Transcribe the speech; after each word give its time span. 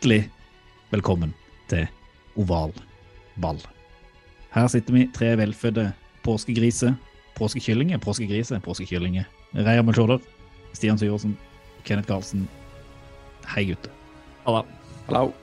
Hjertelig 0.00 0.30
velkommen 0.88 1.34
til 1.68 1.82
Oval 2.40 2.70
ball. 3.36 3.58
Her 4.48 4.68
sitter 4.72 4.94
vi 4.96 5.02
tre 5.12 5.34
velfødde 5.36 5.90
påskegriser, 6.24 6.94
påskekyllinger, 7.36 8.00
påskegriser, 8.00 8.62
påskekyllinger. 8.64 9.26
Reir 9.52 9.84
Melchorder, 9.84 10.24
Stian 10.72 10.96
Syversen, 10.96 11.34
Kenneth 11.84 12.08
Karlsen. 12.08 12.46
Hei, 13.52 13.66
gutter. 13.68 13.92
Halla. 14.46 14.64
Hallo. 15.10 15.34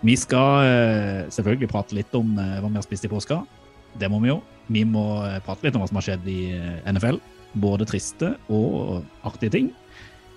Vi 0.00 0.16
skal 0.16 0.64
eh, 0.70 1.28
selvfølgelig 1.36 1.68
prate 1.68 2.00
litt 2.00 2.16
om 2.16 2.32
eh, 2.40 2.56
hva 2.62 2.72
vi 2.72 2.80
har 2.80 2.88
spist 2.88 3.04
i 3.04 3.12
påska. 3.12 3.42
Det 3.92 4.08
må 4.08 4.22
vi 4.24 4.32
jo. 4.32 4.40
Vi 4.72 4.86
må 4.88 5.04
eh, 5.26 5.36
prate 5.44 5.68
litt 5.68 5.76
om 5.76 5.84
hva 5.84 5.92
som 5.92 6.00
har 6.00 6.08
skjedd 6.08 6.32
i 6.32 6.40
NFL. 6.88 7.20
Både 7.60 7.92
triste 7.92 8.38
og 8.48 9.04
artige 9.20 9.52
ting. 9.58 9.72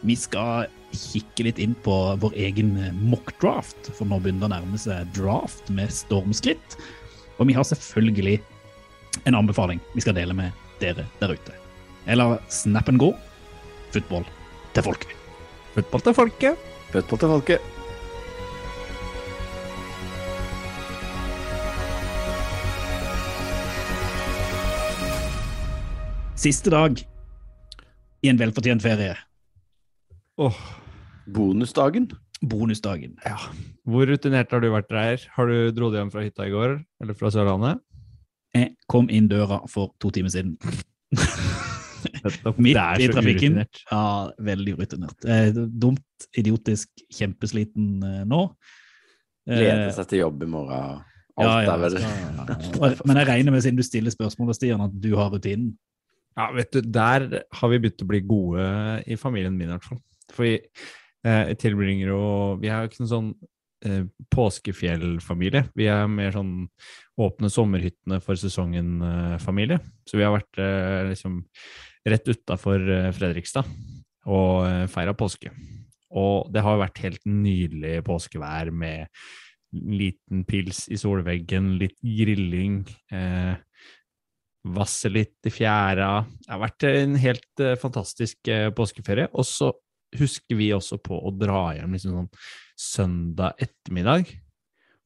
Vi 0.02 0.16
skal 0.20 0.68
kikke 0.96 1.48
litt 1.48 1.60
inn 1.60 1.76
på 1.86 1.94
vår 2.22 2.36
egen 2.48 2.74
mockdraft, 2.76 3.76
mock-draft, 3.86 3.90
for 3.98 4.08
nå 4.10 4.20
begynner 4.20 4.46
det 4.46 4.50
å 4.50 4.54
nærme 4.56 4.80
seg 4.80 5.12
draft 5.16 5.70
med 5.74 5.92
stormskritt. 5.92 6.78
Og 7.40 7.50
vi 7.50 7.56
har 7.56 7.68
selvfølgelig 7.68 8.40
en 9.26 9.36
anbefaling 9.36 9.80
vi 9.94 10.04
skal 10.04 10.16
dele 10.18 10.36
med 10.36 10.52
dere 10.80 11.06
der 11.20 11.36
ute. 11.36 11.56
Eller 12.08 12.40
snap 12.50 12.90
and 12.90 13.00
go. 13.00 13.14
Football 13.92 14.26
til 14.76 14.84
folket. 14.86 15.16
Football 15.74 16.02
til 16.02 16.14
folket. 16.14 16.68
Football 16.92 17.20
til 17.20 17.34
folket. 17.36 17.72
Siste 26.46 26.70
dag 26.70 27.00
i 28.22 28.30
en 28.30 28.38
velfortjent 28.38 28.84
ferie. 28.84 29.16
Åh, 30.38 30.58
Bonusdagen. 31.32 32.10
Bonusdagen. 32.44 33.16
ja. 33.26 33.38
Hvor 33.86 34.08
rutinert 34.10 34.50
har 34.52 34.60
du 34.64 34.68
vært, 34.74 34.90
Reier? 34.92 35.22
Har 35.36 35.48
du 35.48 35.72
dro 35.72 35.92
hjem 35.94 36.10
fra 36.12 36.24
hytta 36.26 36.48
i 36.48 36.52
går, 36.54 36.80
eller 37.04 37.14
fra 37.18 37.30
Sørlandet? 37.34 37.80
Jeg 38.56 38.72
kom 38.90 39.08
inn 39.14 39.28
døra 39.30 39.62
for 39.70 39.92
to 40.02 40.10
timer 40.16 40.32
siden. 40.34 40.56
Midt 42.58 42.76
Det 42.76 42.82
er 42.82 43.02
i 43.04 43.08
trafikken. 43.12 43.56
urutinert. 43.60 43.82
Ja, 43.92 44.02
veldig 44.48 44.74
rutinert. 44.80 45.26
Eh, 45.30 45.52
dumt, 45.54 46.28
idiotisk, 46.38 46.90
kjempesliten 47.14 48.02
eh, 48.04 48.24
nå. 48.30 48.42
Eh, 49.50 49.60
Gleder 49.62 49.92
seg 49.96 50.10
til 50.10 50.24
jobb 50.24 50.44
i 50.44 50.50
morgen. 50.50 51.04
Alt 51.36 51.46
ja, 51.46 51.62
ja, 51.68 51.76
er 51.76 52.80
Og- 52.82 53.06
Men 53.06 53.18
jeg 53.22 53.28
regner 53.28 53.52
med, 53.52 53.62
siden 53.62 53.76
du 53.78 53.84
stiller 53.84 54.12
spørsmålet, 54.12 54.56
Stian, 54.56 54.82
at 54.82 55.00
du 55.02 55.16
har 55.16 55.30
rutinen. 55.30 55.76
Ja, 56.38 56.50
vet 56.52 56.72
du, 56.72 56.82
der 56.82 57.44
har 57.54 57.70
vi 57.70 57.78
begynt 57.80 58.02
å 58.04 58.08
bli 58.08 58.22
gode 58.22 59.04
i 59.08 59.16
familien 59.16 59.56
min, 59.58 59.70
i 59.70 59.72
hvert 59.78 59.84
fall. 59.84 60.00
For 60.34 60.48
vi 60.48 60.56
eh, 60.58 61.52
tilbringer 61.60 62.12
jo 62.14 62.24
Vi 62.62 62.72
er 62.72 62.84
jo 62.84 62.90
ikke 62.90 63.04
noen 63.04 63.12
sånn 63.14 63.32
eh, 63.86 64.04
påskefjellfamilie. 64.34 65.66
Vi 65.78 65.90
er 65.92 66.08
mer 66.12 66.34
sånn 66.36 66.54
åpne 67.22 67.52
sommerhyttene 67.54 68.22
for 68.24 68.40
sesongen-familie. 68.40 69.80
Så 70.08 70.20
vi 70.20 70.26
har 70.26 70.36
vært 70.36 70.62
eh, 70.62 71.02
liksom 71.12 71.42
rett 72.06 72.30
utafor 72.30 72.92
eh, 72.98 73.12
Fredrikstad 73.16 73.70
og 74.26 74.66
eh, 74.68 74.86
feira 74.92 75.16
påske. 75.18 75.54
Og 76.16 76.52
det 76.54 76.64
har 76.64 76.80
vært 76.80 77.02
helt 77.04 77.26
nydelig 77.28 78.00
påskevær 78.08 78.72
med 78.72 79.10
liten 79.76 80.46
pils 80.48 80.86
i 80.94 80.98
solveggen, 81.00 81.76
litt 81.82 81.98
grilling. 82.00 82.84
Eh, 83.12 83.56
Vasse 84.66 85.12
litt 85.12 85.46
i 85.46 85.52
fjæra. 85.54 86.24
Det 86.42 86.50
har 86.50 86.62
vært 86.64 86.86
en 86.90 87.18
helt 87.22 87.62
eh, 87.62 87.76
fantastisk 87.78 88.50
eh, 88.50 88.72
påskeferie. 88.74 89.28
Og 89.38 89.46
så 89.46 89.70
husker 90.20 90.58
vi 90.60 90.72
også 90.76 91.00
på 91.04 91.18
å 91.18 91.34
dra 91.36 91.68
hjem 91.78 91.96
liksom 91.96 92.16
sånn 92.20 92.32
søndag 92.76 93.62
ettermiddag 93.62 94.32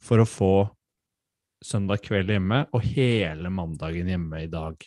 for 0.01 0.21
å 0.21 0.27
få 0.27 0.53
søndag 1.65 2.03
kveld 2.05 2.31
hjemme 2.31 2.63
og 2.71 2.85
hele 2.95 3.51
mandagen 3.51 4.07
hjemme 4.09 4.45
i 4.45 4.49
dag. 4.51 4.79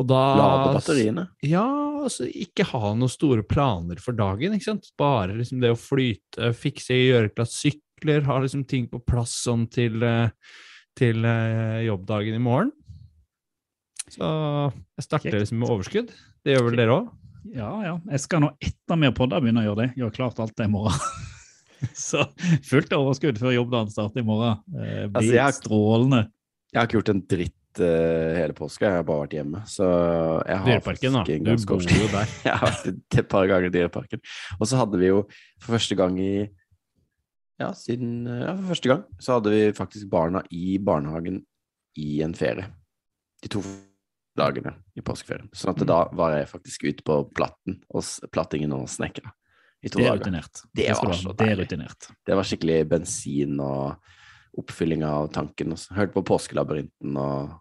Og 0.00 0.08
da 0.08 0.20
Lade 0.38 0.74
batteriene. 0.78 1.26
ja, 1.44 1.66
altså 2.02 2.26
ikke 2.26 2.64
ha 2.70 2.94
noen 2.96 3.12
store 3.12 3.44
planer 3.46 4.00
for 4.02 4.16
dagen, 4.16 4.56
ikke 4.56 4.70
sant? 4.70 4.88
Bare 4.98 5.36
liksom 5.36 5.60
det 5.62 5.72
å 5.74 5.78
flyte, 5.78 6.52
fikse, 6.56 6.96
gjøre 6.96 7.32
klart 7.34 7.52
sykler, 7.52 8.24
ha 8.26 8.38
liksom 8.42 8.64
ting 8.68 8.88
på 8.90 9.02
plass 9.04 9.34
sånn 9.44 9.68
til, 9.70 10.00
eh, 10.02 10.32
til 10.98 11.28
eh, 11.28 11.84
jobbdagen 11.86 12.38
i 12.38 12.42
morgen. 12.42 12.72
Så 14.10 14.26
jeg 14.98 15.06
starter 15.06 15.38
liksom 15.38 15.60
med 15.62 15.70
overskudd. 15.72 16.10
Det 16.42 16.56
gjør 16.56 16.70
vel 16.70 16.80
dere 16.80 16.96
òg? 16.96 17.12
Ja, 17.50 17.70
ja. 17.84 17.94
Jeg 18.10 18.20
skal 18.22 18.40
nå 18.44 18.52
etter 18.62 18.98
mer 19.00 19.12
podda 19.16 19.40
begynne 19.42 19.64
å 19.64 19.66
gjøre 19.70 19.80
det. 19.86 19.88
Gjøre 19.98 20.14
klart 20.14 20.38
alt 20.42 20.54
det 20.56 20.68
i 20.68 20.72
morgen. 20.72 20.98
Så 21.98 22.22
fullt 22.68 22.92
overskudd 22.94 23.40
før 23.42 23.56
jobbdagen 23.56 23.90
starter 23.90 24.22
i 24.22 24.26
morgen. 24.26 24.60
Eh, 24.76 25.08
blir 25.08 25.18
Altså, 25.18 25.34
jeg- 25.34 25.56
strålende. 25.58 26.20
Jeg 26.72 26.78
har 26.80 26.86
ikke 26.88 26.96
gjort 27.00 27.10
en 27.12 27.22
dritt 27.28 27.80
uh, 27.82 28.30
hele 28.38 28.54
påska, 28.56 28.86
jeg 28.86 28.96
har 29.00 29.04
bare 29.04 29.24
vært 29.26 29.34
hjemme. 29.36 29.60
Så 29.68 29.84
jeg 30.46 30.56
har 30.56 30.68
Dyreparken, 30.70 31.12
da. 31.18 31.22
Du 31.26 31.66
bor 31.66 31.82
jo 31.84 32.06
der. 32.14 32.30
Jeg 32.46 32.52
har 32.54 32.68
vært 32.70 32.86
et- 32.92 33.18
et 33.18 33.28
par 33.28 33.46
ganger 33.50 33.66
i 33.68 33.74
Dyreparken. 33.74 34.22
Og 34.60 34.66
så 34.70 34.78
hadde 34.80 35.00
vi 35.02 35.10
jo 35.10 35.22
for 35.60 35.74
første 35.76 35.96
gang 35.98 36.16
i 36.22 36.32
Ja, 37.60 37.72
siden 37.76 38.24
Ja, 38.26 38.54
for 38.56 38.72
første 38.72 38.88
gang 38.88 39.02
så 39.20 39.36
hadde 39.36 39.50
vi 39.52 39.60
faktisk 39.76 40.08
barna 40.10 40.40
i 40.50 40.78
barnehagen 40.78 41.42
i 41.98 42.22
en 42.24 42.32
ferie. 42.34 42.70
De 43.42 43.48
to 43.52 43.60
dagene 44.36 44.72
i 44.96 45.00
påskeferien. 45.04 45.48
Sånn 45.52 45.70
at 45.74 45.80
Mm. 45.82 45.86
da 45.86 46.08
var 46.12 46.30
jeg 46.38 46.48
faktisk 46.48 46.84
ute 46.84 47.02
på 47.04 47.24
platten 47.34 47.82
og 47.92 48.02
plattingen 48.32 48.72
og 48.72 48.88
i 49.84 49.88
to 49.88 49.98
Det 49.98 50.06
er 50.06 50.10
dager. 50.16 50.24
rutinert. 50.24 50.62
Det 50.74 50.86
det 50.86 50.96
var 50.96 51.12
så 51.14 51.36
Det 51.36 51.40
er 51.40 51.44
deilig. 51.56 51.66
rutinert. 51.68 52.08
Det 52.24 52.34
var 52.36 52.42
skikkelig 52.44 52.88
bensin 52.88 53.60
og 53.60 53.96
oppfylling 54.58 55.02
av 55.02 55.28
tanken. 55.32 55.72
Hørte 55.90 56.12
på 56.12 56.22
Påskelabyrinten 56.24 57.16
og 57.16 57.60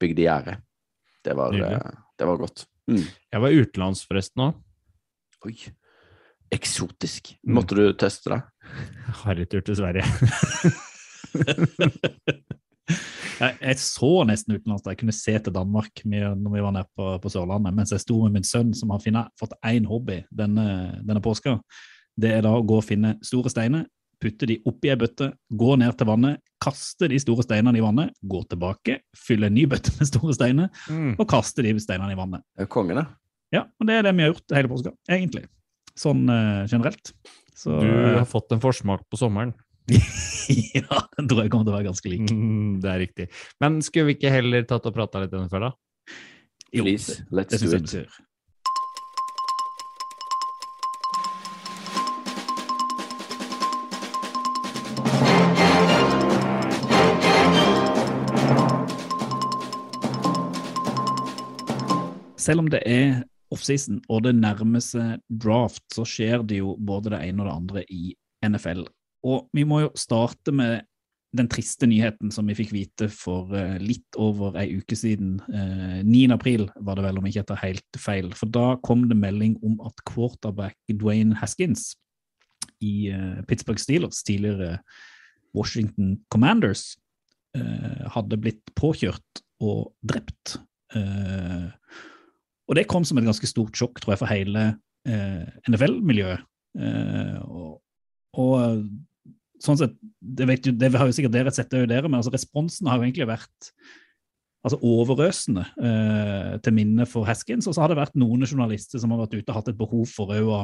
bygde 0.00 0.22
gjerde. 0.22 0.62
Det, 1.22 1.36
var, 1.36 1.52
eh, 1.52 1.90
det 2.18 2.26
var 2.26 2.36
godt. 2.38 2.66
Mm. 2.88 3.06
Jeg 3.32 3.40
var 3.40 3.50
utenlands 3.50 4.04
forresten 4.06 4.42
òg. 4.42 4.54
Oi. 5.44 5.56
Eksotisk. 6.50 7.36
Mm. 7.46 7.54
Måtte 7.54 7.74
du 7.76 7.92
teste 7.92 8.30
det? 8.30 8.42
Harrytur 9.24 9.60
til 9.62 9.76
Sverige. 9.76 10.02
Jeg, 13.40 13.56
jeg 13.62 13.78
så 13.80 14.10
nesten 14.28 14.58
utenlands 14.58 14.84
jeg 14.84 14.98
kunne 15.00 15.14
se 15.16 15.32
til 15.40 15.54
Danmark 15.54 16.02
når 16.04 16.52
vi 16.52 16.64
var 16.64 16.74
nede 16.76 16.88
på, 16.96 17.14
på 17.22 17.32
Sørlandet, 17.32 17.72
mens 17.76 17.92
jeg 17.94 18.02
sto 18.02 18.18
med 18.24 18.36
min 18.36 18.46
sønn 18.46 18.74
som 18.76 18.92
har 18.92 19.00
finnet, 19.00 19.30
fått 19.40 19.54
én 19.66 19.86
hobby 19.88 20.20
denne, 20.28 20.66
denne 21.00 21.22
påska. 21.24 21.56
Det 22.20 22.34
er 22.36 22.44
da 22.44 22.52
å 22.52 22.64
gå 22.66 22.80
og 22.82 22.84
finne 22.84 23.14
store 23.24 23.52
steiner, 23.52 23.86
putte 24.20 24.44
de 24.50 24.58
oppi 24.68 24.90
ei 24.92 24.98
bøtte, 25.00 25.30
gå 25.56 25.76
ned 25.80 25.96
til 25.96 26.10
vannet, 26.10 26.42
kaste 26.60 27.08
de 27.08 27.20
store 27.22 27.46
steinene 27.46 27.80
i 27.80 27.84
vannet, 27.84 28.12
gå 28.20 28.42
tilbake, 28.50 28.98
fylle 29.16 29.48
en 29.48 29.56
ny 29.56 29.64
bøtte 29.70 29.94
med 29.96 30.10
store 30.10 30.36
steiner 30.36 30.68
Mm. 30.90 31.14
og 31.16 31.24
kaste 31.30 31.64
de 31.64 31.72
steinene 31.80 32.12
i 32.12 32.18
vannet. 32.18 32.44
Det 32.56 32.66
er 32.66 32.70
Kongen. 32.70 33.00
Ja, 33.54 33.64
og 33.80 33.88
det 33.88 33.96
er 33.96 34.04
det 34.06 34.12
vi 34.18 34.26
har 34.26 34.34
gjort 34.34 34.54
hele 34.54 34.70
påska, 34.70 34.92
egentlig. 35.08 35.46
Sånn 35.98 36.28
uh, 36.28 36.68
generelt. 36.70 37.14
Så 37.56 37.80
Du 37.80 37.88
eh, 37.88 38.18
har 38.18 38.28
fått 38.28 38.52
en 38.54 38.60
forsmak 38.62 39.02
på 39.10 39.18
sommeren. 39.20 39.54
ja, 40.76 41.02
den 41.16 41.28
tror 41.30 41.44
jeg 41.44 41.52
kommer 41.52 41.66
til 41.66 41.72
å 41.72 41.76
være 41.76 41.88
ganske 41.90 42.12
lik. 42.12 42.26
Mm, 42.30 42.80
det 42.82 42.90
er 42.92 43.04
riktig. 43.04 43.28
Men 43.62 43.80
skulle 43.84 44.10
vi 44.10 44.18
ikke 44.18 44.34
heller 44.34 44.66
tatt 44.68 44.88
og 44.88 44.96
prata 44.96 45.22
litt 45.24 45.36
før, 45.52 45.70
da? 45.70 45.76
Jo, 46.70 46.84
Please, 46.84 47.22
let's 47.30 47.56
det 47.58 47.64
do 47.66 47.76
it. 47.76 48.10
Selv 62.40 62.62
om 62.62 62.70
det 62.72 62.80
er 62.88 63.20
offseason 63.52 63.98
og 64.08 64.24
det 64.24 64.32
nærmer 64.38 64.82
seg 64.82 65.20
draft, 65.28 65.84
så 65.92 66.06
skjer 66.08 66.46
det 66.46 66.62
jo 66.62 66.72
både 66.78 67.12
det 67.12 67.20
ene 67.28 67.44
og 67.44 67.50
det 67.50 67.56
andre 67.58 67.84
i 67.92 68.14
NFL. 68.46 68.86
Og 69.26 69.50
vi 69.56 69.66
må 69.68 69.82
jo 69.84 69.90
starte 69.98 70.54
med 70.54 70.86
den 71.36 71.46
triste 71.50 71.86
nyheten 71.86 72.32
som 72.34 72.48
vi 72.50 72.56
fikk 72.58 72.72
vite 72.74 73.06
for 73.12 73.52
eh, 73.54 73.76
litt 73.78 74.18
over 74.18 74.56
ei 74.58 74.80
uke 74.80 74.96
siden. 74.98 75.36
Eh, 75.46 76.00
9. 76.02 76.24
april 76.34 76.66
var 76.82 76.98
det 76.98 77.04
vel, 77.06 77.20
om 77.20 77.26
jeg 77.28 77.36
ikke 77.36 77.50
tar 77.52 77.62
helt 77.62 78.00
feil. 78.02 78.32
For 78.38 78.50
da 78.50 78.74
kom 78.86 79.06
det 79.10 79.18
melding 79.18 79.54
om 79.66 79.76
at 79.86 80.02
quarterback 80.10 80.78
Dwayne 80.90 81.38
Haskins 81.38 81.92
i 82.82 83.12
eh, 83.14 83.38
Pittsburgh 83.46 83.78
Steelers, 83.78 84.24
tidligere 84.26 84.80
Washington 85.54 86.16
Commanders, 86.34 86.96
eh, 87.56 88.08
hadde 88.10 88.40
blitt 88.40 88.74
påkjørt 88.78 89.44
og 89.62 89.92
drept. 90.02 90.56
Eh, 90.96 91.68
og 92.70 92.78
det 92.78 92.88
kom 92.90 93.06
som 93.06 93.18
et 93.20 93.26
ganske 93.28 93.50
stort 93.50 93.78
sjokk, 93.78 94.02
tror 94.02 94.16
jeg, 94.16 94.22
for 94.22 94.30
hele 94.30 94.66
eh, 95.06 95.46
NFL-miljøet. 95.70 96.42
Eh, 96.78 97.38
og 97.50 97.78
sånn 99.64 99.78
sett, 99.80 99.96
det, 100.20 100.46
jo, 100.66 100.74
det 100.76 100.92
har 100.94 101.08
jo 101.08 101.16
sikkert 101.16 101.34
dere 101.34 101.52
sett, 101.54 101.70
det 101.70 101.80
er 101.80 101.84
jo 101.86 101.90
dere, 101.92 102.10
men 102.10 102.20
altså 102.20 102.32
responsen 102.34 102.88
har 102.90 102.98
jo 102.98 103.06
egentlig 103.06 103.28
vært 103.30 103.72
altså 104.66 104.76
overøsende 104.84 105.64
eh, 105.80 106.52
til 106.64 106.76
minne 106.76 107.06
for 107.08 107.28
Haskins. 107.28 107.68
Og 107.68 107.76
så 107.76 107.84
har 107.84 107.92
det 107.92 108.00
vært 108.00 108.18
noen 108.20 108.44
journalister 108.44 109.00
som 109.00 109.14
har 109.14 109.22
vært 109.22 109.38
ute 109.38 109.48
og 109.48 109.56
hatt 109.56 109.72
et 109.72 109.80
behov 109.80 110.04
for 110.12 110.34
å 110.36 110.60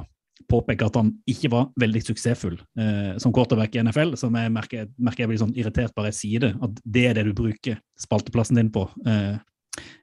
påpeke 0.52 0.84
at 0.84 0.98
han 0.98 1.14
ikke 1.30 1.48
var 1.52 1.70
veldig 1.80 2.02
suksessfull 2.04 2.58
eh, 2.76 3.16
som 3.22 3.32
quarterback 3.34 3.76
i 3.76 3.82
NFL. 3.86 4.14
Som 4.20 4.36
jeg 4.36 4.52
merker, 4.52 4.88
merker 5.00 5.24
jeg 5.24 5.32
blir 5.32 5.40
sånn 5.40 5.56
irritert 5.56 5.96
bare 5.96 6.12
jeg 6.12 6.20
sier 6.20 6.44
det. 6.44 6.52
At 6.60 6.80
det 6.84 7.06
er 7.08 7.18
det 7.18 7.28
du 7.30 7.34
bruker 7.36 7.80
spalteplassen 8.00 8.60
din 8.60 8.72
på. 8.74 8.84
Eh, 9.08 9.36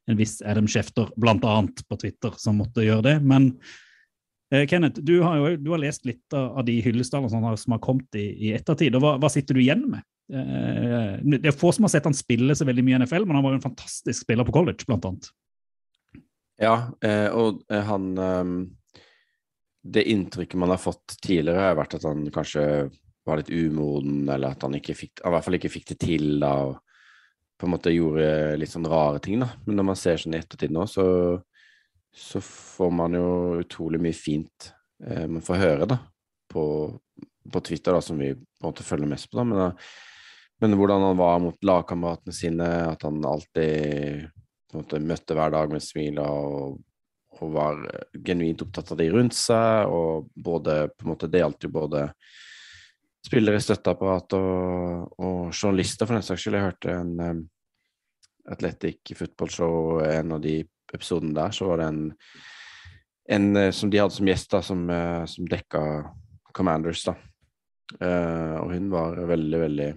en 0.09 0.19
viss 0.19 0.39
Adam 0.45 0.67
Schefter, 0.69 1.09
blant 1.17 1.45
annet 1.47 1.85
på 1.89 1.97
Twitter, 2.01 2.33
som 2.41 2.59
måtte 2.61 2.85
gjøre 2.85 3.05
det. 3.11 3.17
Men 3.25 3.53
eh, 4.53 4.65
Kenneth, 4.69 5.01
du 5.01 5.17
har 5.25 5.39
jo 5.39 5.53
du 5.59 5.71
har 5.73 5.81
lest 5.81 6.05
litt 6.07 6.37
av, 6.37 6.61
de 6.67 6.79
hyllestallene 6.85 7.57
som 7.57 7.75
har, 7.75 7.83
kommet 7.83 8.19
i, 8.19 8.27
i 8.47 8.53
ettertid. 8.57 8.95
og 8.95 9.03
hva, 9.03 9.15
hva, 9.21 9.31
sitter 9.33 9.57
du 9.57 9.63
igjen 9.63 9.87
med? 9.89 10.05
Eh, 10.33 11.17
det 11.35 11.49
er 11.51 11.57
få 11.57 11.73
som 11.75 11.87
har 11.87 11.93
sett 11.93 12.07
han 12.07 12.17
spille 12.17 12.55
så 12.55 12.67
veldig 12.67 12.85
mye 12.85 12.99
i 12.99 13.03
NFL, 13.03 13.27
men 13.27 13.39
han 13.39 13.45
var 13.45 13.55
jo 13.55 13.61
en 13.61 13.67
fantastisk 13.67 14.25
spiller 14.25 14.47
på 14.47 14.55
college, 14.55 14.87
blant 14.87 15.09
annet. 15.09 15.31
Ja, 16.61 16.77
eh, 17.03 17.29
og 17.33 17.63
eh, 17.73 17.81
han 17.83 18.11
ehm, 18.21 18.57
Det 19.83 20.03
inntrykket 20.07 20.59
man 20.61 20.71
har 20.71 20.79
fått 20.79 21.17
tidligere, 21.19 21.73
har 21.73 21.75
vært 21.75 21.97
at 21.97 22.05
han 22.07 22.23
kanskje 22.31 22.63
var 23.27 23.39
litt 23.39 23.51
umoden, 23.51 24.23
eller 24.29 24.53
at 24.53 24.63
han 24.63 24.75
fikk, 24.79 25.19
han 25.23 25.31
i 25.31 25.35
hvert 25.35 25.45
fall 25.47 25.57
ikke 25.57 25.71
fikk 25.71 25.89
det 25.91 25.97
til. 26.03 26.39
da, 26.39 26.53
og 26.69 26.79
på 27.59 27.67
en 27.67 27.73
måte 27.75 27.93
gjorde 27.93 28.55
litt 28.59 28.71
sånn 28.71 28.87
rare 28.89 29.19
ting, 29.23 29.39
da. 29.43 29.49
Men 29.65 29.79
når 29.79 29.87
man 29.91 29.99
ser 29.99 30.19
sånn 30.19 30.35
i 30.35 30.39
ettertid 30.39 30.73
nå, 30.75 30.85
så, 30.89 31.05
så 32.15 32.41
får 32.41 32.91
man 32.91 33.17
jo 33.17 33.27
utrolig 33.63 34.01
mye 34.01 34.15
fint 34.15 34.69
eh, 35.05 35.25
man 35.27 35.41
får 35.41 35.61
høre, 35.61 35.87
da, 35.89 35.97
på, 36.51 36.63
på, 37.51 37.61
Twitter, 37.65 37.95
da, 37.95 38.01
som 38.01 38.21
vi 38.21 38.33
på 38.35 38.61
en 38.61 38.69
måte 38.69 38.85
følger 38.85 39.09
mest 39.09 39.31
på, 39.31 39.39
da. 39.39 39.45
Men, 39.49 39.61
da, 39.63 39.69
men 40.61 40.77
hvordan 40.77 41.07
han 41.09 41.19
var 41.19 41.41
mot 41.43 41.65
lagkameratene 41.65 42.35
sine, 42.35 42.69
at 42.93 43.03
han 43.03 43.23
alltid 43.25 44.29
på 44.69 44.77
en 44.77 44.83
måte 44.83 45.01
møtte 45.01 45.37
hver 45.37 45.53
dag 45.53 45.73
med 45.73 45.83
smil 45.83 46.21
og, 46.21 46.77
og 47.39 47.55
var 47.55 47.81
genuint 48.25 48.61
opptatt 48.63 48.93
av 48.93 49.01
de 49.01 49.09
rundt 49.11 49.35
seg, 49.37 49.89
og 49.89 50.29
både 50.33 50.85
på 50.93 51.05
en 51.05 51.13
måte 51.15 51.29
Det 51.29 51.41
gjaldt 51.41 51.67
jo 51.67 51.73
både 51.73 52.05
spillere 53.23 53.57
i 53.57 53.63
støtteapparat 53.63 54.37
og, 54.37 55.17
og, 55.17 55.41
journalister, 55.49 56.05
for 56.05 56.17
den 56.17 56.25
saks 56.25 56.45
skyld. 56.45 56.57
Jeg 56.59 56.67
hørte 56.67 56.95
en 56.95 57.13
um, 57.19 57.43
Athletic 58.51 59.13
Football 59.17 59.51
Show, 59.53 60.01
en 60.03 60.35
av 60.37 60.41
de 60.43 60.57
episodene 60.95 61.35
der, 61.37 61.53
så 61.55 61.67
var 61.69 61.81
det 61.81 61.89
en, 61.91 62.01
en 63.37 63.47
uh, 63.57 63.69
som 63.75 63.91
de 63.91 64.01
hadde 64.01 64.15
som 64.17 64.31
gjest, 64.31 64.49
da, 64.53 64.63
som, 64.65 64.81
uh, 64.89 65.23
som 65.29 65.47
dekka 65.49 65.83
Commanders, 66.53 67.05
da. 67.07 67.17
Uh, 67.99 68.57
og 68.63 68.73
hun 68.73 68.89
var 68.93 69.21
veldig, 69.29 69.61
veldig 69.67 69.91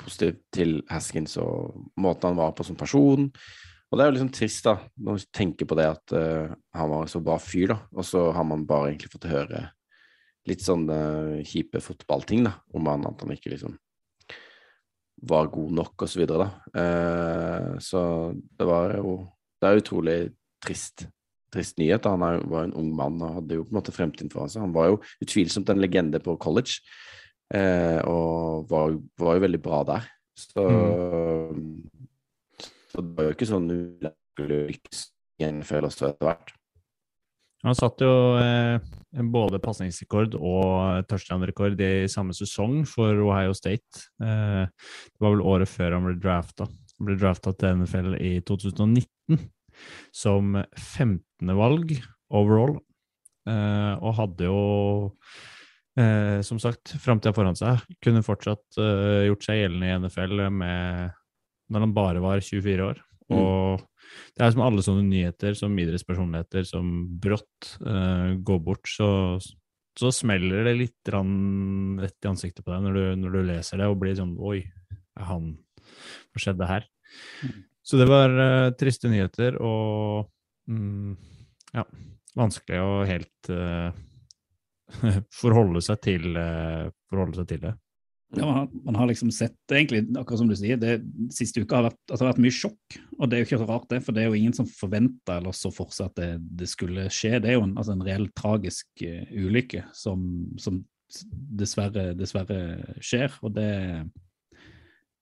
positiv 0.00 0.38
til 0.52 0.78
Haskins 0.90 1.36
og 1.40 1.76
måten 2.00 2.32
han 2.32 2.40
var 2.40 2.54
på 2.56 2.64
som 2.66 2.78
person. 2.78 3.28
Og 3.90 3.98
det 3.98 4.04
er 4.04 4.10
jo 4.10 4.16
liksom 4.16 4.32
trist, 4.34 4.64
da, 4.64 4.76
når 5.02 5.18
du 5.18 5.28
tenker 5.34 5.68
på 5.68 5.76
det 5.76 5.88
at 5.90 6.12
han 6.14 6.90
var 6.92 7.08
så 7.10 7.18
bra 7.24 7.34
fyr, 7.42 7.72
da, 7.72 7.76
og 7.90 8.06
så 8.06 8.28
har 8.36 8.46
man 8.46 8.62
bare 8.68 8.92
egentlig 8.92 9.10
fått 9.10 9.26
høre 9.32 9.64
litt 10.48 10.64
sånn 10.64 10.88
uh, 10.88 11.40
kjipe 11.46 11.82
fotballting, 11.84 12.44
da, 12.48 12.56
om 12.76 12.88
han 12.90 13.06
at 13.08 13.24
han 13.24 13.34
ikke 13.34 13.52
liksom 13.54 13.76
var 15.30 15.50
god 15.52 15.74
nok, 15.76 15.94
og 16.00 16.08
så 16.08 16.22
videre, 16.22 16.46
da. 16.46 16.80
Uh, 16.80 17.72
så 17.82 18.02
det 18.32 18.68
var 18.68 18.96
jo 18.96 19.18
Det 19.60 19.68
er 19.68 19.80
utrolig 19.80 20.18
trist, 20.64 21.06
trist 21.52 21.78
nyhet. 21.80 22.08
Han 22.08 22.24
er, 22.26 22.40
var 22.50 22.66
en 22.66 22.76
ung 22.80 22.90
mann 22.96 23.20
og 23.20 23.40
hadde 23.40 23.58
jo 23.58 23.66
på 23.66 23.74
en 23.74 23.80
måte 23.80 23.94
fremtiden 23.94 24.32
foran 24.32 24.52
seg. 24.52 24.64
Han 24.64 24.76
var 24.76 24.92
jo 24.92 25.00
utvilsomt 25.24 25.72
en 25.72 25.82
legende 25.82 26.20
på 26.24 26.36
college, 26.40 26.80
eh, 27.54 28.00
og 28.08 28.70
var, 28.70 28.96
var, 29.20 29.36
jo 29.36 29.46
veldig 29.46 29.62
bra 29.64 29.82
der. 29.94 30.08
Så, 30.40 30.64
mm. 30.64 31.74
så 32.88 33.04
det 33.04 33.18
var 33.18 33.28
jo 33.28 33.36
ikke 33.36 33.50
sånn 33.50 33.68
å 33.74 34.14
lykkes 34.40 35.04
i 35.40 35.48
etter 35.48 36.24
hvert. 36.24 36.54
Han 37.64 37.76
satt 37.76 38.00
jo 38.00 38.12
eh, 38.40 38.80
både 39.32 39.60
pasningsrekord 39.60 40.36
og 40.38 41.04
touchdown-rekord 41.10 41.80
i 41.84 42.08
samme 42.08 42.32
sesong 42.36 42.86
for 42.88 43.20
Ohio 43.26 43.52
State. 43.56 44.06
Eh, 44.22 44.64
det 44.64 45.20
var 45.20 45.34
vel 45.34 45.44
året 45.44 45.68
før 45.68 45.98
han 45.98 46.06
ble 46.08 46.16
drafta. 46.20 46.68
Han 46.96 47.08
ble 47.08 47.18
drafta 47.20 47.52
til 47.56 47.82
NFL 47.82 48.16
i 48.16 48.32
2019 48.48 49.08
som 50.22 50.56
15. 50.76 51.54
valg 51.56 51.94
overall, 52.30 52.78
eh, 53.48 53.94
og 53.98 54.16
hadde 54.18 54.48
jo 54.48 54.62
eh, 55.98 56.40
som 56.46 56.60
sagt 56.62 56.94
framtida 57.02 57.34
foran 57.36 57.58
seg. 57.58 57.82
Kunne 58.04 58.24
fortsatt 58.26 58.80
eh, 58.80 59.28
gjort 59.28 59.46
seg 59.46 59.62
gjeldende 59.62 59.88
i 59.90 60.00
NFL 60.04 60.44
med, 60.54 61.16
når 61.70 61.86
han 61.86 61.96
bare 61.96 62.24
var 62.24 62.42
24 62.44 62.90
år. 62.90 63.00
Mm. 63.30 63.38
Og 63.38 63.86
det 64.34 64.44
er 64.44 64.52
som 64.54 64.64
alle 64.64 64.82
sånne 64.84 65.06
nyheter 65.06 65.56
som 65.58 65.76
idrettspersonligheter 65.78 66.66
som 66.66 66.86
brått 67.22 67.74
uh, 67.84 68.34
går 68.42 68.60
bort, 68.66 68.90
så, 68.90 69.38
så 69.98 70.10
smeller 70.14 70.66
det 70.66 70.76
litt 70.80 71.10
rett 71.12 72.26
i 72.26 72.30
ansiktet 72.30 72.64
på 72.66 72.72
deg 72.74 72.86
når 72.86 72.98
du, 72.98 73.04
når 73.22 73.36
du, 73.36 73.40
leser 73.52 73.82
det 73.82 73.90
og 73.90 74.00
blir 74.02 74.16
sånn 74.18 74.34
Oi, 74.42 74.64
er 75.14 75.28
han 75.28 75.52
Hva 76.32 76.42
skjedde 76.42 76.70
her? 76.70 76.88
Mm. 77.44 77.60
Så 77.90 77.98
det 77.98 78.06
var 78.06 78.30
uh, 78.30 78.70
triste 78.78 79.10
nyheter 79.10 79.56
og 79.58 80.28
mm, 80.70 81.14
ja, 81.74 81.82
vanskelig 82.38 82.82
å 82.84 82.90
helt 83.08 83.50
uh, 83.50 83.90
forholde, 85.40 85.82
seg 85.82 85.98
til, 86.06 86.28
forholde 87.10 87.40
seg 87.40 87.48
til 87.50 87.64
det. 87.64 87.74
Ja, 88.36 88.44
man, 88.46 88.54
har, 88.54 88.68
man, 88.84 88.94
har, 88.94 89.08
liksom 89.10 89.30
sett 89.34 89.72
egentlig, 89.74 90.04
akkurat 90.14 90.38
som 90.38 90.50
du 90.50 90.54
sier, 90.54 90.78
det 90.78 91.00
siste 91.34 91.64
uka 91.64 91.80
har 91.80 91.88
vært, 91.88 91.98
at 92.06 92.12
det 92.12 92.20
har 92.20 92.28
vært 92.30 92.42
mye 92.44 92.54
sjokk. 92.54 92.98
Og 93.18 93.26
det 93.26 93.36
er 93.36 93.42
jo 93.42 93.48
ikke 93.48 93.58
så 93.58 93.66
rart, 93.66 93.88
det, 93.90 93.98
for 94.06 94.14
det 94.14 94.22
er 94.22 94.30
jo 94.30 94.38
ingen 94.38 94.54
som 94.54 94.68
forventa 94.70 95.40
eller 95.40 95.56
så 95.56 95.72
for 95.74 95.90
seg 95.94 96.12
at 96.12 96.20
det, 96.20 96.28
det, 96.60 96.68
skulle 96.70 97.08
skje. 97.10 97.40
Det 97.42 97.50
er 97.50 97.58
jo 97.58 97.64
en, 97.66 97.74
altså 97.74 97.96
en 97.96 98.04
reell 98.06 98.28
tragisk 98.38 99.02
uh, 99.02 99.34
ulykke 99.34 99.82
som, 99.98 100.22
som 100.62 100.78
dessverre, 101.58 102.12
dessverre, 102.18 102.60
skjer. 103.02 103.34
Og 103.42 103.56
det 103.58 103.70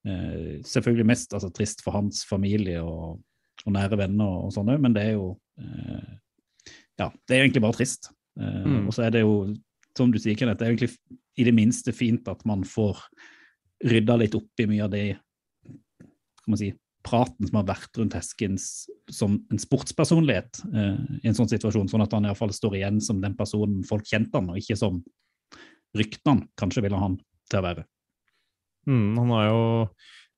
uh, 0.06 0.58
selvfølgelig 0.66 1.08
mest 1.08 1.34
altså, 1.34 1.50
trist 1.54 1.82
for 1.84 1.96
hans 1.96 2.22
familie 2.28 2.82
og, 2.82 3.18
og 3.64 3.74
nære 3.74 3.98
venner 3.98 4.28
og, 4.28 4.48
og 4.48 4.54
sånn 4.54 4.70
men 4.78 4.94
det 4.94 5.08
er 5.08 5.16
jo 5.16 5.32
eh, 5.58 6.14
Ja, 6.98 7.08
det 7.28 7.34
er 7.34 7.44
egentlig 7.44 7.62
bare 7.62 7.76
trist. 7.76 8.08
Mm. 8.38 8.88
Og 8.88 8.94
så 8.94 9.04
er 9.06 9.12
det 9.14 9.20
jo 9.22 9.34
som 9.98 10.10
du 10.14 10.18
sier, 10.18 10.34
Kenneth, 10.38 10.58
det 10.60 10.66
er 10.66 10.72
egentlig 10.72 10.90
i 11.38 11.46
det 11.46 11.54
minste 11.54 11.94
fint 11.94 12.26
at 12.30 12.44
man 12.46 12.64
får 12.66 13.00
rydda 13.86 14.16
litt 14.18 14.34
opp 14.38 14.62
i 14.62 14.66
mye 14.70 14.84
av 14.86 14.92
det 14.92 15.06
kan 16.42 16.54
man 16.54 16.60
si, 16.60 16.72
praten 17.06 17.46
som 17.48 17.60
har 17.60 17.68
vært 17.68 17.98
rundt 18.00 18.16
Heskins 18.16 18.88
som 19.12 19.38
en 19.52 19.60
sportspersonlighet 19.60 20.62
eh, 20.72 20.98
i 21.22 21.30
en 21.30 21.36
sånn 21.36 21.50
situasjon, 21.50 21.88
sånn 21.90 22.04
at 22.04 22.14
han 22.16 22.26
iallfall 22.28 22.52
står 22.54 22.78
igjen 22.80 22.98
som 23.04 23.22
den 23.22 23.36
personen 23.38 23.84
folk 23.86 24.06
kjente 24.08 24.34
han, 24.38 24.50
og 24.52 24.60
ikke 24.60 24.76
som 24.78 25.00
ryktene 25.96 26.48
kanskje 26.58 26.84
ville 26.84 27.00
han 27.00 27.16
til 27.48 27.60
å 27.60 27.64
være. 27.64 27.86
Mm, 28.88 29.18
han 29.20 29.32
har 29.34 29.48
jo 29.48 29.64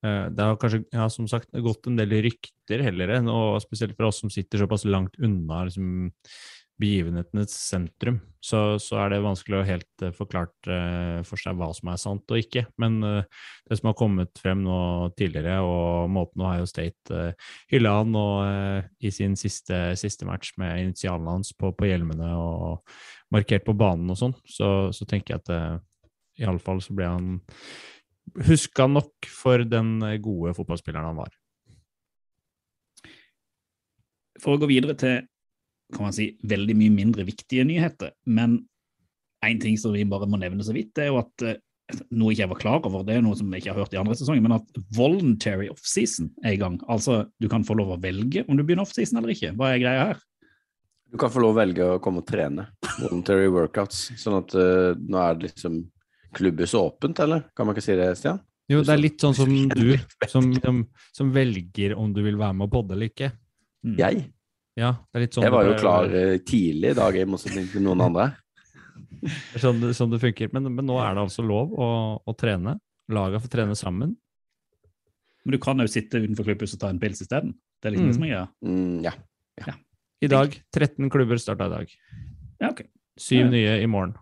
eh, 0.07 0.25
det 0.35 0.47
har 0.47 0.61
kanskje 0.61 0.83
ja, 0.91 1.09
som 1.13 1.29
sagt 1.31 1.53
gått 1.55 1.87
en 1.87 1.99
del 2.01 2.17
rykter 2.27 2.83
heller, 2.87 3.17
og 3.31 3.61
spesielt 3.63 3.97
for 3.99 4.11
oss 4.11 4.23
som 4.25 4.33
sitter 4.33 4.65
såpass 4.65 4.87
langt 4.89 5.19
unna 5.23 5.65
liksom, 5.69 6.09
begivenhetenes 6.81 7.53
sentrum, 7.53 8.21
så, 8.41 8.79
så, 8.81 8.97
er 9.03 9.13
det 9.13 9.21
vanskelig 9.25 9.59
å 9.59 9.67
helt 9.69 10.05
uh, 10.05 10.13
forklart 10.17 10.69
uh, 10.71 11.21
for 11.29 11.41
seg 11.41 11.59
hva 11.59 11.69
som 11.77 11.91
er 11.93 12.01
sant 12.01 12.33
og 12.33 12.41
ikke. 12.41 12.65
Men 12.81 12.99
uh, 13.05 13.43
det 13.69 13.79
som 13.79 13.91
har 13.91 13.99
kommet 13.99 14.41
frem 14.41 14.63
nå 14.65 14.79
tidligere, 15.19 15.59
og 15.67 16.09
måten 16.13 16.45
Ohio 16.47 16.69
State 16.71 17.13
uh, 17.13 17.53
hylla 17.73 17.99
han 17.99 18.17
og, 18.17 18.89
i 19.05 19.13
sin 19.15 19.37
siste, 19.41 19.83
siste, 20.01 20.29
match 20.29 20.55
med 20.61 20.87
initialene 20.87 21.37
hans 21.37 21.53
på, 21.53 21.73
på, 21.77 21.91
hjelmene 21.91 22.33
og 22.39 22.81
markert 23.35 23.67
på 23.69 23.77
banen 23.77 24.11
og 24.13 24.21
sånn, 24.21 24.37
så, 24.49 24.89
så, 24.97 25.09
tenker 25.09 25.37
jeg 25.37 25.45
at 25.45 25.53
uh, 25.53 26.11
iallfall 26.41 26.81
så 26.81 26.97
ble 26.97 27.13
han 27.13 27.33
huska 28.47 28.87
nok 28.91 29.29
for 29.31 29.65
den 29.67 29.99
gode 30.23 30.55
fotballspilleren 30.57 31.11
han 31.11 31.21
var. 31.21 31.35
For 34.41 34.57
å 34.57 34.61
gå 34.61 34.71
videre 34.71 34.97
til 34.99 35.21
kan 35.91 36.07
man 36.07 36.15
si, 36.15 36.31
veldig 36.47 36.77
mye 36.79 36.93
mindre 36.95 37.25
viktige 37.27 37.65
nyheter. 37.67 38.13
Men 38.31 38.61
én 39.47 39.59
ting 39.63 39.75
som 39.81 39.95
vi 39.97 40.07
bare 40.09 40.29
må 40.31 40.39
nevne 40.41 40.65
så 40.65 40.75
vidt, 40.77 40.93
det 40.95 41.09
er 41.09 41.11
jo 41.11 41.21
at 41.23 41.43
noe 41.43 41.59
noe 42.15 42.31
ikke 42.31 42.45
jeg 42.45 42.51
var 42.53 42.61
klar 42.61 42.85
over, 42.87 43.05
det 43.07 43.17
er 43.17 43.23
noe 43.25 43.35
som 43.35 43.51
jeg 43.51 43.65
ikke 43.65 43.73
har 43.73 43.83
hørt 43.83 43.95
i 43.97 43.99
andre 43.99 44.15
sesonger, 44.15 44.45
men 44.45 44.57
at 44.61 44.81
voluntary 44.95 45.67
offseason 45.73 46.31
er 46.45 46.55
i 46.55 46.61
gang. 46.61 46.77
Altså 46.93 47.25
du 47.43 47.49
kan 47.51 47.65
få 47.67 47.75
lov 47.79 47.95
å 47.95 48.01
velge 48.03 48.45
om 48.47 48.59
du 48.59 48.63
begynner 48.63 48.87
offseason 48.87 49.19
eller 49.19 49.35
ikke. 49.35 49.55
Hva 49.59 49.73
er 49.73 49.83
greia 49.83 50.05
her? 50.13 50.21
Du 51.11 51.19
kan 51.19 51.33
få 51.35 51.43
lov 51.43 51.57
å 51.57 51.59
velge 51.59 51.89
å 51.97 51.99
komme 52.03 52.23
og 52.23 52.29
trene. 52.29 52.69
Voluntary 53.01 53.51
workouts. 53.51 54.13
Sånn 54.21 54.39
at 54.39 54.55
uh, 54.55 54.95
nå 54.95 55.19
er 55.19 55.35
det 55.35 55.49
liksom 55.49 55.81
klubbhuset 56.37 56.79
åpent, 56.81 57.19
eller? 57.25 57.45
Kan 57.57 57.67
man 57.67 57.75
ikke 57.77 57.85
si 57.85 57.97
det, 57.99 58.11
Stian? 58.19 58.41
Jo, 58.71 58.83
det 58.87 58.93
er 58.95 59.01
litt 59.03 59.19
sånn 59.23 59.35
som 59.35 59.51
du, 59.81 59.97
som, 60.31 60.53
som, 60.63 60.83
som 61.17 61.33
velger 61.35 61.97
om 61.99 62.13
du 62.15 62.23
vil 62.23 62.37
være 62.39 62.55
med 62.55 62.69
og 62.69 62.73
podde 62.77 62.95
eller 62.95 63.11
ikke. 63.11 63.33
Mm. 63.85 63.97
Jeg? 63.99 64.21
Ja, 64.79 64.93
det 65.11 65.19
er 65.19 65.25
litt 65.27 65.35
sånn 65.35 65.45
Jeg 65.49 65.53
var 65.57 65.67
jo 65.67 65.75
klar 65.81 66.13
eh, 66.15 66.37
tidlig 66.47 66.93
i 66.93 66.99
dag, 67.01 67.17
i 67.19 67.25
motsetning 67.29 67.67
til 67.73 67.83
noen 67.83 68.01
andre. 68.07 68.29
Sånn, 69.61 69.81
det- 69.83 69.95
sånn 69.99 70.13
det 70.15 70.21
funker. 70.23 70.53
Men, 70.55 70.71
men 70.75 70.87
nå 70.87 70.97
er 71.03 71.15
det 71.19 71.25
altså 71.27 71.43
lov 71.45 71.73
å, 71.75 71.89
å 72.25 72.37
trene. 72.39 72.77
Laga 73.11 73.41
får 73.43 73.51
trene 73.53 73.75
sammen. 73.77 74.15
Men 75.45 75.57
du 75.57 75.59
kan 75.61 75.81
jo 75.83 75.89
sitte 75.91 76.21
utenfor 76.23 76.47
klubbhuset 76.47 76.79
og 76.79 76.85
ta 76.85 76.93
en 76.93 77.01
pils 77.03 77.21
isteden. 77.25 77.53
Det 77.81 77.89
er 77.91 77.97
liksom 77.97 78.07
Mm. 78.07 78.13
det 78.13 78.17
som 78.17 78.25
er 78.25 78.31
greia. 78.31 78.47
Mm, 78.65 79.05
ja. 79.05 79.75
I 80.23 80.29
dag 80.29 80.55
13 80.77 81.09
klubber 81.11 81.39
starta 81.41 81.67
i 81.67 81.73
dag. 81.73 81.93
Ja, 82.61 82.69
ok. 82.71 82.83
Syv 83.21 83.47
Ja. 83.47 83.51
nye 83.51 83.77
i 83.83 83.87
morgen. 83.89 84.15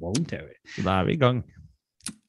Voluntary. 0.00 0.56
Så 0.74 0.84
da 0.86 1.00
er 1.00 1.08
vi 1.08 1.16
i 1.16 1.20
gang. 1.20 1.42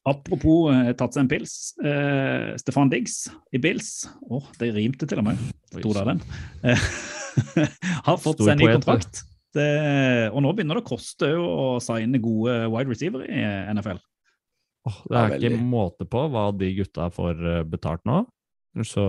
Apropos 0.07 0.69
eh, 0.73 0.91
tatt 0.97 1.15
seg 1.15 1.25
en 1.25 1.31
pils. 1.31 1.55
Eh, 1.83 2.55
Stefan 2.61 2.91
Diggs 2.91 3.25
i 3.53 3.61
Bills. 3.61 4.07
Åh, 4.31 4.45
det 4.61 4.71
rimte 4.77 5.09
til 5.09 5.21
og 5.21 5.27
med. 5.27 5.41
Sto 5.73 5.93
der 5.95 6.13
den. 6.13 6.21
Eh, 6.63 6.85
har 8.07 8.21
fått 8.21 8.41
seg 8.41 8.55
en 8.55 8.63
ny 8.63 8.71
kontrakt. 8.77 9.23
Det, 9.55 9.69
og 10.29 10.43
nå 10.45 10.51
begynner 10.53 10.77
det 10.77 10.85
å 10.85 10.89
koste 10.91 11.31
å 11.41 11.79
signe 11.81 12.21
gode 12.21 12.53
wide 12.69 12.91
receiver 12.91 13.25
i 13.25 13.41
NFL. 13.73 13.97
Oh, 14.87 14.99
det 15.09 15.19
er 15.19 15.35
ikke 15.37 15.63
måte 15.65 16.05
på 16.09 16.21
hva 16.31 16.49
de 16.55 16.69
gutta 16.77 17.09
får 17.13 17.41
eh, 17.41 17.63
betalt 17.67 18.05
nå. 18.09 18.23
Så, 18.85 19.03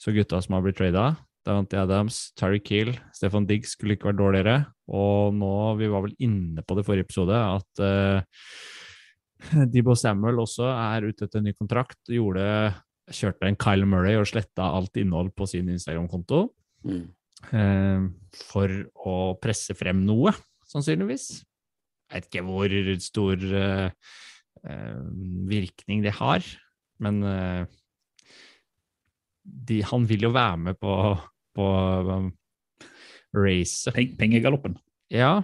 så 0.00 0.12
gutta 0.16 0.40
som 0.42 0.56
har 0.56 0.64
blitt 0.64 0.78
trada, 0.78 1.10
Davante 1.46 1.78
Adams, 1.78 2.32
Terry 2.34 2.58
Kill, 2.60 2.90
Stefan 3.14 3.46
Diggs 3.46 3.76
skulle 3.76 3.94
ikke 3.94 4.10
vært 4.10 4.18
dårligere. 4.18 4.56
Og 4.90 5.34
nå, 5.36 5.52
vi 5.78 5.90
var 5.90 6.02
vel 6.06 6.16
inne 6.22 6.64
på 6.66 6.76
det 6.78 6.84
forrige 6.86 7.06
episode, 7.06 7.36
at 7.36 7.82
uh, 7.82 9.62
Debo 9.72 9.94
Samuel 9.98 10.42
også 10.42 10.66
er 10.72 11.06
ute 11.06 11.26
etter 11.26 11.42
en 11.42 11.46
ny 11.46 11.54
kontrakt. 11.54 12.00
Gjorde, 12.10 12.46
kjørte 13.14 13.46
en 13.46 13.58
Kyle 13.62 13.86
Murray 13.86 14.18
og 14.18 14.26
sletta 14.30 14.72
alt 14.74 14.98
innhold 14.98 15.30
på 15.38 15.46
sin 15.50 15.70
Instagram-konto. 15.74 16.48
Mm. 16.86 17.06
Uh, 17.52 18.10
for 18.50 18.72
å 19.06 19.16
presse 19.38 19.76
frem 19.78 20.02
noe, 20.08 20.34
sannsynligvis. 20.66 21.30
Jeg 22.10 22.22
vet 22.22 22.30
ikke 22.30 22.46
hvor 22.46 22.74
stor 23.02 23.48
uh, 23.54 23.88
virkning 25.46 26.02
det 26.02 26.14
har, 26.18 26.46
men 27.02 27.20
de, 29.46 29.80
han 29.86 30.06
vil 30.08 30.26
jo 30.26 30.32
være 30.34 30.58
med 30.68 30.78
på, 30.80 30.92
på 31.56 31.66
um, 32.06 32.30
racet. 33.36 33.94
Peng, 33.96 34.12
pengegaloppen. 34.20 34.76
Ja, 35.12 35.40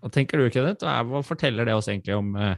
hva 0.00 0.08
tenker 0.12 0.40
du, 0.40 0.48
Kenneth? 0.52 0.86
Hva 0.86 1.20
forteller 1.24 1.68
det 1.68 1.76
oss 1.76 1.90
egentlig 1.92 2.16
om, 2.16 2.32
eh, 2.40 2.56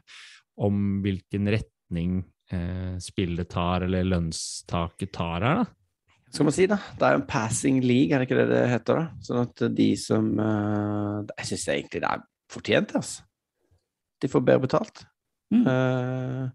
om 0.63 0.83
hvilken 1.03 1.51
retning 1.51 2.21
eh, 2.53 2.99
spillet 3.03 3.51
tar, 3.51 3.87
eller 3.89 4.07
lønnstaket 4.07 5.13
tar 5.15 5.43
her, 5.43 5.63
da? 5.63 5.65
Skal 6.33 6.49
man 6.49 6.55
si, 6.57 6.67
da. 6.71 6.79
Det 6.97 7.05
er 7.05 7.17
jo 7.17 7.21
en 7.21 7.29
passing 7.29 7.83
league, 7.85 8.15
er 8.15 8.23
det 8.23 8.29
ikke 8.29 8.39
det 8.39 8.49
det 8.55 8.63
heter? 8.71 9.03
da? 9.03 9.25
Sånn 9.27 9.43
at 9.43 9.65
de 9.77 9.89
som 10.01 10.31
uh, 10.41 11.21
Jeg 11.37 11.51
syns 11.51 11.67
egentlig 11.75 12.01
det 12.01 12.09
er 12.09 12.23
fortjent, 12.53 12.95
altså. 12.97 13.27
De 14.23 14.31
får 14.33 14.45
bedre 14.47 14.63
betalt. 14.63 15.03
Mm. 15.53 15.67
Uh, 15.67 16.47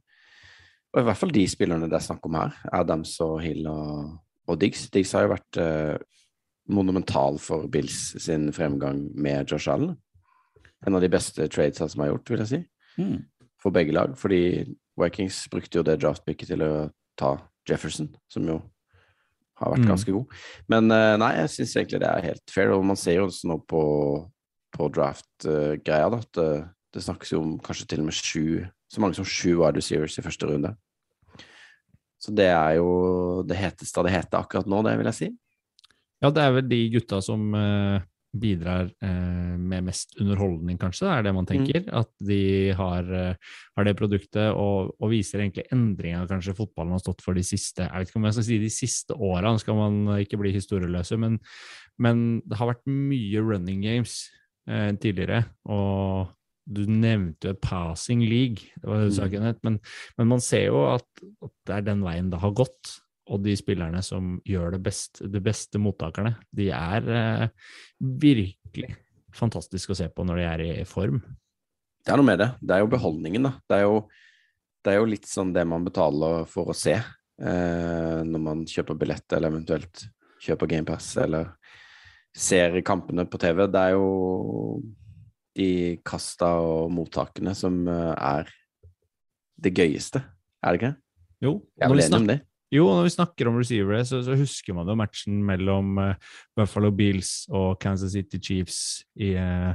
og 0.95 1.03
i 1.03 1.05
hvert 1.05 1.19
fall 1.19 1.35
de 1.35 1.43
spillerne 1.51 1.89
det 1.91 1.99
er 1.99 2.07
snakk 2.07 2.25
om 2.25 2.39
her. 2.39 2.55
Adams 2.73 3.11
og 3.21 3.35
Hill 3.43 3.67
og, 3.69 4.15
og 4.47 4.59
Diggs. 4.61 4.87
Diggs 4.93 5.11
har 5.15 5.25
jo 5.25 5.33
vært 5.35 5.59
eh, 5.61 5.97
monumental 6.71 7.39
for 7.39 7.67
Bills 7.71 8.15
sin 8.23 8.49
fremgang 8.55 9.05
med 9.15 9.51
Josh 9.51 9.69
Allen. 9.71 9.95
En 10.85 10.95
av 10.95 11.01
de 11.03 11.09
beste 11.11 11.47
tradesa 11.51 11.87
som 11.89 12.03
er 12.03 12.11
gjort, 12.11 12.29
vil 12.31 12.43
jeg 12.43 12.51
si. 12.51 12.59
Mm. 13.01 13.19
For 13.61 13.73
begge 13.73 13.95
lag. 13.95 14.15
Fordi 14.19 14.65
Vikings 14.99 15.43
brukte 15.51 15.79
jo 15.79 15.85
det 15.87 15.99
draftpicket 16.01 16.51
til 16.51 16.63
å 16.65 16.71
ta 17.17 17.35
Jefferson, 17.67 18.09
som 18.31 18.47
jo 18.47 18.61
har 19.57 19.73
vært 19.73 19.83
Mm. 19.85 19.89
ganske 19.89 20.11
god. 20.13 20.33
Men 20.69 20.91
eh, 20.91 21.17
nei, 21.17 21.31
jeg 21.41 21.49
syns 21.49 21.75
egentlig 21.75 21.99
det 22.03 22.09
er 22.09 22.27
helt 22.29 22.51
fair. 22.53 22.71
Og 22.75 22.85
man 22.85 22.95
ser 22.99 23.17
jo 23.17 23.27
også 23.27 23.47
nå 23.49 23.57
på, 23.67 23.83
på 24.77 24.89
draft-greia 24.93 26.09
da, 26.13 26.19
at 26.21 26.33
det, 26.37 26.51
det 26.93 27.03
snakkes 27.03 27.33
jo 27.33 27.41
om 27.41 27.55
kanskje 27.59 27.87
til 27.87 28.03
og 28.03 28.05
med 28.11 28.13
sju 28.13 28.65
Så 28.87 29.01
mange 29.03 29.17
som 29.17 29.25
sju 29.27 29.57
wide 29.59 29.75
receivers 29.75 30.17
i 30.17 30.21
første 30.23 30.47
runde. 30.47 30.69
Så 32.27 32.35
det 32.35 32.49
er 32.51 32.75
jo 32.81 32.91
det 33.47 33.55
heteste 33.55 34.01
av 34.01 34.07
det 34.07 34.17
hete 34.17 34.39
akkurat 34.39 34.67
nå, 34.67 34.83
det 34.83 34.97
vil 34.99 35.07
jeg 35.07 35.17
si. 35.17 35.31
Ja, 36.19 36.31
det 36.33 36.43
er 36.43 36.55
vel 36.57 36.67
de 36.67 36.79
gutta 36.91 37.21
som 37.23 37.53
eh, 37.55 38.03
bidrar 38.35 38.89
eh, 39.05 39.55
med 39.55 39.85
mest 39.87 40.17
underholdning, 40.19 40.75
kanskje, 40.81 41.05
det 41.05 41.13
er 41.13 41.25
det 41.27 41.33
man 41.37 41.47
tenker. 41.47 41.85
At 41.95 42.09
de 42.27 42.73
har, 42.75 43.07
eh, 43.15 43.55
har 43.77 43.87
det 43.87 43.95
produktet 43.99 44.49
og, 44.51 44.91
og 44.99 45.13
viser 45.13 45.43
egentlig 45.45 45.67
endringa 45.71 46.25
kanskje 46.27 46.57
fotballen 46.57 46.97
har 46.97 47.03
stått 47.03 47.23
for 47.23 47.37
de 47.37 47.45
siste 47.47 47.85
Jeg 47.85 47.93
vet 47.93 48.11
ikke 48.11 48.19
om 48.19 48.27
jeg 48.27 48.37
skal 48.37 48.47
si 48.49 48.59
de 48.65 48.71
siste 48.73 49.17
åra, 49.29 49.53
skal 49.61 49.79
man 49.79 50.01
ikke 50.17 50.41
bli 50.41 50.51
historieløse, 50.55 51.19
men, 51.21 51.39
men 52.01 52.25
det 52.43 52.59
har 52.59 52.73
vært 52.73 52.83
mye 52.91 53.45
running 53.45 53.85
games 53.85 54.25
eh, 54.67 54.91
tidligere. 54.99 55.45
og 55.69 56.33
du 56.67 56.83
nevnte 56.89 57.47
jo 57.47 57.55
et 57.55 57.63
passing 57.63 58.21
league, 58.27 58.67
det 58.81 58.89
var 58.89 59.05
det 59.05 59.11
Mm. 59.17 59.59
Men, 59.63 59.79
men 60.17 60.27
man 60.27 60.41
ser 60.43 60.67
jo 60.67 60.83
at, 60.91 61.07
at 61.43 61.53
det 61.67 61.75
er 61.75 61.85
den 61.87 62.03
veien 62.03 62.31
det 62.31 62.41
har 62.43 62.55
gått. 62.55 62.97
Og 63.27 63.41
de 63.43 63.55
spillerne 63.59 63.99
som 64.05 64.37
gjør 64.47 64.77
det 64.77 64.81
best, 64.85 65.19
de 65.19 65.39
beste 65.43 65.79
mottakerne, 65.83 66.37
de 66.55 66.69
er 66.71 67.09
eh, 67.11 67.49
virkelig 67.99 68.93
fantastiske 69.35 69.91
å 69.91 69.97
se 69.99 70.07
på 70.07 70.23
når 70.23 70.39
de 70.39 70.45
er 70.47 70.63
i 70.67 70.85
form. 70.87 71.19
Det 72.03 72.13
er 72.13 72.19
noe 72.21 72.29
med 72.29 72.39
det. 72.39 72.49
Det 72.63 72.75
er 72.75 72.83
jo 72.85 72.91
beholdningen, 72.93 73.49
da. 73.49 73.53
Det 73.67 73.79
er 73.81 73.83
jo, 73.83 73.97
det 74.83 74.93
er 74.93 75.01
jo 75.01 75.09
litt 75.11 75.27
sånn 75.27 75.51
det 75.55 75.65
man 75.67 75.83
betaler 75.87 76.47
for 76.47 76.71
å 76.71 76.77
se 76.77 76.95
eh, 76.95 78.19
når 78.23 78.43
man 78.45 78.63
kjøper 78.69 78.99
billett, 78.99 79.27
eller 79.35 79.51
eventuelt 79.51 80.07
kjøper 80.45 80.71
GamePass, 80.71 81.09
eller 81.25 81.51
ser 82.37 82.79
kampene 82.87 83.27
på 83.27 83.41
TV. 83.41 83.65
Det 83.67 83.83
er 83.89 83.97
jo 83.97 84.07
de 85.57 85.69
kasta 86.05 86.51
og 86.61 86.91
mottakene 86.93 87.53
som 87.57 87.79
eh, 87.89 88.13
er 88.13 88.51
det 89.57 89.73
gøyeste, 89.77 90.21
er 90.61 90.75
det 90.75 90.81
ikke? 90.81 90.93
Jo, 91.43 91.51
Jeg 91.77 91.85
er 91.85 91.91
vel 91.93 91.99
vi, 92.01 92.05
enig 92.05 92.19
om 92.21 92.27
det. 92.29 92.37
jo 92.73 92.85
når 92.91 93.07
vi 93.07 93.13
snakker 93.15 93.49
om 93.49 93.57
receivere, 93.57 94.03
så, 94.05 94.19
så 94.25 94.37
husker 94.37 94.77
man 94.77 94.89
jo 94.89 94.95
matchen 94.99 95.39
mellom 95.45 95.97
eh, 96.03 96.15
Buffalo 96.57 96.91
Bills 96.93 97.47
og 97.49 97.79
Kansas 97.81 98.13
City 98.17 98.39
Chiefs 98.41 98.79
i, 99.17 99.33
eh, 99.37 99.73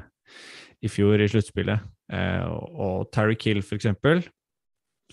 i 0.83 0.91
fjor 0.91 1.23
i 1.23 1.29
sluttspillet. 1.31 1.89
Og, 2.13 2.65
og 2.85 3.05
Terry 3.15 3.33
Kill, 3.41 3.63
for 3.65 3.79
eksempel, 3.79 4.19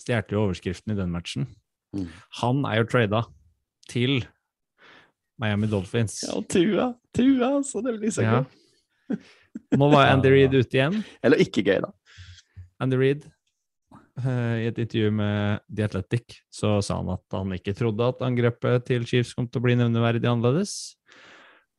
stjal 0.02 0.26
jo 0.34 0.42
overskriften 0.42 0.92
i 0.92 0.98
den 0.98 1.14
matchen. 1.14 1.46
Mm. 1.96 2.10
Han 2.42 2.66
er 2.68 2.82
jo 2.82 2.88
trada 2.92 3.22
til 3.88 4.18
Miami 5.40 5.70
Dolphins. 5.72 6.18
ja, 6.28 6.36
Tua. 6.52 6.90
Tua, 7.16 7.52
så 7.64 7.80
det 7.86 7.94
blir 8.02 8.12
så 8.12 8.26
Ja. 8.26 8.42
Nå 9.80 9.90
var 9.92 10.12
Andy 10.14 10.32
Reid 10.34 10.54
ute 10.56 10.78
igjen. 10.78 11.00
Eller 11.26 11.42
ikke 11.44 11.64
gøy, 11.66 11.80
da. 11.86 11.92
Andy 12.84 13.00
Reid, 13.00 13.26
eh, 14.22 14.56
i 14.64 14.68
et 14.70 14.78
intervju 14.80 15.12
med 15.18 15.64
The 15.68 15.88
Athletic, 15.90 16.40
så 16.54 16.78
sa 16.86 17.00
han 17.02 17.12
at 17.16 17.26
han 17.36 17.52
ikke 17.58 17.74
trodde 17.78 18.08
at 18.14 18.22
angrepet 18.26 18.86
til 18.88 19.06
Chiefs 19.10 19.34
kom 19.36 19.50
til 19.50 19.62
å 19.62 19.66
bli 19.68 19.76
nevneverdig 19.80 20.30
annerledes. 20.30 20.78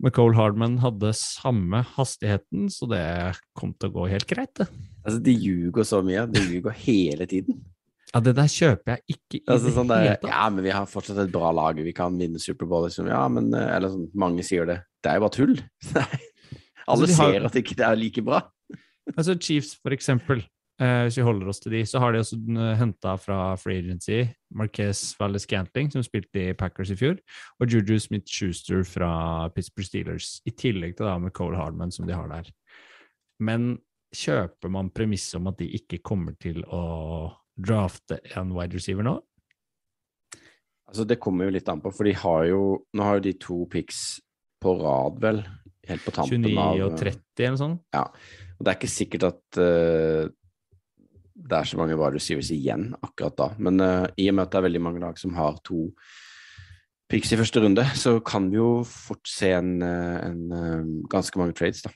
McCole 0.01 0.33
Hardman 0.37 0.79
hadde 0.81 1.11
samme 1.17 1.83
hastigheten, 1.97 2.71
så 2.73 2.89
det 2.89 3.03
kom 3.59 3.75
til 3.77 3.91
å 3.91 3.97
gå 3.99 4.07
helt 4.15 4.29
greit, 4.31 4.55
det. 4.57 4.69
Altså, 5.05 5.19
de 5.27 5.35
ljuger 5.37 5.85
så 5.85 6.01
mye. 6.05 6.25
De 6.33 6.41
ljuger 6.49 6.73
hele 6.87 7.27
tiden. 7.29 7.59
Ja, 8.11 8.19
det 8.25 8.33
der 8.35 8.49
kjøper 8.51 8.97
jeg 8.97 9.15
ikke 9.15 9.39
i 9.39 9.43
Altså, 9.45 9.69
det 9.69 9.75
sånn 9.77 9.93
hele 9.93 10.17
tatt. 10.19 10.31
ja, 10.33 10.47
men 10.51 10.65
vi 10.67 10.73
har 10.75 10.89
fortsatt 10.91 11.21
et 11.23 11.31
bra 11.31 11.53
lag, 11.55 11.79
vi 11.79 11.93
kan 11.95 12.17
vinne 12.19 12.41
Superbowl, 12.43 12.89
liksom. 12.89 13.07
Ja, 13.13 13.21
men 13.31 13.53
eh, 13.55 13.69
Eller 13.77 13.93
sånn, 13.93 14.09
mange 14.19 14.43
sier 14.47 14.67
det. 14.67 14.81
Det 15.05 15.13
er 15.13 15.21
jo 15.21 15.27
bare 15.29 15.37
tull. 15.37 15.53
Nei. 16.01 16.19
Alle 16.91 17.07
Altså, 17.09 17.17
ser 17.17 17.39
har- 17.41 17.47
at 17.51 17.59
ikke 17.61 17.77
det 17.79 17.87
er 17.87 17.97
like 17.99 18.23
bra. 18.27 18.41
Altså 19.17 19.35
Chiefs, 19.41 19.75
for 19.83 19.91
eksempel, 19.95 20.43
eh, 20.81 21.03
hvis 21.07 21.17
vi 21.19 21.23
holder 21.27 21.49
oss 21.51 21.61
til 21.61 21.73
de, 21.73 21.83
så 21.89 21.99
har 22.03 22.13
de 22.13 22.19
også 22.21 22.37
henta 22.79 23.17
fra 23.19 23.57
Free 23.59 23.79
Agency 23.81 24.25
Marquez 24.55 25.15
Valles 25.19 25.43
Scantling, 25.43 25.91
som 25.91 26.03
spilte 26.03 26.51
i 26.51 26.53
Packers 26.55 26.91
i 26.91 26.97
fjor, 27.01 27.19
og 27.61 27.67
Juju 27.69 27.99
Smith-Schuster 27.99 28.85
fra 28.87 29.49
Pittsburgh 29.55 29.87
Steelers, 29.89 30.41
i 30.47 30.51
tillegg 30.51 30.97
til 30.97 31.07
da 31.07 31.17
med 31.19 31.33
Cole 31.33 31.57
Hardman, 31.57 31.91
som 31.91 32.07
de 32.07 32.15
har 32.15 32.29
der. 32.29 32.51
Men 33.41 33.79
kjøper 34.15 34.71
man 34.71 34.91
premisset 34.91 35.37
om 35.41 35.47
at 35.49 35.59
de 35.59 35.69
ikke 35.79 36.03
kommer 36.03 36.37
til 36.39 36.63
å 36.71 37.33
drafte 37.61 38.19
en 38.37 38.53
wide 38.57 38.75
receiver 38.75 39.03
nå? 39.07 39.19
Altså, 40.91 41.07
det 41.07 41.21
kommer 41.23 41.47
jo 41.47 41.55
litt 41.55 41.69
an 41.71 41.81
på, 41.83 41.93
for 41.95 42.09
de 42.09 42.15
har 42.19 42.47
jo 42.51 42.63
Nå 42.95 43.05
har 43.07 43.19
jo 43.21 43.27
de 43.29 43.33
to 43.39 43.59
picks 43.71 44.21
på 44.61 44.75
rad, 44.81 45.21
vel, 45.23 45.39
helt 45.91 46.05
på 46.07 46.15
tampen 46.17 46.47
29 46.47 46.61
av 46.63 46.83
og 46.87 46.99
30 47.01 47.47
eller 47.47 47.61
sånn? 47.61 47.77
Og 48.01 48.65
det 48.65 48.73
er 48.73 48.79
ikke 48.79 48.93
sikkert 48.93 49.29
at 49.31 49.61
uh, 49.61 50.25
det 51.41 51.57
er 51.57 51.69
så 51.69 51.79
mange 51.81 51.97
wide 51.97 52.19
receivers 52.19 52.51
igjen 52.55 52.91
akkurat 53.01 53.39
da. 53.39 53.53
Men 53.59 53.81
uh, 53.83 54.09
i 54.21 54.29
og 54.31 54.37
med 54.37 54.47
at 54.47 54.53
det 54.53 54.61
er 54.61 54.69
veldig 54.69 54.85
mange 54.85 55.05
lag 55.05 55.21
som 55.21 55.37
har 55.39 55.59
to 55.67 55.89
picks 57.11 57.33
i 57.35 57.39
første 57.41 57.63
runde, 57.63 57.85
så 57.99 58.19
kan 58.23 58.49
vi 58.53 58.59
jo 58.61 58.83
fort 58.87 59.27
se 59.29 59.51
en, 59.57 59.81
eh, 59.83 60.19
en 60.29 60.53
eh, 60.55 60.91
ganske 61.11 61.39
mange 61.41 61.57
trades 61.59 61.83
da, 61.83 61.93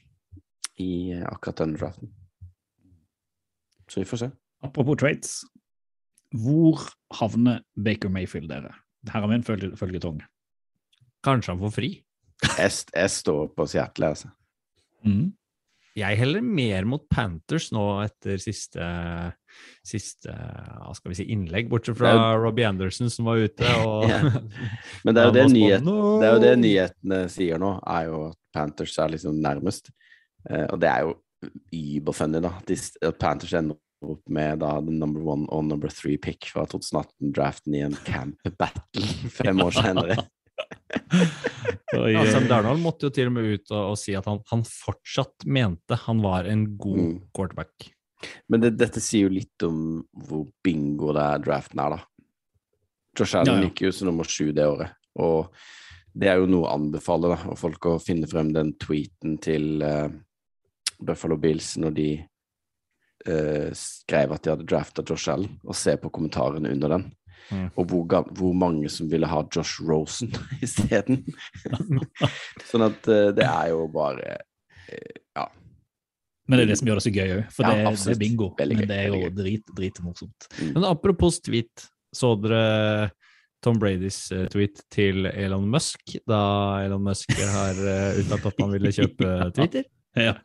i 0.83 1.15
eh, 1.15 1.27
akkurat 1.31 1.63
denne 1.63 1.79
draften. 1.79 2.11
Så 3.89 4.03
vi 4.03 4.09
får 4.09 4.25
se. 4.25 4.31
Apropos 4.65 4.99
trades. 4.99 5.45
Hvor 6.35 6.83
havner 7.15 7.63
Baker 7.77 8.11
Mayfield, 8.11 8.51
dere? 8.51 8.73
Her 9.07 9.21
har 9.21 9.29
vi 9.29 9.35
en 9.39 9.77
følgetong. 9.77 10.23
Kanskje 11.23 11.53
han 11.53 11.63
får 11.63 11.75
fri? 11.77 11.91
Jeg, 12.43 12.73
jeg 12.95 13.11
står 13.15 13.49
på 13.57 13.67
Seattle, 13.71 14.13
altså. 14.15 14.31
Mm. 15.05 15.33
Jeg 15.95 16.19
heller 16.19 16.43
mer 16.43 16.87
mot 16.91 17.03
Panthers 17.07 17.69
nå 17.71 17.83
etter 18.03 18.41
siste, 18.43 18.83
siste 19.87 20.33
hva 20.33 20.91
skal 20.97 21.13
vi 21.13 21.19
si, 21.21 21.27
innlegg, 21.31 21.69
bortsett 21.71 22.01
fra 22.01 22.11
er 22.19 22.41
Robbie 22.43 22.67
Anderson 22.67 23.13
som 23.13 23.29
var 23.31 23.45
ute. 23.45 23.69
Og, 23.85 24.07
Ja. 24.11 24.19
Men 25.07 25.15
det 25.15 25.23
er, 25.23 25.29
jo 25.29 25.37
det, 25.37 25.45
nyhet, 25.53 25.87
det 25.87 26.27
er 26.27 26.35
jo 26.35 26.43
det 26.43 26.55
nyhetene 26.65 27.21
sier 27.31 27.63
nå, 27.63 27.77
er 27.87 28.09
jo 28.11 28.25
at 28.33 28.41
Panthers 28.57 28.99
er 28.99 29.15
liksom 29.15 29.39
nærmest. 29.45 29.93
Eh, 30.51 30.67
og 30.67 30.83
det 30.83 30.91
er 30.91 31.07
jo 31.07 31.15
überfunny, 31.71 32.43
da. 32.43 32.57
De, 32.67 32.81
at 33.07 33.23
Panthers 33.23 33.55
ender 33.55 33.79
opp 34.05 34.27
med 34.29 34.59
da 34.61 34.75
the 34.83 34.93
number 34.93 35.23
one 35.23 35.47
og 35.55 35.65
number 35.65 35.89
three 35.89 36.19
pick 36.19 36.51
fra 36.51 36.67
2018-draften 36.69 37.79
i 37.79 37.85
en 37.87 37.95
camp 38.05 38.51
battle 38.59 39.07
fem 39.39 39.63
år 39.63 39.79
senere. 39.79 40.19
Oi, 42.01 42.13
ja, 42.15 42.25
Sam 42.33 42.49
Darnold 42.51 42.83
måtte 42.83 43.09
jo 43.09 43.15
til 43.15 43.29
og 43.31 43.35
med 43.37 43.47
ut 43.55 43.71
og, 43.75 43.93
og 43.93 43.99
si 44.01 44.15
at 44.19 44.27
han, 44.31 44.41
han 44.51 44.65
fortsatt 44.67 45.47
mente 45.47 45.99
han 46.07 46.23
var 46.25 46.49
en 46.51 46.67
god 46.81 46.99
Mm. 47.05 47.15
quarterback. 47.37 47.91
Men 48.49 48.63
det, 48.63 48.71
dette 48.81 49.01
sier 49.05 49.27
jo 49.27 49.35
litt 49.35 49.63
om 49.67 49.79
hvor 50.27 50.47
bingo 50.65 51.13
det 51.13 51.23
er 51.23 51.43
draften 51.45 51.81
er, 51.85 51.97
da. 51.97 52.31
Josh 53.19 53.37
Allen 53.37 53.51
Ja, 53.53 53.57
ja. 53.61 53.69
gikk 53.69 53.83
jo 53.85 53.91
som 53.95 54.09
nummer 54.09 54.25
sju 54.25 54.51
det 54.57 54.65
året, 54.67 54.95
og 55.21 55.51
det 56.15 56.31
er 56.31 56.39
jo 56.41 56.47
noe 56.51 56.69
å 56.69 56.77
anbefale, 56.77 57.35
da, 57.35 57.51
og 57.51 57.59
folk 57.59 57.87
å 57.91 57.99
finne 58.03 58.27
frem 58.31 58.53
den 58.55 58.73
tweeten 58.81 59.37
til 59.43 59.83
uh, 59.83 60.09
Buffalo 61.03 61.37
Bills 61.43 61.73
når 61.83 61.95
de 61.99 62.09
uh, 63.29 63.71
skrev 63.75 64.33
at 64.35 64.45
de 64.45 64.53
hadde 64.55 64.67
drafta 64.71 65.05
Josh 65.07 65.29
Allen, 65.33 65.59
og 65.67 65.75
se 65.79 65.97
på 65.99 66.11
kommentarene 66.15 66.71
under 66.75 66.97
den. 66.97 67.07
Mm. 67.53 67.67
Og 67.77 67.85
hvor, 67.91 68.29
hvor 68.39 68.55
mange 68.57 68.89
som 68.89 69.11
ville 69.13 69.29
ha 69.29 69.43
Josh 69.55 69.83
Rosen 69.85 70.31
isteden. 70.65 71.25
sånn 72.71 72.87
at 72.87 73.09
eh, 73.13 73.31
det 73.37 73.45
er 73.49 73.73
jo 73.75 73.87
bare 73.93 74.37
eh, 74.89 75.19
Ja. 75.37 75.49
Men 76.49 76.59
det 76.61 76.65
er 76.67 76.71
det 76.75 76.79
som 76.81 76.89
gjør 76.91 76.99
det 77.01 77.05
så 77.07 77.13
gøy 77.15 77.31
òg, 77.39 77.43
for 77.57 77.65
Ja, 77.65 77.75
det, 77.75 77.85
er- 77.89 78.01
det 78.05 78.15
er 78.15 78.19
bingo. 78.21 78.49
Veldig 78.59 78.77
men 78.81 78.89
det 78.91 78.97
er 79.01 79.13
jo 79.15 79.29
drit, 79.33 79.71
dritmorsomt. 79.77 80.49
Men 80.75 80.85
apropos 80.89 81.39
tweet, 81.41 81.87
så 82.15 82.35
dere 82.37 83.11
Tom 83.65 83.79
Bradys 83.81 84.19
eh, 84.37 84.45
tweet 84.53 84.83
til 84.93 85.25
Elon 85.33 85.65
Musk 85.73 86.17
da 86.29 86.43
Elon 86.85 87.01
Musk 87.07 87.33
har 87.39 87.81
uttalt 88.21 88.51
at 88.51 88.61
han 88.61 88.75
ville 88.77 88.93
kjøpe 88.93 89.31
Twitter? 89.57 89.87
Ja. 90.27 90.37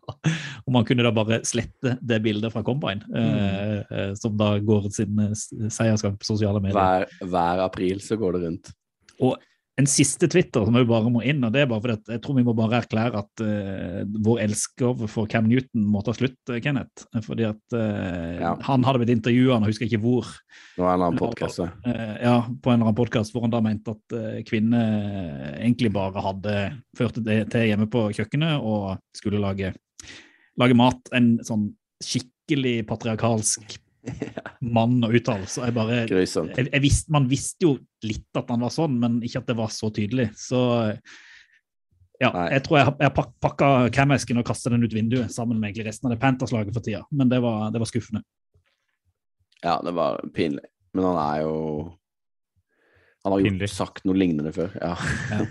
Og 0.66 0.74
man 0.74 0.86
kunne 0.88 1.06
da 1.06 1.12
bare 1.14 1.42
slette 1.48 1.96
det 2.02 2.18
bildet 2.26 2.54
fra 2.54 2.64
Combine, 2.66 3.06
mm. 3.06 3.92
eh, 3.94 4.12
som 4.18 4.34
da 4.38 4.56
går 4.66 4.90
sin 4.94 5.20
eh, 5.22 5.36
seiersgang 5.70 6.18
på 6.18 6.26
sosiale 6.26 6.62
medier. 6.64 6.80
Hver, 6.80 7.30
hver 7.30 7.64
april 7.68 8.02
så 8.02 8.18
går 8.20 8.38
det 8.38 8.42
rundt. 8.48 8.72
Og 9.20 9.38
en 9.80 9.88
siste 9.88 10.28
Twitter 10.28 10.66
som 10.68 10.76
vi 10.76 10.84
bare 10.88 11.10
må 11.12 11.22
inn, 11.24 11.40
og 11.46 11.54
det 11.56 11.62
er 11.64 11.70
bare 11.72 11.82
fordi 11.84 12.14
jeg 12.16 12.22
tror 12.24 12.36
vi 12.36 12.44
må 12.44 12.54
bare 12.58 12.82
erklære 12.82 13.22
at 13.22 13.44
uh, 13.46 14.02
vår 14.26 14.42
elsker 14.44 15.06
for 15.08 15.30
Cam 15.32 15.48
Newton 15.48 15.86
må 15.94 16.02
ta 16.04 16.12
slutt, 16.18 16.36
eh, 16.52 16.60
Kenneth. 16.64 17.06
Fordi 17.26 17.48
at 17.48 17.76
uh, 17.78 18.36
Ja. 18.42 18.54
han 18.68 18.84
hadde 18.88 19.02
blitt 19.04 19.14
intervjua, 19.16 19.60
jeg 19.62 19.72
husker 19.72 19.88
ikke 19.88 20.02
hvor, 20.04 20.28
det 20.76 20.84
en 20.84 21.06
annen 21.08 21.20
podkast. 21.22 21.64
eh, 21.64 22.16
ja, 22.26 22.36
på 22.44 22.72
en 22.74 22.80
eller 22.80 22.90
annen 22.90 23.00
podkast 23.00 23.34
hvor 23.34 23.46
han 23.48 23.56
da 23.56 23.62
mente 23.64 23.96
at 23.96 24.18
kvinner 24.50 25.56
egentlig 25.60 25.94
bare 25.96 26.24
hadde 26.28 26.56
ført 26.98 27.20
det 27.24 27.42
til 27.54 27.70
hjemme 27.72 27.88
på 27.92 28.10
kjøkkenet 28.18 28.60
og 28.60 28.98
skulle 29.16 29.40
lage, 29.44 29.74
lage 30.60 30.78
mat. 30.78 31.00
En 31.16 31.38
sånn 31.46 31.70
skikkelig 32.04 32.82
patriarkalsk 32.90 33.80
mann 34.76 34.98
å 35.06 35.10
uttale. 35.16 35.48
Så 35.50 35.64
jeg 35.66 35.74
bare 35.76 36.02
jeg, 36.08 36.70
jeg 36.72 36.82
visste, 36.84 37.12
Man 37.16 37.28
visste 37.32 37.66
jo 37.68 37.74
litt 38.06 38.40
at 38.40 38.50
han 38.54 38.62
var 38.66 38.74
sånn, 38.74 38.98
men 39.00 39.20
ikke 39.26 39.42
at 39.44 39.48
det 39.52 39.58
var 39.60 39.72
så 39.74 39.90
tydelig. 39.96 40.30
Så 40.40 40.60
ja, 42.20 42.32
Nei. 42.36 42.50
jeg 42.58 42.64
tror 42.66 42.78
jeg, 42.80 42.86
har- 42.90 42.98
jeg 43.06 43.14
pakka 43.42 43.68
Cam-esken 43.96 44.42
og 44.42 44.46
kasta 44.50 44.70
den 44.74 44.84
ut 44.84 44.92
vinduet 44.96 45.32
sammen 45.32 45.60
med 45.60 45.70
egentlig 45.72 45.88
resten 45.88 46.10
av 46.10 46.16
det 46.16 46.22
Panthers-laget 46.24 46.74
for 46.76 46.84
tida. 46.84 47.06
Men 47.16 47.30
det 47.32 47.40
var, 47.44 47.70
det 47.72 47.80
var 47.80 47.88
skuffende. 47.88 48.24
Ja, 49.64 49.78
det 49.84 49.94
var 49.96 50.20
pinlig. 50.36 50.66
Men 50.94 51.06
han 51.06 51.18
er 51.22 51.42
jo 51.46 51.56
Han 53.26 53.34
har 53.34 53.40
jo 53.42 53.46
Pinlig. 53.50 53.68
sagt 53.70 54.06
noe 54.08 54.16
lignende 54.16 54.52
før. 54.56 54.72
Ja. 54.80 54.94
Ja. 55.32 55.46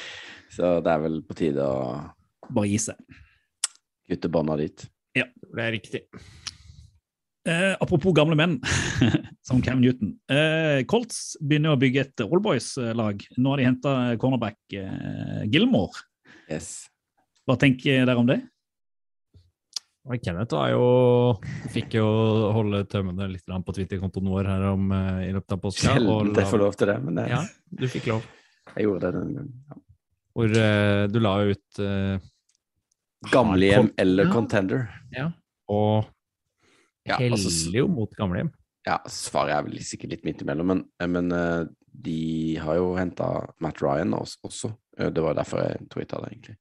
Så 0.54 0.68
det 0.84 0.90
er 0.92 1.00
vel 1.02 1.16
på 1.26 1.34
tide 1.34 1.64
å 1.66 1.78
Bare 2.52 2.68
gi 2.68 2.76
seg. 2.78 2.98
kutte 4.08 4.28
bånda 4.30 4.56
dit. 4.60 4.84
Ja, 5.16 5.24
Det 5.40 5.62
er 5.64 5.72
riktig. 5.72 6.02
Eh, 7.44 7.74
apropos 7.80 8.14
gamle 8.16 8.36
menn, 8.40 8.54
som 9.46 9.60
Cam 9.60 9.82
Newton. 9.82 10.14
Eh, 10.32 10.80
Colts 10.88 11.34
begynner 11.44 11.74
å 11.74 11.80
bygge 11.80 12.00
et 12.06 12.22
Allboys-lag. 12.24 13.20
Nå 13.36 13.50
har 13.52 13.60
de 13.60 13.66
henta 13.68 13.92
cornerback 14.22 14.56
eh, 14.80 15.42
Gilmore. 15.52 16.06
Yes. 16.48 16.86
Hva 17.44 17.58
tenker 17.60 18.06
dere 18.08 18.16
om 18.22 18.28
det? 18.30 18.40
Kenneth 20.20 20.52
var 20.52 20.68
jo, 20.68 20.80
fikk 21.72 21.94
jo 21.96 22.06
holde 22.52 22.82
tømmene 22.92 23.24
litt 23.32 23.44
på 23.48 23.72
Twitter-kontoen 23.76 24.28
vår 24.28 24.48
her 24.48 24.64
om, 24.74 24.90
eh, 24.92 25.20
i 25.28 25.32
løpet 25.32 25.56
av 25.56 25.60
påska. 25.62 25.94
Sjelden 25.94 26.34
jeg 26.36 26.50
får 26.50 26.60
lov 26.60 26.74
til 26.80 26.90
det, 26.92 26.96
men 27.04 27.20
det, 27.20 27.28
Ja, 27.32 27.42
du 27.72 27.86
fikk 27.88 28.08
lov. 28.12 28.26
jeg 28.76 28.84
gjorde 28.84 29.00
det 29.00 29.12
den 29.20 29.34
gangen. 29.36 29.54
Ja. 29.68 29.80
Hvor 30.34 30.56
eh, 30.64 31.06
du 31.08 31.20
la 31.20 31.34
ut 31.48 31.80
eh, 31.80 32.18
Gamlehjem 33.32 33.92
eller 33.96 34.24
Ja. 34.28 34.32
contender? 34.32 34.88
og 35.68 36.04
Ja, 37.06 37.18
heller 37.20 37.36
altså, 37.36 37.70
jo 37.74 37.86
mot 37.88 38.14
gamlehjem. 38.16 38.50
ja, 38.86 38.98
svaret 39.08 39.52
er 39.56 39.64
vel 39.66 39.80
sikkert 39.84 40.10
litt 40.14 40.24
midt 40.24 40.42
imellom, 40.44 40.66
men, 40.72 40.84
men 41.12 41.32
eh, 41.32 41.64
de 42.04 42.56
har 42.60 42.76
jo 42.80 42.94
henta 42.98 43.28
Matt 43.60 43.80
Ryan 43.84 44.12
også. 44.16 44.72
Eh, 44.98 45.10
Det 45.14 45.22
var 45.24 45.34
derfor 45.38 45.62
jeg 45.62 45.88
tweeta 45.92 46.20
det, 46.24 46.32
egentlig. 46.32 46.56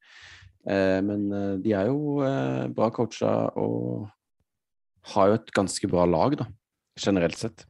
Eh, 0.67 0.99
Men 1.03 1.25
eh, 1.34 1.56
de 1.63 1.73
er 1.75 1.88
jo 1.89 2.21
eh, 2.23 2.67
bra 2.71 2.89
coacha 2.95 3.34
og 3.60 4.10
har 5.15 5.27
jo 5.32 5.39
et 5.39 5.51
ganske 5.51 5.89
bra 5.91 6.06
lag, 6.08 6.38
da, 6.39 6.45
generelt 6.99 7.36
sett. 7.39 7.65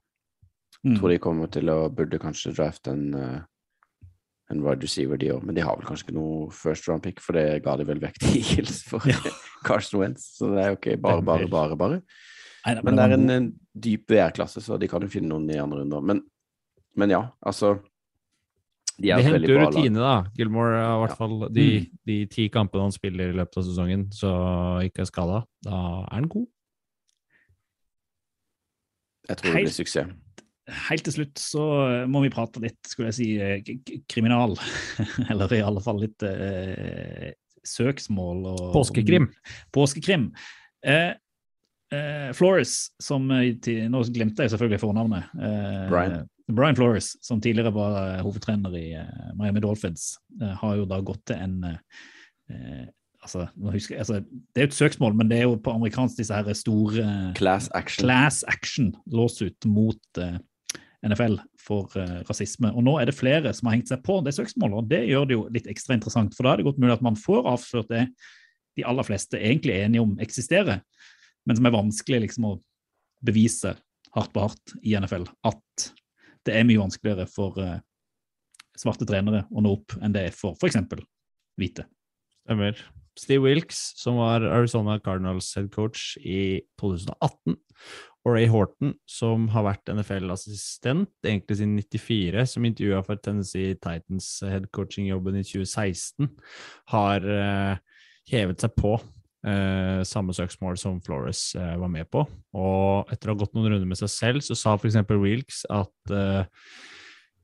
Mm. 0.83 0.91
Jeg 0.91 0.99
tror 0.99 1.09
de 1.13 1.21
kommer 1.23 1.47
til 1.49 1.69
å 1.73 1.79
burde 1.89 2.19
kanskje 2.21 2.51
drafte 2.53 2.91
en, 2.93 3.13
eh, 3.15 3.39
en 4.51 4.61
wide 4.61 4.83
receiver, 4.85 5.17
de 5.17 5.31
òg, 5.33 5.41
men 5.47 5.55
de 5.57 5.63
har 5.65 5.77
vel 5.79 5.87
kanskje 5.87 6.09
ikke 6.09 6.17
noe 6.19 6.51
first 6.53 6.85
round 6.89 7.01
pick, 7.05 7.21
for 7.23 7.33
det 7.33 7.63
ga 7.65 7.77
de 7.79 7.85
vel 7.89 8.01
vekk 8.03 8.19
til 8.21 8.37
Eagles 8.43 8.83
for 8.85 9.01
Ja. 9.09 9.17
Carson 9.65 10.01
Wentz, 10.03 10.27
så 10.37 10.51
det 10.53 10.61
er 10.65 10.73
jo 10.73 10.77
ikke 10.81 10.97
bare, 11.01 11.23
bare, 11.25 11.47
bare, 11.49 11.77
bare. 11.79 12.01
Nei, 12.65 12.75
men, 12.75 12.83
Men 12.85 12.95
det 12.95 13.03
er 13.05 13.13
en, 13.17 13.29
en 13.29 13.47
dyp 13.75 14.07
VR-klasse, 14.13 14.61
så 14.63 14.77
de 14.79 14.87
kan 14.87 15.01
jo 15.03 15.09
finne 15.11 15.27
noen 15.33 15.49
i 15.51 15.57
andre 15.59 15.81
runder. 15.81 16.01
Men, 16.01 16.21
men 16.95 17.09
ja, 17.11 17.23
altså 17.43 17.73
De 19.01 19.09
er 19.11 19.17
Det 19.17 19.25
et 19.25 19.31
henter 19.33 19.49
jo 19.51 19.59
rutine, 19.65 19.99
da. 19.99 20.13
Gilmore 20.37 20.77
har 20.79 20.95
i 20.95 21.01
hvert 21.01 21.15
Ja. 21.15 21.19
fall 21.19 21.39
de, 21.51 21.65
Mm. 21.81 21.97
de 22.05 22.17
ti 22.31 22.47
kampene 22.53 22.85
han 22.85 22.91
spiller 22.95 23.31
i 23.33 23.37
løpet 23.39 23.57
av 23.57 23.63
sesongen, 23.67 24.05
så 24.13 24.31
ikke 24.85 25.01
er 25.01 25.09
skada. 25.09 25.39
Da 25.65 25.79
er 26.05 26.13
han 26.13 26.27
god. 26.29 26.45
Jeg 29.29 29.37
tror 29.39 29.53
det 29.55 29.63
blir 29.63 29.73
suksess. 29.73 30.13
Helt 30.87 31.03
til 31.03 31.13
slutt 31.17 31.41
så 31.41 31.63
må 32.07 32.21
vi 32.23 32.29
prate 32.31 32.61
litt, 32.63 32.79
skulle 32.87 33.09
jeg 33.11 33.17
si, 33.17 33.27
eh, 33.43 33.99
kriminal. 34.07 34.55
Eller 35.31 35.51
i 35.57 35.63
alle 35.65 35.81
fall 35.83 35.99
litt 35.99 36.23
eh, 36.23 37.33
søksmål. 37.67 38.45
Og, 38.53 38.63
Påskekrim. 38.75 39.27
Påskekrim. 39.75 40.29
Eh, 40.85 41.13
eh, 41.93 42.29
Flores, 42.35 42.75
som 43.01 43.29
til, 43.63 43.85
Nå 43.91 44.03
glemte 44.13 44.45
jeg 44.45 44.53
selvfølgelig 44.53 44.81
fornavnet. 44.81 45.31
Eh, 45.37 45.85
Brian. 45.91 46.23
Brian 46.51 46.75
Flores, 46.75 47.13
som 47.23 47.41
tidligere 47.41 47.71
var 47.73 47.95
eh, 48.01 48.23
hovedtrener 48.25 48.75
i 48.75 48.89
eh, 48.99 49.29
Miami 49.39 49.63
Dolphins, 49.63 50.17
eh, 50.41 50.51
har 50.59 50.75
jo 50.81 50.89
da 50.89 50.99
gått 51.05 51.23
til 51.31 51.39
en 51.39 51.77
altså, 53.23 53.47
husker 53.71 53.97
altså, 53.97 54.19
Det 54.19 54.61
er 54.61 54.65
jo 54.67 54.71
et 54.71 54.73
søksmål, 54.73 55.15
men 55.15 55.29
det 55.29 55.37
er 55.37 55.45
jo 55.47 55.59
på 55.63 55.71
amerikansk 55.71 56.19
disse 56.19 56.35
her 56.35 56.53
store 56.53 57.05
Class 57.37 57.69
action. 57.73 58.03
class 58.03 58.43
action 58.47 58.91
låsut 59.07 59.65
mot 59.65 60.19
eh, 60.19 60.37
NFL 61.07 61.39
for 61.59 61.91
eh, 61.99 62.21
rasisme. 62.29 62.71
Og 62.75 62.83
nå 62.83 62.97
er 62.99 63.09
det 63.09 63.17
flere 63.17 63.53
som 63.55 63.69
har 63.69 63.77
hengt 63.77 63.91
seg 63.91 64.03
på 64.05 64.19
det 64.25 64.35
søksmålet, 64.35 64.77
og 64.77 64.91
det 64.91 65.03
gjør 65.07 65.27
det 65.27 65.37
jo 65.37 65.47
litt 65.55 65.67
ekstra 65.71 65.97
interessant. 65.97 66.35
For 66.35 66.45
da 66.45 66.53
er 66.53 66.61
det 66.61 66.67
godt 66.67 66.81
mulig 66.83 66.97
at 66.97 67.05
man 67.05 67.19
får 67.19 67.47
avslørt 67.55 67.91
det 67.91 68.07
de 68.77 68.85
aller 68.89 69.05
fleste 69.05 69.37
egentlig 69.37 69.75
er 69.75 69.87
enige 69.87 70.01
om 70.01 70.15
eksisterer, 70.23 70.81
men 71.47 71.59
som 71.59 71.67
er 71.67 71.75
vanskelig 71.75 72.21
liksom 72.25 72.47
å 72.49 72.53
bevise 73.23 73.75
hardt 74.13 74.33
på 74.33 74.43
hardt 74.45 74.75
i 74.83 74.95
NFL. 74.99 75.27
At 75.47 75.89
det 76.47 76.55
er 76.57 76.67
mye 76.67 76.81
vanskeligere 76.81 77.27
for 77.31 77.57
uh, 77.61 77.79
svarte 78.77 79.07
trenere 79.07 79.45
å 79.51 79.63
nå 79.63 79.77
opp 79.77 79.95
enn 80.01 80.15
det 80.15 80.27
er 80.29 80.35
for 80.35 80.57
f.eks. 80.59 80.79
hvite. 81.59 81.87
Stemmer. 82.43 82.79
Steve 83.19 83.45
Wilkes, 83.45 83.91
som 83.99 84.17
var 84.17 84.41
Arizona 84.41 84.97
Cardinals 84.99 85.51
head 85.55 85.69
coach 85.73 86.15
i 86.17 86.63
2018, 86.81 87.59
Og 88.23 88.31
Ray 88.31 88.47
Horton, 88.47 88.93
som 89.03 89.49
har 89.51 89.65
vært 89.67 89.89
NFL-assistent 89.91 91.27
egentlig 91.27 91.57
siden 91.59 91.73
94, 91.75 92.45
som 92.53 92.65
intervjua 92.65 93.01
for 93.03 93.19
Tennessee 93.19 93.75
Titans 93.75 94.29
headcoaching-jobben 94.47 95.41
i 95.41 95.43
2016, 95.43 96.29
har 96.93 97.27
uh, 97.27 97.75
hevet 98.31 98.63
seg 98.63 98.77
på 98.79 98.95
eh, 99.47 100.01
samme 100.07 100.33
søksmål 100.35 100.77
som 100.79 100.99
Flores 101.03 101.55
eh, 101.59 101.75
var 101.79 101.91
med 101.91 102.09
på. 102.11 102.23
Og 102.57 103.11
etter 103.13 103.29
å 103.29 103.35
ha 103.35 103.41
gått 103.43 103.53
noen 103.55 103.71
runder 103.71 103.89
med 103.89 103.99
seg 103.99 104.11
selv, 104.11 104.45
så 104.45 104.57
sa 104.57 104.75
f.eks. 104.77 104.97
Wilkes 105.09 105.63
at 105.73 106.13
eh, 106.13 106.45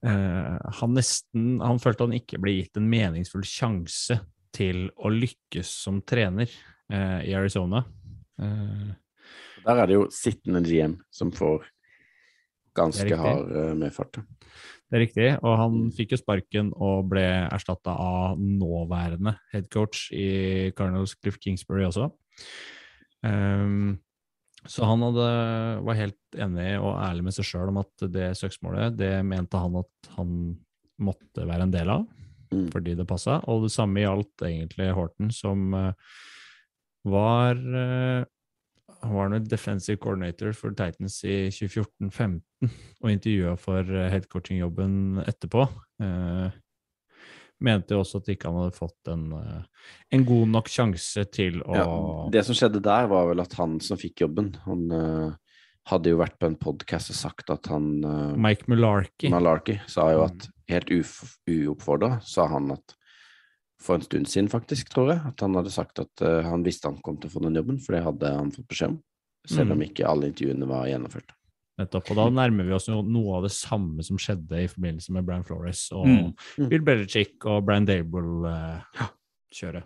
eh, 0.08 0.56
han 0.80 0.96
nesten 0.98 1.60
Han 1.64 1.82
følte 1.84 2.08
han 2.08 2.18
ikke 2.18 2.42
ble 2.42 2.58
gitt 2.60 2.80
en 2.80 2.90
meningsfull 2.90 3.46
sjanse 3.48 4.20
til 4.56 4.88
å 4.98 5.12
lykkes 5.14 5.70
som 5.86 6.02
trener 6.02 6.50
eh, 6.92 7.20
i 7.30 7.36
Arizona. 7.38 7.84
Eh, 8.42 8.90
Der 9.68 9.84
er 9.84 9.92
det 9.92 10.00
jo 10.00 10.08
sittende 10.14 10.64
GM 10.66 10.98
som 11.14 11.32
får 11.36 11.68
ganske 12.80 13.16
hard 13.18 13.50
medfart. 13.78 14.22
Det 14.90 14.98
er 14.98 15.04
riktig, 15.06 15.30
og 15.46 15.56
han 15.60 15.80
fikk 15.94 16.16
jo 16.16 16.20
sparken 16.22 16.72
og 16.74 17.12
ble 17.12 17.26
erstatta 17.46 17.94
av 17.94 18.40
nåværende 18.42 19.36
headcoach 19.54 20.08
i 20.18 20.72
Cardinals, 20.74 21.14
Cliff 21.22 21.38
Kingsbury 21.42 21.86
også. 21.86 22.10
Um, 23.22 24.00
så 24.66 24.88
han 24.90 25.06
hadde, 25.06 25.28
var 25.86 26.00
helt 26.00 26.40
enig 26.42 26.72
og 26.82 26.98
ærlig 27.00 27.28
med 27.28 27.38
seg 27.38 27.48
sjøl 27.48 27.70
om 27.72 27.80
at 27.84 28.08
det 28.12 28.32
søksmålet, 28.40 28.98
det 28.98 29.14
mente 29.28 29.62
han 29.62 29.78
at 29.80 30.10
han 30.18 30.34
måtte 31.00 31.46
være 31.48 31.70
en 31.70 31.76
del 31.78 31.94
av, 31.94 32.08
Mm. 32.50 32.66
fordi 32.74 32.96
det 32.98 33.08
passa. 33.08 33.40
Og 33.48 33.68
det 33.68 33.74
samme 33.74 34.02
gjaldt 34.02 34.42
egentlig 34.48 34.90
Horten, 34.98 35.30
som 35.30 35.74
eh, 35.78 35.94
var 37.06 37.60
eh, 37.60 38.24
han 39.02 39.16
var 39.16 39.30
nå 39.32 39.40
defensive 39.48 40.00
coordinator 40.02 40.54
for 40.58 40.76
Titans 40.76 41.22
i 41.24 41.50
2014-15 41.54 42.40
og 43.04 43.12
intervjua 43.12 43.54
for 43.60 43.88
eh, 43.88 44.10
headcoaching-jobben 44.14 45.22
etterpå. 45.24 45.66
Eh, 46.04 46.58
mente 47.64 47.98
også 47.98 48.22
at 48.22 48.32
ikke 48.34 48.50
han 48.50 48.60
hadde 48.62 48.78
fått 48.78 49.12
en, 49.12 49.26
eh, 49.36 49.88
en 50.16 50.26
god 50.28 50.54
nok 50.56 50.72
sjanse 50.72 51.26
til 51.32 51.62
å 51.64 51.78
Ja, 51.78 51.88
det 52.36 52.46
som 52.48 52.58
skjedde 52.58 52.84
der, 52.84 53.08
var 53.12 53.30
vel 53.32 53.44
at 53.44 53.56
han 53.60 53.80
som 53.84 54.00
fikk 54.00 54.26
jobben, 54.26 54.54
han 54.66 54.86
uh, 54.92 55.34
hadde 55.92 56.14
jo 56.14 56.20
vært 56.22 56.38
på 56.40 56.50
en 56.50 56.60
podkast 56.60 57.12
og 57.14 57.20
sagt 57.20 57.52
at 57.56 57.72
han 57.72 57.92
uh, 58.06 58.38
Mike 58.40 58.70
Mularkey 58.72 59.32
Mularkey 59.34 59.80
sa 59.90 60.10
jo 60.14 60.24
Mm. 60.24 60.30
at 60.30 60.50
helt 60.70 60.92
uoppfordra 61.50 62.20
sa 62.22 62.48
han 62.52 62.72
at 62.76 62.96
for 63.82 63.96
en 63.96 64.02
stund 64.04 64.28
siden, 64.28 64.50
faktisk, 64.52 64.90
tror 64.92 65.14
jeg, 65.14 65.22
at 65.30 65.40
han 65.42 65.56
hadde 65.56 65.72
sagt 65.72 66.00
at 66.04 66.22
uh, 66.26 66.42
han 66.44 66.64
visste 66.66 66.90
han 66.90 66.98
kom 67.02 67.18
til 67.18 67.30
å 67.30 67.34
få 67.38 67.42
den 67.46 67.56
jobben, 67.56 67.80
for 67.80 67.96
det 67.96 68.04
hadde 68.04 68.32
han 68.36 68.52
fått 68.52 68.68
beskjed 68.68 68.90
om. 68.96 68.98
Selv 69.48 69.72
om 69.72 69.80
Mm. 69.80 69.86
ikke 69.88 70.06
alle 70.08 70.28
intervjuene 70.28 70.68
var 70.68 70.88
gjennomført. 70.92 71.32
nettopp. 71.80 72.10
Og 72.12 72.18
da 72.18 72.26
nærmer 72.30 72.66
vi 72.68 72.74
oss 72.76 72.90
jo 72.90 72.98
noe 73.02 73.38
av 73.38 73.44
det 73.48 73.54
samme 73.56 74.04
som 74.04 74.18
skjedde 74.20 74.52
i 74.52 74.68
forbindelse 74.68 75.14
med 75.16 75.24
Brian 75.26 75.46
Flores 75.48 75.86
og 75.96 76.06
Mm. 76.08 76.34
Mm. 76.60 76.68
Bill 76.70 76.82
Belichick 76.84 77.46
og 77.48 77.64
Brian 77.66 77.86
Dable-kjøret. 77.88 79.84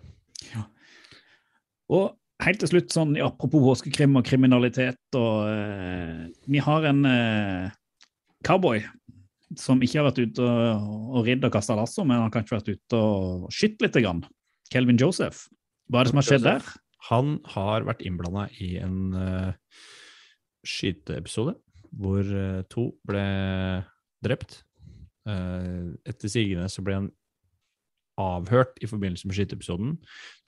Og 1.94 2.16
helt 2.42 2.58
til 2.60 2.68
slutt, 2.72 2.90
sånn 2.92 3.14
apropos 3.22 3.62
påskekrim 3.62 4.16
og 4.18 4.24
kriminalitet, 4.26 4.98
og 5.14 5.46
uh, 5.46 6.26
vi 6.50 6.58
har 6.58 6.84
en 6.90 7.04
uh, 7.06 7.70
cowboy 8.44 8.82
som 9.60 9.82
ikke 9.84 10.00
har 10.00 10.08
vært 10.08 10.22
ute 10.24 10.44
og, 10.44 11.20
ridd 11.26 11.44
og 11.46 11.52
kasta 11.54 11.76
lasso, 11.78 12.04
men 12.04 12.18
han 12.18 12.26
har 12.28 12.34
kanskje 12.34 12.56
vært 12.56 12.72
ute 12.74 13.00
og 13.00 13.50
skutt 13.54 13.84
litt. 13.84 13.98
Grann. 14.04 14.24
Kelvin 14.72 15.00
Joseph. 15.00 15.46
Hva 15.92 16.00
er 16.00 16.08
det 16.08 16.14
som 16.14 16.20
har 16.20 16.28
skjedd 16.28 16.46
der? 16.46 16.70
Han 17.10 17.34
har 17.52 17.84
vært 17.84 18.04
innblanda 18.06 18.46
i 18.64 18.74
en 18.80 19.12
uh, 19.12 19.52
skyteepisode 20.64 21.58
hvor 21.94 22.24
uh, 22.24 22.62
to 22.72 22.88
ble 23.06 23.26
drept. 24.24 24.62
Uh, 25.28 25.92
etter 26.08 26.32
sigende 26.32 26.70
så 26.72 26.84
ble 26.84 26.96
han 27.02 27.12
avhørt 28.20 28.78
i 28.82 28.88
forbindelse 28.88 29.28
med 29.28 29.36
skyteepisoden. 29.36 29.94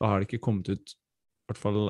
Da 0.01 0.11
har 0.11 0.21
det 0.21 0.31
ikke 0.31 0.45
kommet 0.49 0.71
ut, 0.73 0.97
i 0.97 1.51
hvert 1.51 1.61
fall 1.61 1.81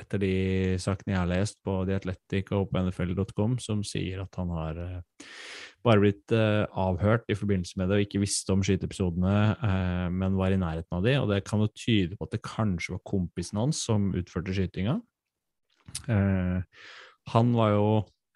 etter 0.00 0.20
de 0.22 0.34
sakene 0.82 1.14
jeg 1.14 1.20
har 1.20 1.30
lest 1.30 1.58
på 1.64 1.76
The 1.88 1.98
Athletic 1.98 2.50
og 2.54 2.70
på 2.70 2.82
nfl.com, 2.82 3.58
som 3.62 3.82
sier 3.86 4.22
at 4.24 4.38
han 4.40 4.50
har 4.54 4.80
eh, 4.80 5.28
bare 5.84 6.02
blitt 6.02 6.34
eh, 6.34 6.64
avhørt 6.80 7.28
i 7.30 7.36
forbindelse 7.38 7.78
med 7.80 7.90
det 7.90 7.98
og 7.98 8.06
ikke 8.06 8.22
visste 8.22 8.54
om 8.54 8.64
skyteepisodene, 8.64 9.34
eh, 9.54 10.06
men 10.14 10.38
var 10.38 10.54
i 10.54 10.60
nærheten 10.60 10.98
av 10.98 11.04
de, 11.06 11.14
og 11.20 11.30
det 11.30 11.42
kan 11.48 11.62
jo 11.62 11.70
tyde 11.72 12.18
på 12.18 12.26
at 12.28 12.34
det 12.34 12.42
kanskje 12.46 12.96
var 12.96 13.04
kompisen 13.08 13.60
hans 13.62 13.84
som 13.86 14.10
utførte 14.16 14.56
skytinga. 14.56 14.98
Han 17.30 17.52
var 17.54 17.74
jo 17.74 17.84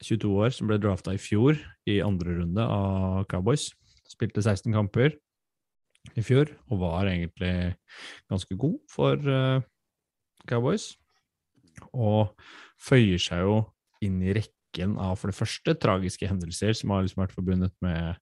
22 0.04 0.28
år, 0.44 0.52
som 0.54 0.68
ble 0.70 0.78
drafta 0.80 1.14
i 1.16 1.20
fjor 1.20 1.58
i 1.90 1.98
andre 2.04 2.36
runde 2.38 2.62
av 2.62 3.24
Cowboys. 3.32 3.72
Spilte 4.08 4.44
16 4.44 4.70
kamper 4.76 5.16
i 6.16 6.22
fjor 6.24 6.52
og 6.70 6.80
var 6.84 7.10
egentlig 7.10 7.74
ganske 8.30 8.56
god 8.60 8.78
for 8.92 9.26
Cowboys. 10.48 10.92
Og 11.98 12.32
føyer 12.82 13.20
seg 13.22 13.44
jo 13.46 13.58
inn 14.04 14.20
i 14.22 14.34
rekken 14.36 14.94
av 15.02 15.16
for 15.18 15.32
det 15.32 15.38
første 15.38 15.74
tragiske 15.82 16.28
hendelser 16.30 16.76
som 16.76 16.94
har 16.94 17.04
liksom 17.04 17.24
vært 17.24 17.34
forbundet 17.34 17.74
med, 17.84 18.18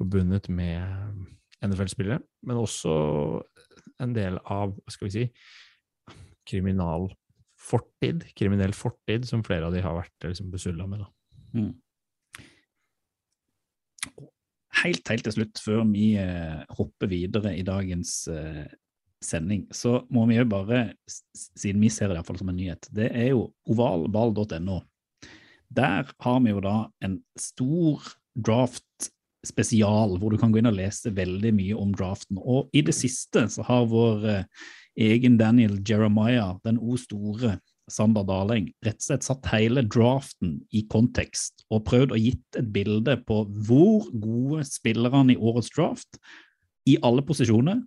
forbundet 0.00 0.48
med 0.52 1.26
NFL-spillere, 1.62 2.18
men 2.48 2.58
også 2.58 2.92
en 4.02 4.14
del 4.16 4.38
av, 4.50 4.72
hva 4.74 4.94
skal 4.94 5.08
vi 5.08 5.14
si, 5.14 5.26
kriminal 6.48 7.10
fortid, 7.62 8.24
kriminell 8.38 8.74
fortid, 8.74 9.26
som 9.28 9.44
flere 9.46 9.68
av 9.68 9.76
de 9.76 9.82
har 9.84 9.94
vært 9.94 10.26
liksom, 10.26 10.50
besulla 10.52 10.88
med. 10.90 11.04
Da. 11.04 11.08
Helt, 14.82 15.06
helt 15.06 15.26
til 15.28 15.36
slutt, 15.36 15.60
før 15.62 15.84
vi 15.92 16.08
eh, 16.18 16.62
hopper 16.78 17.10
videre 17.12 17.52
i 17.54 17.62
dagens 17.66 18.24
eh, 18.32 18.64
sending, 19.24 19.66
så 19.74 20.00
må 20.12 20.26
vi 20.30 20.38
jo 20.38 20.46
bare, 20.50 20.84
siden 21.08 21.82
vi 21.82 21.90
ser 21.92 22.10
det 22.10 22.16
i 22.16 22.20
hvert 22.20 22.30
fall 22.30 22.40
som 22.40 22.52
en 22.52 22.58
nyhet, 22.58 22.88
det 22.94 23.10
er 23.10 23.32
jo 23.32 23.48
ovalball.no. 23.70 24.82
Der 25.72 26.12
har 26.20 26.38
vi 26.44 26.52
jo 26.52 26.62
da 26.64 26.76
en 27.04 27.18
stor 27.40 28.04
draft 28.36 29.10
spesial, 29.46 30.18
hvor 30.18 30.30
du 30.30 30.38
kan 30.38 30.52
gå 30.52 30.60
inn 30.60 30.70
og 30.70 30.76
lese 30.78 31.10
veldig 31.14 31.52
mye 31.56 31.78
om 31.78 31.92
draften. 31.96 32.38
Og 32.38 32.70
i 32.76 32.84
det 32.84 32.94
siste 32.94 33.46
så 33.50 33.64
har 33.66 33.88
vår 33.90 34.26
eh, 34.30 34.66
egen 35.08 35.38
Daniel 35.40 35.80
Jeremiah, 35.88 36.54
den 36.66 36.78
o 36.78 36.96
store 37.00 37.56
Sander 37.90 38.24
Daleng, 38.24 38.68
rett 38.86 39.00
og 39.00 39.06
slett 39.08 39.26
satt 39.26 39.48
hele 39.50 39.82
draften 39.90 40.60
i 40.70 40.84
kontekst 40.90 41.64
og 41.72 41.84
prøvd 41.88 42.14
å 42.14 42.20
gitt 42.20 42.58
et 42.60 42.68
bilde 42.72 43.16
på 43.26 43.42
hvor 43.66 44.06
gode 44.12 44.62
spillerne 44.68 45.34
i 45.34 45.40
årets 45.40 45.72
draft, 45.74 46.20
i 46.88 46.96
alle 47.04 47.24
posisjoner, 47.26 47.82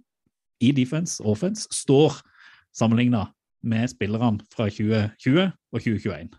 i 0.63 0.72
defense 0.76 1.24
og 1.24 1.36
offense, 1.36 1.68
står 1.74 2.22
sammenligna 2.76 3.26
med 3.65 3.89
spillerne 3.89 4.44
fra 4.54 4.70
2020 4.70 5.46
og 5.46 5.80
2021. 5.82 6.36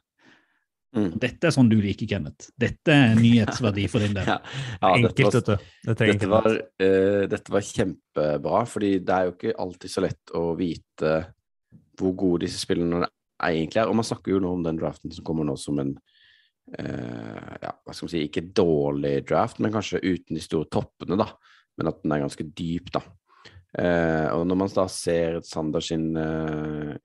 Mm. 0.97 1.11
Dette 1.21 1.49
er 1.49 1.53
sånn 1.53 1.69
du 1.69 1.77
liker, 1.83 2.09
Kenneth. 2.09 2.51
Dette 2.57 2.95
er 2.95 3.17
nyhetsverdi 3.19 3.85
for 3.93 4.05
din 4.05 4.15
del. 4.17 4.29
Ja, 4.31 4.39
ja, 4.81 4.93
Enkelt, 4.95 5.19
dette 5.19 5.27
var, 5.27 5.35
vet 5.35 5.49
du. 5.49 5.91
Det 5.91 5.97
dette, 6.13 6.31
var, 6.31 6.47
uh, 6.57 7.23
dette 7.33 7.53
var 7.53 7.67
kjempebra, 7.69 8.63
fordi 8.71 8.93
det 9.05 9.17
er 9.17 9.29
jo 9.29 9.35
ikke 9.35 9.57
alltid 9.67 9.93
så 9.93 10.05
lett 10.07 10.37
å 10.37 10.45
vite 10.59 11.17
hvor 11.97 12.13
gode 12.17 12.45
disse 12.47 12.61
spillerne 12.63 13.09
egentlig 13.45 13.83
er. 13.83 13.91
Og 13.91 13.99
man 13.99 14.09
snakker 14.09 14.35
jo 14.35 14.41
nå 14.41 14.55
om 14.57 14.65
den 14.65 14.81
draften 14.81 15.13
som 15.13 15.27
kommer 15.27 15.49
nå 15.49 15.59
som 15.61 15.83
en 15.83 15.93
uh, 15.97 17.53
ja, 17.61 17.75
hva 17.75 17.93
skal 17.93 18.07
man 18.07 18.15
si, 18.15 18.25
ikke 18.31 18.47
dårlig 18.57 19.19
draft, 19.29 19.61
men 19.61 19.75
kanskje 19.75 20.05
uten 20.05 20.39
de 20.39 20.45
store 20.45 20.71
toppene, 20.73 21.21
da. 21.21 21.29
Men 21.77 21.93
at 21.93 22.01
den 22.01 22.17
er 22.17 22.25
ganske 22.25 22.49
dyp, 22.57 22.89
da. 22.95 23.05
Eh, 23.79 24.29
og 24.33 24.47
når 24.49 24.57
man 24.63 24.73
da 24.75 24.87
ser 24.93 25.41
Sander 25.45 25.85
sin 25.85 26.17
eh, 26.17 26.97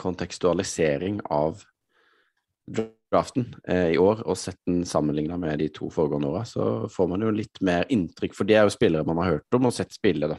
kontekstualisering 0.00 1.20
av 1.30 1.62
draften 2.70 3.54
eh, 3.68 3.90
i 3.94 3.98
år, 3.98 4.22
og 4.26 4.38
sett 4.38 4.58
den 4.68 4.84
sammenligna 4.86 5.38
med 5.40 5.58
de 5.62 5.68
to 5.74 5.90
foregående 5.92 6.30
åra, 6.30 6.44
så 6.46 6.88
får 6.92 7.10
man 7.10 7.24
jo 7.26 7.34
litt 7.34 7.60
mer 7.66 7.88
inntrykk, 7.90 8.36
for 8.36 8.48
de 8.48 8.54
er 8.58 8.66
jo 8.66 8.74
spillere 8.74 9.06
man 9.06 9.20
har 9.22 9.36
hørt 9.36 9.58
om 9.58 9.70
og 9.70 9.74
sett 9.74 9.92
spille, 9.96 10.30
da. 10.30 10.38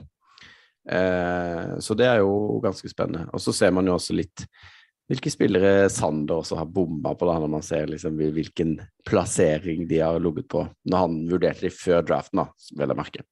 Eh, 0.89 1.79
så 1.79 1.97
det 1.97 2.07
er 2.09 2.21
jo 2.23 2.61
ganske 2.63 2.89
spennende. 2.89 3.27
Og 3.35 3.43
så 3.43 3.53
ser 3.53 3.73
man 3.75 3.87
jo 3.89 3.97
også 3.97 4.15
litt 4.17 4.45
hvilke 5.11 5.31
spillere 5.33 5.89
Sander 5.91 6.39
også 6.39 6.55
har 6.61 6.69
bomba 6.71 7.11
på, 7.19 7.27
da, 7.27 7.35
når 7.43 7.49
man 7.51 7.65
ser 7.65 7.89
liksom 7.91 8.15
hvilken 8.15 8.77
plassering 9.07 9.83
de 9.89 9.99
har 9.99 10.21
ligget 10.23 10.47
på, 10.53 10.63
når 10.87 11.03
han 11.03 11.17
vurderte 11.27 11.67
de 11.67 11.73
før 11.75 12.05
draften, 12.07 12.39
da, 12.39 12.69
vel 12.79 12.93
å 12.93 12.95
merke. 12.95 13.25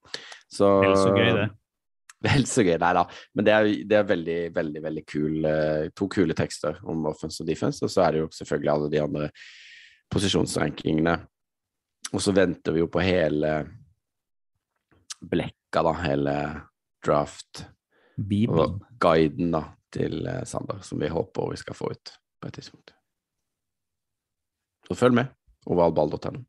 Så, 0.50 0.68
Vel 0.84 0.96
så 0.98 1.14
gøy, 1.14 1.32
det. 1.38 1.48
Vel 2.28 2.46
så 2.50 2.66
gøy, 2.66 2.76
nei 2.82 2.92
da. 2.98 3.06
Men 3.38 3.48
det 3.48 3.56
er, 3.56 3.72
det 3.90 3.98
er 4.00 4.08
veldig, 4.10 4.38
veldig 4.56 4.84
veldig 4.84 5.04
kul, 5.08 5.36
eh, 5.48 5.90
to 5.96 6.10
kule 6.12 6.36
tekster 6.38 6.80
om 6.90 7.06
offense 7.12 7.44
og 7.44 7.50
defense. 7.50 7.84
Og 7.86 7.94
så 7.94 8.06
er 8.06 8.16
det 8.16 8.24
jo 8.24 8.32
selvfølgelig 8.36 8.74
alle 8.74 8.92
de 8.92 9.04
andre 9.04 9.30
posisjonsrankingene. 10.12 11.16
Og 12.10 12.24
så 12.26 12.34
venter 12.34 12.76
vi 12.76 12.82
jo 12.82 12.90
på 12.92 13.04
hele 13.06 13.54
blekka, 15.22 15.84
da. 15.86 15.94
Hele 16.04 16.36
draft 17.06 17.66
Bibelen. 18.18 18.60
og 18.60 19.00
guiden 19.00 19.54
da, 19.56 19.64
til 19.94 20.26
eh, 20.28 20.44
Sander, 20.50 20.82
som 20.84 21.00
vi 21.00 21.12
håper 21.14 21.54
vi 21.54 21.62
skal 21.62 21.78
få 21.78 21.94
ut 21.94 22.16
på 22.42 22.50
et 22.50 22.60
tidspunkt. 22.60 22.96
Så 24.88 24.98
følg 24.98 25.22
med. 25.22 25.36
Ovalball.no. 25.70 26.42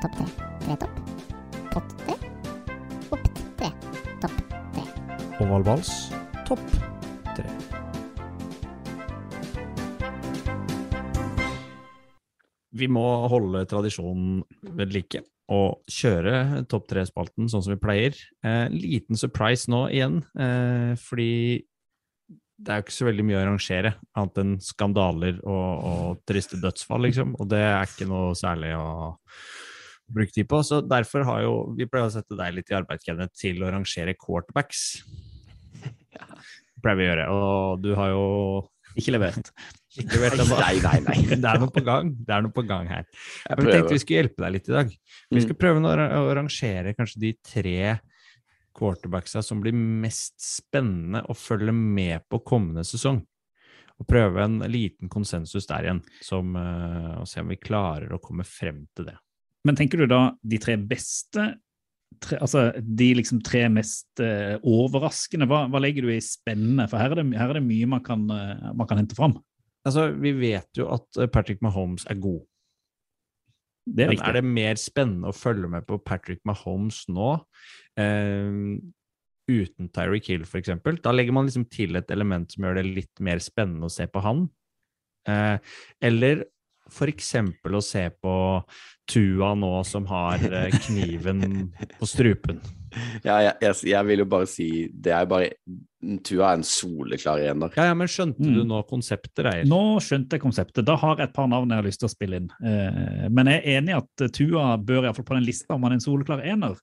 Takk, 0.00 0.16
tre. 0.16 0.33
Tre 0.64 0.76
topp. 0.80 1.00
Pott 1.74 1.90
tre. 2.00 2.14
Opp 3.12 3.24
tre. 3.58 3.68
Topp 4.22 4.36
tre. 4.72 4.84
Ovalballs 5.44 5.90
topp 6.48 6.62
tre. 7.36 7.44
Vi 12.72 12.88
må 12.88 13.04
holde 13.28 13.66
tradisjonen 13.68 14.40
ved 14.78 14.94
like 14.96 15.20
og 15.52 15.84
kjøre 15.92 16.64
topp 16.72 16.88
tre-spalten 16.88 17.50
sånn 17.52 17.66
som 17.66 17.74
vi 17.74 17.82
pleier. 17.82 18.16
Eh, 18.40 18.72
liten 18.72 19.20
surprise 19.20 19.68
nå 19.68 19.82
igjen, 19.92 20.22
eh, 20.32 20.94
fordi 20.96 21.60
det 22.56 22.72
er 22.72 22.80
jo 22.80 22.86
ikke 22.86 22.96
så 22.96 23.10
veldig 23.10 23.26
mye 23.28 23.36
å 23.36 23.42
arrangere, 23.42 23.92
annet 24.16 24.40
enn 24.40 24.56
skandaler 24.64 25.44
og, 25.44 25.70
og 25.90 26.24
triste 26.24 26.56
dødsfall, 26.62 27.04
liksom. 27.10 27.36
Og 27.36 27.52
det 27.52 27.60
er 27.60 27.84
ikke 27.84 28.08
noe 28.08 28.32
særlig 28.38 28.72
å 28.78 28.86
bruke 30.10 30.34
tid 30.34 30.48
på. 30.50 30.60
Så 30.66 30.80
derfor 30.84 31.24
har 31.28 31.44
jo 31.44 31.54
Vi 31.78 31.88
pleier 31.90 32.10
å 32.10 32.12
sette 32.12 32.36
deg 32.38 32.58
litt 32.58 32.70
i 32.72 32.76
arbeid, 32.78 33.02
Kenneth, 33.04 33.34
til 33.40 33.62
å 33.64 33.72
rangere 33.72 34.16
quarterbacks. 34.18 35.02
pleier 36.84 37.00
vi 37.00 37.06
å 37.06 37.10
gjøre. 37.10 37.26
Og 37.32 37.82
du 37.84 37.90
har 37.98 38.12
jo 38.12 38.24
Ikke 38.94 39.14
levert. 39.16 39.50
ikke 39.98 40.20
levert. 40.20 40.42
Nei, 40.54 40.78
nei, 40.84 40.96
nei. 41.08 41.18
Det 41.42 41.50
er 41.50 41.62
noe 41.62 41.72
på 41.74 41.84
gang. 41.86 42.14
Det 42.14 42.34
er 42.36 42.44
noe 42.46 42.54
på 42.54 42.66
gang 42.68 42.90
her. 42.90 43.06
Jeg 43.48 43.58
Men 43.58 43.66
vi 43.66 43.76
tenkte 43.76 43.94
vi 43.96 44.02
skulle 44.02 44.24
hjelpe 44.24 44.44
deg 44.44 44.56
litt 44.58 44.70
i 44.70 44.76
dag. 44.78 44.96
Vi 45.34 45.44
skal 45.46 45.60
prøve 45.60 45.94
å 45.94 46.26
rangere 46.38 46.96
kanskje 46.98 47.22
de 47.24 47.36
tre 47.42 47.78
quarterbacksa 48.74 49.42
som 49.42 49.60
blir 49.62 49.74
mest 49.74 50.34
spennende 50.42 51.22
å 51.30 51.36
følge 51.38 51.74
med 51.74 52.26
på 52.30 52.42
kommende 52.46 52.84
sesong. 52.86 53.22
Og 53.94 54.08
prøve 54.10 54.42
en 54.42 54.58
liten 54.66 55.10
konsensus 55.10 55.68
der 55.70 55.86
igjen, 55.86 56.00
som, 56.24 56.56
uh, 56.58 57.20
og 57.20 57.28
se 57.30 57.44
om 57.44 57.52
vi 57.52 57.60
klarer 57.62 58.10
å 58.14 58.22
komme 58.22 58.46
frem 58.46 58.82
til 58.96 59.06
det. 59.12 59.14
Men 59.64 59.78
tenker 59.78 60.02
du 60.02 60.08
da 60.10 60.22
de 60.44 60.60
tre 60.60 60.76
beste 60.80 61.54
tre, 62.22 62.38
Altså 62.42 62.66
de 62.78 63.10
liksom 63.18 63.42
tre 63.44 63.64
mest 63.72 64.22
uh, 64.22 64.56
overraskende, 64.60 65.48
hva, 65.50 65.64
hva 65.70 65.82
legger 65.82 66.06
du 66.06 66.12
i 66.14 66.22
spennende? 66.24 66.86
For 66.90 67.00
her 67.00 67.14
er 67.14 67.22
det, 67.22 67.26
her 67.38 67.52
er 67.52 67.60
det 67.60 67.66
mye 67.66 67.90
man 67.96 68.02
kan, 68.04 68.24
uh, 68.30 68.72
man 68.76 68.88
kan 68.90 69.00
hente 69.00 69.18
fram. 69.18 69.38
Altså, 69.84 70.08
vi 70.16 70.32
vet 70.38 70.78
jo 70.78 70.88
at 70.94 71.20
eh, 71.20 71.28
Patrick 71.28 71.60
Mahomes 71.60 72.06
er 72.08 72.16
god. 72.16 72.40
Det 73.84 74.06
er 74.06 74.08
Men 74.08 74.14
riktig. 74.14 74.28
er 74.30 74.36
det 74.38 74.52
mer 74.56 74.78
spennende 74.80 75.28
å 75.28 75.36
følge 75.36 75.68
med 75.68 75.84
på 75.84 75.98
Patrick 76.00 76.40
Mahomes 76.48 77.02
nå, 77.12 77.34
uh, 78.00 78.54
uten 79.44 79.90
Tyreek 79.92 80.30
Hill 80.32 80.46
f.eks.? 80.48 80.72
Da 81.04 81.12
legger 81.12 81.36
man 81.36 81.50
liksom 81.50 81.66
til 81.68 82.00
et 82.00 82.14
element 82.14 82.48
som 82.54 82.64
gjør 82.64 82.80
det 82.80 82.86
litt 82.88 83.24
mer 83.24 83.44
spennende 83.44 83.90
å 83.90 83.92
se 83.92 84.08
på 84.08 84.24
han. 84.24 84.46
Eller 85.24 86.42
f.eks. 86.90 87.34
å 87.64 87.80
se 87.84 88.06
på 88.22 88.34
Tua 89.10 89.50
nå 89.58 89.72
som 89.84 90.06
har 90.08 90.40
eh, 90.48 90.72
kniven 90.86 91.70
på 91.98 92.08
strupen. 92.08 92.60
Ja, 93.26 93.40
jeg, 93.42 93.54
jeg, 93.58 93.74
jeg 93.90 94.06
vil 94.06 94.20
jo 94.22 94.24
bare 94.30 94.46
si 94.46 94.64
Det 95.02 95.10
er 95.10 95.24
bare 95.26 95.48
Tua 96.22 96.52
er 96.52 96.60
en 96.60 96.62
soleklar 96.68 97.40
ener. 97.42 97.72
Ja, 97.74 97.88
ja, 97.88 97.94
men 97.98 98.06
skjønte 98.06 98.38
Mm. 98.46 98.52
du 98.54 98.60
nå 98.70 98.78
konseptet, 98.86 99.40
Reier? 99.42 99.64
Nå 99.66 99.80
skjønte 100.04 100.36
jeg 100.38 100.42
konseptet. 100.44 100.86
Da 100.86 100.94
har 101.02 101.18
jeg 101.18 101.26
et 101.26 101.34
par 101.34 101.48
navn 101.50 101.72
jeg 101.74 101.80
har 101.80 101.88
lyst 101.88 101.98
til 102.04 102.06
å 102.06 102.12
spille 102.12 102.38
inn. 102.38 102.46
Eh, 102.62 103.24
men 103.34 103.50
jeg 103.50 103.64
er 103.64 103.80
enig 103.80 103.90
i 103.90 103.96
at 103.98 104.24
Tua 104.36 104.68
bør 104.78 105.08
iallfall 105.08 105.26
på 105.26 105.34
den 105.40 105.46
lista 105.48 105.74
om 105.74 105.82
han 105.88 105.96
er 105.96 105.98
en 105.98 106.04
soleklar 106.06 106.44
ener. 106.46 106.78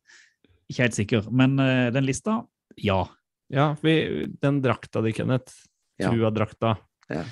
Ikke 0.68 0.84
helt 0.84 0.98
sikker, 1.00 1.32
men 1.32 1.56
eh, 1.64 1.88
den 1.96 2.10
lista, 2.10 2.42
ja. 2.84 3.00
Ja, 3.48 3.70
vi, 3.80 3.96
den 4.44 4.60
drakta 4.66 5.00
di, 5.08 5.14
Kenneth. 5.16 5.62
Ja. 6.02 6.12
Tua-drakta. 6.12 6.76
Ja. 7.08 7.24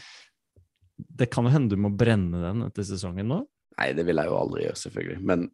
Det 1.00 1.30
kan 1.32 1.48
jo 1.48 1.54
hende 1.54 1.74
du 1.74 1.82
må 1.82 1.92
brenne 1.96 2.42
den 2.44 2.66
etter 2.68 2.86
sesongen 2.88 3.30
nå. 3.32 3.44
Nei, 3.80 3.92
det 3.96 4.06
vil 4.08 4.20
jeg 4.20 4.28
jo 4.28 4.38
aldri 4.40 4.66
gjøre, 4.66 4.80
selvfølgelig. 4.82 5.20
Men, 5.30 5.46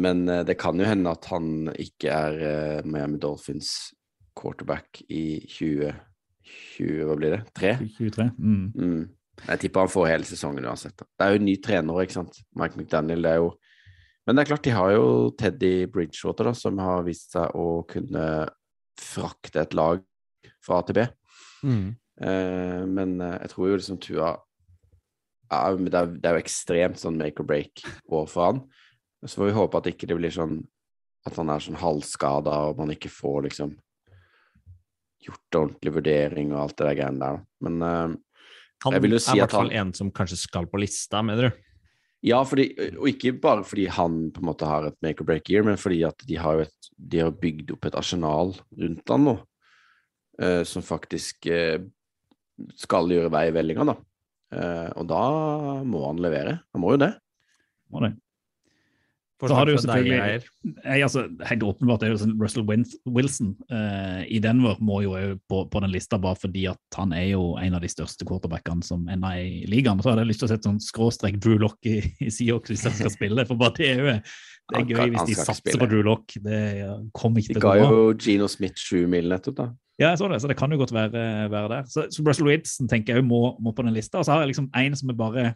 men 0.00 0.22
eh, 0.32 0.44
det 0.48 0.56
kan 0.60 0.80
jo 0.80 0.88
hende 0.88 1.12
at 1.12 1.26
han 1.32 1.70
ikke 1.74 2.12
er 2.14 2.44
eh, 2.50 2.88
Miami 2.88 3.20
Dolphins 3.20 3.90
quarterback 4.38 5.02
i 5.12 5.40
2020, 5.44 7.02
hva 7.04 7.16
blir 7.18 7.36
det? 7.36 7.40
Tre? 7.56 7.74
23. 7.98 8.30
Mm. 8.38 8.62
Mm. 8.72 9.02
Jeg 9.40 9.62
tipper 9.62 9.84
han 9.84 9.92
får 9.92 10.08
hele 10.08 10.28
sesongen 10.28 10.68
uansett. 10.68 10.96
Det 11.00 11.24
er 11.24 11.34
jo 11.34 11.40
en 11.40 11.48
ny 11.48 11.56
trener, 11.64 12.02
ikke 12.04 12.18
sant. 12.18 12.40
Mike 12.56 12.78
McDaniel, 12.78 13.24
det 13.24 13.34
er 13.34 13.42
jo 13.42 13.50
Men 14.28 14.36
det 14.36 14.42
er 14.42 14.48
klart, 14.50 14.62
de 14.62 14.72
har 14.76 14.90
jo 14.92 15.06
Teddy 15.34 15.86
Bridgewater, 15.90 16.50
da, 16.50 16.52
som 16.54 16.76
har 16.78 17.00
vist 17.06 17.32
seg 17.32 17.56
å 17.56 17.80
kunne 17.88 18.24
frakte 19.00 19.62
et 19.64 19.72
lag 19.74 20.04
fra 20.62 20.76
A 20.78 20.84
til 20.86 20.98
B. 20.98 21.06
Eh, 22.20 22.82
men 22.86 23.16
jeg 23.24 23.50
tror 23.50 23.70
jo 23.70 23.78
liksom 23.80 23.98
Tua 24.04 24.34
ja, 25.50 25.60
det, 25.74 25.92
er, 25.92 26.10
det 26.14 26.30
er 26.30 26.36
jo 26.36 26.44
ekstremt 26.44 27.00
sånn 27.00 27.18
make 27.20 27.42
or 27.42 27.48
break 27.48 27.82
år 28.06 28.28
for 28.30 28.46
han. 28.46 28.60
Så 29.26 29.40
får 29.40 29.50
vi 29.50 29.56
håpe 29.58 29.80
at 29.80 29.90
ikke 29.90 30.08
det 30.08 30.16
blir 30.16 30.34
sånn 30.34 30.60
at 31.28 31.36
han 31.36 31.50
er 31.52 31.60
sånn 31.60 31.80
halvskada 31.80 32.54
og 32.70 32.78
man 32.80 32.94
ikke 32.94 33.10
får 33.12 33.42
liksom 33.50 33.74
gjort 35.20 35.58
ordentlig 35.58 35.92
vurdering 35.98 36.54
og 36.54 36.62
alt 36.62 36.78
det 36.78 36.86
der 36.86 37.00
greiene 37.02 37.20
der. 37.26 37.42
Men 37.66 37.82
uh, 37.84 38.14
Jeg 38.86 39.04
vil 39.04 39.18
jo 39.18 39.20
si 39.20 39.34
at 39.34 39.34
han 39.36 39.36
er 39.36 39.42
i 39.42 39.44
hvert 39.44 39.58
fall 39.58 39.74
en 39.82 39.92
som 39.98 40.12
kanskje 40.16 40.40
skal 40.46 40.70
på 40.70 40.80
lista, 40.80 41.20
mener 41.26 41.50
du? 41.50 41.66
ja, 42.24 42.40
fordi, 42.44 42.66
og 42.98 43.08
ikke 43.08 43.32
bare 43.40 43.64
fordi 43.64 43.86
han 43.96 44.26
på 44.34 44.42
en 44.42 44.48
måte 44.50 44.68
har 44.68 44.90
et 44.90 44.96
make 45.04 45.22
or 45.22 45.28
break 45.28 45.48
year, 45.48 45.64
men 45.64 45.80
fordi 45.80 46.02
at 46.04 46.26
de 46.28 46.36
har 46.36 46.66
et, 46.66 46.90
de 46.96 47.22
har 47.22 47.32
bygd 47.32 47.72
opp 47.72 47.88
et 47.88 47.96
arsenal 47.96 48.52
rundt 48.82 49.12
han 49.12 49.24
nå, 49.24 49.34
uh, 50.42 50.62
som 50.68 50.84
faktisk 50.84 51.48
uh, 51.48 51.80
skal 52.76 53.08
gjøre 53.08 53.32
vei 53.32 53.46
i 53.48 53.54
vellinga, 53.56 53.88
da. 53.88 53.96
Eh, 54.50 54.88
og 54.98 55.06
da 55.10 55.22
må 55.86 56.02
han 56.08 56.22
levere. 56.22 56.58
Han 56.74 56.82
må 56.82 56.96
jo 56.96 57.04
det. 57.04 57.14
Må 57.90 58.02
det. 58.06 58.16
Så 59.40 59.54
har 59.56 59.64
du 59.64 59.72
jo 59.72 59.78
selvfølgelig- 59.78 60.44
jeg, 60.84 61.02
altså, 61.02 61.22
helt 61.48 61.62
åpenbart 61.62 62.02
er 62.02 62.10
det 62.10 62.20
jo 62.20 62.26
sånn 62.26 62.40
Russell 62.40 62.66
Wilson 63.06 63.56
uh, 63.72 64.20
i 64.28 64.38
Denver 64.38 64.76
må 64.80 65.00
jo 65.02 65.38
på, 65.48 65.62
på 65.70 65.80
den 65.80 65.90
lista, 65.94 66.18
bare 66.18 66.36
fordi 66.36 66.66
at 66.68 66.78
han 66.94 67.14
er 67.16 67.30
jo 67.30 67.56
en 67.56 67.74
av 67.74 67.80
de 67.80 67.88
største 67.88 68.26
quarterbackene 68.28 68.84
som 68.84 69.08
ennå 69.08 69.32
er 69.32 69.40
i 69.40 69.64
ligaen. 69.66 70.02
Så 70.02 70.10
hadde 70.10 70.26
jeg 70.26 70.32
lyst 70.34 70.44
til 70.44 70.50
å 70.50 70.52
sette 70.52 70.68
sånn 70.68 70.82
skråstrek 70.84 71.40
Drew 71.40 71.56
Lock 71.56 71.78
i, 71.88 72.02
i 72.20 72.28
Seahawks 72.28 72.68
hvis 72.74 72.84
han 72.84 72.98
skal 72.98 73.14
spille, 73.16 73.46
for 73.48 73.56
bare 73.56 73.78
det 73.78 73.88
er 73.88 74.04
jo 74.04 74.18
det 74.70 74.78
er 74.78 74.86
gøy 74.86 75.14
hvis 75.14 75.30
de 75.32 75.34
satser 75.40 75.62
spille. 75.62 75.80
på 75.80 75.88
Drew 75.90 76.04
Lock. 76.06 76.36
Det 76.44 76.60
kommer 77.16 77.40
ikke 77.40 77.56
til 77.56 77.62
å 77.62 77.64
gå. 77.64 77.72
De 77.72 77.80
ga 77.80 77.94
jo 77.96 78.12
Gino 78.20 78.50
Smith 78.52 78.78
sju 78.78 79.06
mil 79.10 79.32
nettopp, 79.32 79.56
da. 79.56 79.70
Ja, 80.00 80.10
jeg 80.14 80.18
så 80.18 80.28
det, 80.32 80.40
så 80.40 80.48
det 80.48 80.56
kan 80.56 80.72
jo 80.72 80.78
godt 80.80 80.94
være, 80.96 81.24
være 81.52 81.68
der. 81.74 81.88
Så, 81.92 82.06
så 82.10 82.22
Russell 82.24 82.48
Wilson 82.48 82.88
tenker 82.88 83.18
jeg 83.20 83.24
må, 83.28 83.54
må 83.60 83.74
på 83.76 83.84
den 83.84 83.92
lista. 83.94 84.18
Og 84.18 84.24
så 84.24 84.32
har 84.32 84.40
jeg 84.46 84.54
liksom 84.54 84.70
en 84.80 84.96
som 84.96 85.12
er 85.12 85.18
bare 85.20 85.50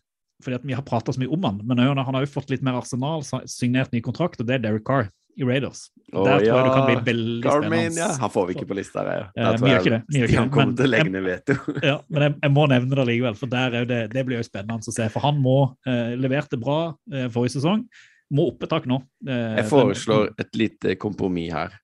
fordi 0.44 0.56
at 0.58 0.64
vi 0.66 0.74
har 0.76 0.82
prata 0.84 1.12
så 1.14 1.20
mye 1.22 1.30
om 1.32 1.44
han, 1.46 1.60
men 1.64 1.78
han 1.78 1.96
har 1.96 2.24
jo 2.24 2.28
fått 2.28 2.50
litt 2.50 2.60
mer 2.66 2.74
arsenal, 2.76 3.22
signert 3.48 3.92
ny 3.94 4.00
kontrakt, 4.04 4.40
og 4.42 4.48
det 4.48 4.56
er 4.58 4.64
Derek 4.66 4.82
Carr 4.84 5.06
i 5.38 5.46
Raiders. 5.46 5.86
Oh, 6.12 6.24
Der 6.26 6.42
tror 6.42 6.58
jeg 6.58 6.64
du 6.66 6.72
kan 6.74 6.84
bli 6.88 6.96
veldig 7.06 7.42
Garmin, 7.46 7.70
spennende. 7.70 8.00
ja. 8.02 8.08
Han 8.20 8.32
får 8.34 8.48
vi 8.50 8.56
ikke 8.56 8.66
på 8.72 8.76
lista, 8.76 9.04
Der, 9.06 9.22
ja. 9.22 9.28
Der 9.38 9.56
tror 9.56 9.64
vi 9.64 9.70
gjør 9.70 9.78
jeg 9.78 9.84
ikke 9.86 9.92
det, 9.94 10.02
vi 10.10 10.18
gjør 10.20 10.32
ikke 10.34 10.66
det, 10.82 11.14
men- 11.14 11.28
veto. 11.30 11.56
Ja, 11.88 11.94
men 12.10 12.26
jeg, 12.26 12.34
jeg 12.42 12.52
må 12.58 12.66
nevne 12.74 12.98
det 12.98 13.06
likevel, 13.12 13.38
for 13.38 13.52
der 13.54 13.78
er 13.80 13.88
det, 13.88 14.00
det 14.12 14.26
blir 14.28 14.42
jo 14.42 14.46
spennende 14.50 14.92
å 14.92 14.96
se. 14.98 15.08
For 15.14 15.24
han 15.24 15.38
må 15.46 15.56
eh, 15.86 16.12
leverte 16.20 16.58
bra 16.60 16.76
eh, 17.14 17.30
forrige 17.32 17.56
sesong, 17.56 17.86
må 18.34 18.48
opp 18.50 18.66
et 18.66 18.74
tak 18.74 18.90
nå. 18.90 19.00
Eh, 19.26 19.56
Jeg 19.62 19.70
foreslår 19.70 20.34
et 20.44 20.50
lite 20.60 20.98
kompromiss 21.00 21.54
her. 21.54 21.78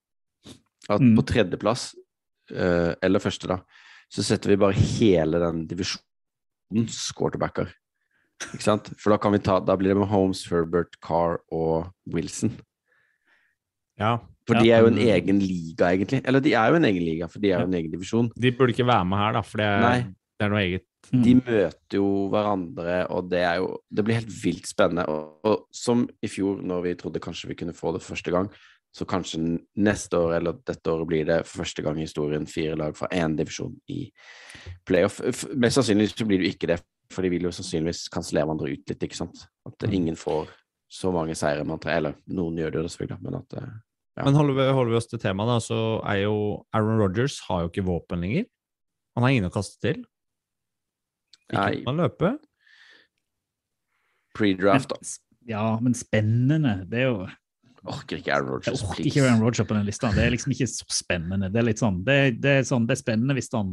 At 0.91 0.99
Mm. 1.01 1.15
på 1.17 1.23
tredjeplass, 1.33 1.93
eller 2.51 3.23
første, 3.23 3.47
da, 3.47 3.61
så 4.11 4.25
setter 4.25 4.53
vi 4.53 4.59
bare 4.59 4.75
hele 4.75 5.39
den 5.39 5.63
divisjonens 5.69 7.05
quarterbacker. 7.17 7.71
Ikke 8.49 8.65
sant? 8.65 8.89
For 8.99 9.13
da 9.13 9.19
kan 9.21 9.33
vi 9.35 9.41
ta 9.43 9.59
Da 9.61 9.75
blir 9.77 9.93
det 9.93 10.01
med 10.01 10.09
Holmes, 10.09 10.43
Herbert, 10.49 10.97
Carr 11.03 11.39
og 11.53 11.91
Wilson. 12.11 12.55
Ja. 14.01 14.17
For 14.49 14.57
de 14.57 14.71
er 14.73 14.81
jo 14.83 14.89
en 14.89 14.99
egen 14.99 15.39
liga, 15.43 15.91
egentlig. 15.91 16.23
Eller 16.27 16.41
de 16.43 16.55
er 16.57 16.71
jo 16.71 16.79
en 16.79 16.87
egen 16.89 17.03
liga, 17.05 17.27
for 17.29 17.43
de 17.43 17.51
er 17.51 17.61
jo 17.61 17.69
en 17.69 17.77
egen 17.77 17.91
divisjon. 17.93 18.31
De 18.33 18.51
burde 18.55 18.73
ikke 18.73 18.87
være 18.89 19.05
med 19.07 19.21
her, 19.21 19.35
da, 19.37 19.43
for 19.45 19.61
det 19.61 19.67
er, 19.69 19.83
Nei. 19.85 19.99
det 20.39 20.47
er 20.47 20.51
noe 20.51 20.63
eget. 20.63 20.87
Mm. 21.11 21.21
De 21.25 21.35
møter 21.37 21.97
jo 21.97 22.09
hverandre, 22.31 22.97
og 23.13 23.29
det 23.31 23.39
er 23.41 23.55
jo 23.61 23.71
Det 23.89 24.03
blir 24.05 24.19
helt 24.19 24.33
vilt 24.43 24.67
spennende. 24.69 25.05
Og, 25.09 25.39
og 25.47 25.63
som 25.75 26.03
i 26.21 26.29
fjor, 26.31 26.61
når 26.65 26.85
vi 26.87 26.97
trodde 26.99 27.23
kanskje 27.23 27.51
vi 27.51 27.59
kunne 27.61 27.77
få 27.77 27.93
det 27.95 28.03
første 28.05 28.33
gang, 28.33 28.49
så 28.91 29.05
kanskje 29.07 29.39
neste 29.79 30.17
år 30.19 30.33
eller 30.39 30.57
dette 30.67 30.91
året 30.91 31.07
blir 31.07 31.25
det 31.25 31.37
for 31.47 31.61
første 31.63 31.83
gang 31.85 31.97
i 31.97 32.03
historien 32.05 32.45
fire 32.49 32.75
lag 32.75 32.95
fra 32.97 33.07
én 33.15 33.37
divisjon 33.37 33.75
i 33.89 34.11
playoff. 34.85 35.21
Mest 35.55 35.79
sannsynlig 35.79 36.09
så 36.11 36.27
blir 36.27 36.41
det 36.43 36.51
ikke 36.55 36.67
det, 36.73 36.81
for 37.11 37.23
de 37.23 37.29
vil 37.31 37.47
jo 37.47 37.51
sannsynligvis 37.55 38.09
kansellere 38.11 38.49
hverandre 38.49 38.73
ut 38.73 38.89
litt, 38.91 38.99
ikke 39.07 39.15
sant. 39.21 39.45
At 39.65 39.77
Mm. 39.87 39.93
ingen 39.93 40.15
får 40.19 40.49
så 40.91 41.11
mange 41.13 41.35
seire 41.39 41.63
man 41.63 41.79
trenger. 41.79 41.97
Eller 41.97 42.15
noen 42.27 42.57
gjør 42.59 42.71
det 42.71 42.81
jo 42.83 42.87
selvfølgelig, 42.91 43.21
men 43.23 43.35
at 43.39 43.53
eh, 43.61 43.69
Ja. 44.17 44.25
Men 44.25 44.33
holder 44.35 44.53
vi, 44.53 44.73
holder 44.75 44.91
vi 44.91 44.97
oss 44.97 45.07
til 45.07 45.19
temaet, 45.19 45.47
da, 45.47 45.57
så 45.63 45.77
er 46.05 46.23
jo 46.25 46.65
Aaron 46.73 46.99
Rodgers 46.99 47.39
har 47.47 47.61
jo 47.61 47.69
ikke 47.69 47.85
våpen 47.87 48.19
lenger. 48.19 48.45
Han 49.15 49.23
har 49.23 49.29
ingen 49.31 49.47
å 49.49 49.53
kaste 49.53 49.79
til. 49.79 50.03
Ikke 51.49 51.61
Nei. 51.63 51.83
kan 51.85 51.95
løpe. 51.97 52.37
pre-draft, 54.37 54.89
da. 54.89 54.97
Ja, 55.47 55.79
men 55.81 55.93
spennende. 55.97 56.85
Det 56.89 56.99
er 56.99 57.07
jo 57.09 57.27
Orker 57.89 58.19
ikke 58.21 58.33
Aaron 58.35 58.61
Jeg 58.61 58.75
orker 58.77 58.95
please. 58.95 59.07
ikke 59.09 59.21
Aaron 59.25 59.41
Rodgers 59.41 59.67
på 59.67 59.73
den 59.73 59.85
lista. 59.87 60.11
Det 60.13 60.21
er 60.25 60.33
liksom 60.35 60.51
ikke 60.53 60.67
så 60.69 60.85
spennende. 60.93 61.49
Det 61.49 61.57
er 61.61 61.65
litt 61.65 61.81
sånn, 61.81 62.03
det, 62.05 62.17
det 62.43 62.51
er, 62.59 62.67
sånn, 62.67 62.85
det 62.85 62.93
er 62.93 63.01
spennende 63.01 63.33
hvis 63.37 63.49
han 63.55 63.71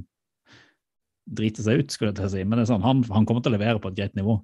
driter 1.29 1.67
seg 1.67 1.83
ut, 1.83 1.93
skulle 1.93 2.13
jeg 2.15 2.17
til 2.23 2.25
å 2.29 2.33
si. 2.33 2.45
Men 2.49 2.57
det 2.57 2.65
er 2.65 2.71
sånn, 2.71 2.85
han, 2.87 3.03
han 3.13 3.27
kommer 3.29 3.45
til 3.45 3.53
å 3.53 3.59
levere 3.59 3.83
på 3.85 3.91
et 3.93 3.99
greit 3.99 4.15
nivå. 4.17 4.39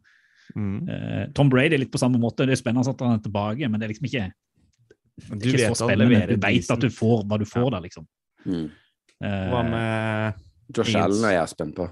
Mm. 0.53 0.75
Eh, 0.93 1.23
Tom 1.37 1.49
Brady 1.49 1.79
er 1.79 1.81
litt 1.87 1.93
på 1.95 2.01
samme 2.03 2.21
måte. 2.21 2.45
Det 2.45 2.53
er 2.59 2.61
spennende 2.61 2.93
at 2.93 3.05
han 3.07 3.17
er 3.17 3.23
tilbake, 3.25 3.71
men 3.73 3.81
det 3.81 3.87
er 3.89 3.95
liksom 3.95 4.09
ikke, 4.11 4.27
det 5.25 5.39
er 5.39 5.49
ikke 5.49 5.63
vet 5.63 5.73
så 5.79 5.89
spennende. 5.89 6.21
Du 6.29 6.37
vet 6.45 6.73
at 6.77 6.85
du 6.85 6.91
får 6.93 7.25
hva 7.31 7.39
du 7.41 7.47
får 7.49 7.71
der, 7.73 7.87
liksom. 7.87 8.09
Mm. 8.45 8.67
Eh, 9.25 9.47
Hva 9.49 9.63
med 9.65 10.43
Josh 10.77 10.99
Allen 11.01 11.25
er 11.31 11.39
jeg 11.39 11.53
spent 11.55 11.79
på. 11.79 11.89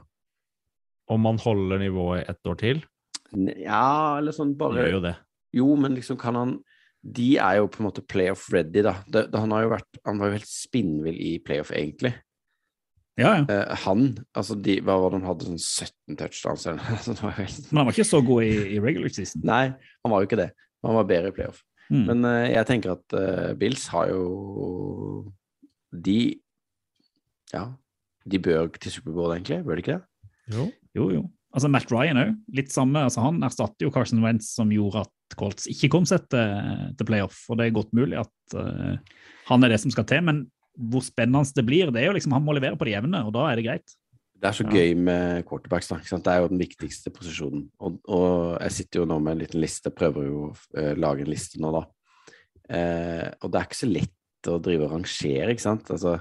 om 1.12 1.24
han 1.28 1.38
holder 1.40 1.80
nivået 1.80 2.28
ett 2.28 2.46
år 2.52 2.60
til? 2.60 2.84
Ja, 3.62 4.18
eller 4.20 4.36
sånn 4.36 4.52
Han 4.52 4.58
bare 4.60 4.84
gjør 4.84 4.92
jo 4.98 5.00
det. 5.08 5.14
Jo, 5.56 5.66
men 5.80 5.96
liksom 5.96 6.18
kan 6.20 6.36
han 6.36 6.52
De 7.02 7.32
er 7.42 7.58
jo 7.58 7.70
på 7.70 7.82
en 7.82 7.88
måte 7.88 8.04
playoff 8.06 8.46
ready, 8.54 8.84
da. 8.86 8.94
Det, 9.10 9.26
det, 9.32 9.40
han 9.42 9.50
har 9.50 9.64
jo 9.64 9.72
vært 9.72 9.98
Han 10.06 10.20
var 10.20 10.30
jo 10.30 10.36
helt 10.36 10.50
spinnvill 10.50 11.18
i 11.18 11.32
playoff, 11.42 11.72
egentlig. 11.74 12.14
ja, 13.18 13.32
ja. 13.40 13.42
Uh, 13.48 13.74
han 13.84 14.04
Altså, 14.38 14.54
de, 14.54 14.78
hva 14.86 15.00
var 15.02 15.10
det 15.12 15.20
han 15.20 15.28
hadde? 15.32 15.48
Sånn 15.50 15.58
17 15.58 16.20
touchdowns? 16.20 16.68
Altså, 16.70 17.12
det 17.16 17.24
var 17.24 17.34
jo 17.34 17.42
helt 17.42 17.68
Men 17.72 17.82
han 17.82 17.90
var 17.90 17.98
ikke 17.98 18.08
så 18.12 18.22
god 18.24 18.46
i, 18.46 18.54
i 18.76 18.80
regular 18.82 19.14
season. 19.14 19.42
Nei, 19.52 19.64
han 19.74 20.14
var 20.14 20.22
jo 20.22 20.30
ikke 20.30 20.40
det. 20.44 20.48
Han 20.86 20.98
var 20.98 21.10
bedre 21.10 21.32
i 21.32 21.36
playoff. 21.36 21.60
Mm. 21.90 22.06
Men 22.08 22.24
uh, 22.24 22.46
jeg 22.46 22.68
tenker 22.70 22.94
at 22.94 23.18
uh, 23.18 23.52
Bills 23.58 23.88
har 23.92 24.08
jo 24.14 24.22
De 25.92 26.18
Ja, 27.52 27.66
de 28.24 28.38
bør 28.38 28.70
til 28.78 28.94
Superbowl, 28.94 29.34
egentlig. 29.34 29.64
Bør 29.66 29.76
de 29.76 29.82
ikke 29.82 29.98
det? 29.98 30.02
Jo. 30.54 30.70
Jo, 30.94 31.10
jo. 31.18 31.22
Altså 31.52 31.68
Matt 31.68 31.90
Ryan 31.92 32.20
òg. 32.20 32.30
Litt 32.56 32.72
samme. 32.72 33.02
altså 33.04 33.24
Han 33.26 33.42
erstatter 33.44 33.86
jo 33.86 33.92
Carson 33.92 34.22
Wentz, 34.24 34.54
som 34.56 34.70
gjorde 34.72 35.04
at 35.04 35.12
Colts 35.38 35.68
ikke 35.70 35.90
kom 35.92 36.06
seg 36.08 36.26
til, 36.32 36.92
til 36.98 37.08
playoff. 37.08 37.44
Og 37.50 37.58
det 37.58 37.66
er 37.66 37.76
godt 37.76 37.92
mulig 37.96 38.20
at 38.20 38.56
uh, 38.58 38.96
han 39.48 39.64
er 39.64 39.74
det 39.74 39.80
som 39.82 39.92
skal 39.94 40.06
til. 40.08 40.22
Men 40.26 40.44
hvor 40.78 41.04
spennende 41.04 41.44
det 41.56 41.66
blir, 41.68 41.90
det 41.92 42.02
er 42.02 42.10
jo 42.10 42.16
liksom 42.16 42.32
han 42.36 42.44
må 42.46 42.54
levere 42.56 42.78
på 42.80 42.88
det 42.88 42.96
jevne, 42.96 43.24
og 43.26 43.34
da 43.36 43.48
er 43.50 43.60
det 43.60 43.66
greit. 43.66 43.96
Det 44.42 44.48
er 44.48 44.56
så 44.58 44.64
Ja. 44.66 44.72
gøy 44.74 44.96
med 44.98 45.44
quarterbacks. 45.46 45.88
da, 45.88 45.96
ikke 45.96 46.08
sant? 46.08 46.24
Det 46.24 46.32
er 46.32 46.40
jo 46.40 46.48
den 46.48 46.58
viktigste 46.58 47.10
posisjonen. 47.14 47.68
Og, 47.78 48.00
og 48.08 48.58
jeg 48.60 48.72
sitter 48.72 49.00
jo 49.00 49.06
nå 49.06 49.20
med 49.22 49.36
en 49.36 49.42
liten 49.44 49.60
liste, 49.62 49.90
prøver 49.94 50.26
jo 50.26 50.40
å 50.48 50.54
uh, 50.78 50.94
lage 50.98 51.22
en 51.22 51.30
liste 51.30 51.60
nå, 51.62 51.70
da. 51.76 51.84
Uh, 52.72 53.28
og 53.42 53.52
det 53.52 53.60
er 53.60 53.68
ikke 53.68 53.82
så 53.84 53.90
lett 53.92 54.50
å 54.50 54.58
drive 54.58 54.88
og 54.88 54.96
rangere, 54.96 55.52
ikke 55.54 55.62
sant. 55.62 55.90
Altså, 55.94 56.18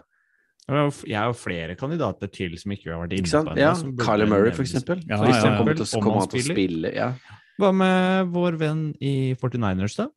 Jeg 0.69 1.17
har 1.17 1.33
flere 1.33 1.75
kandidater 1.75 2.29
til 2.29 2.53
som 2.61 2.71
ikke 2.71 2.91
har 2.91 3.01
vært 3.01 3.17
inne 3.17 3.25
på 3.31 3.41
ennå, 3.41 3.57
Ja, 3.57 3.73
Kyler 4.05 4.29
Murray, 4.29 4.53
for 4.53 4.61
eksempel. 4.67 5.01
Ja, 5.09 5.17
Hvis 5.17 5.39
ja, 5.39 5.49
han 5.49 5.57
kommer 5.57 5.73
til, 5.73 5.87
Om 5.89 6.03
kommer 6.03 6.19
han 6.19 6.27
han 6.27 6.35
til 6.35 6.45
å 6.45 6.53
spille 6.53 6.93
ja. 6.93 7.13
Hva 7.61 7.69
med 7.75 8.31
vår 8.33 8.57
venn 8.57 8.83
i 9.03 9.33
49ers, 9.37 9.95
da? 10.01 10.07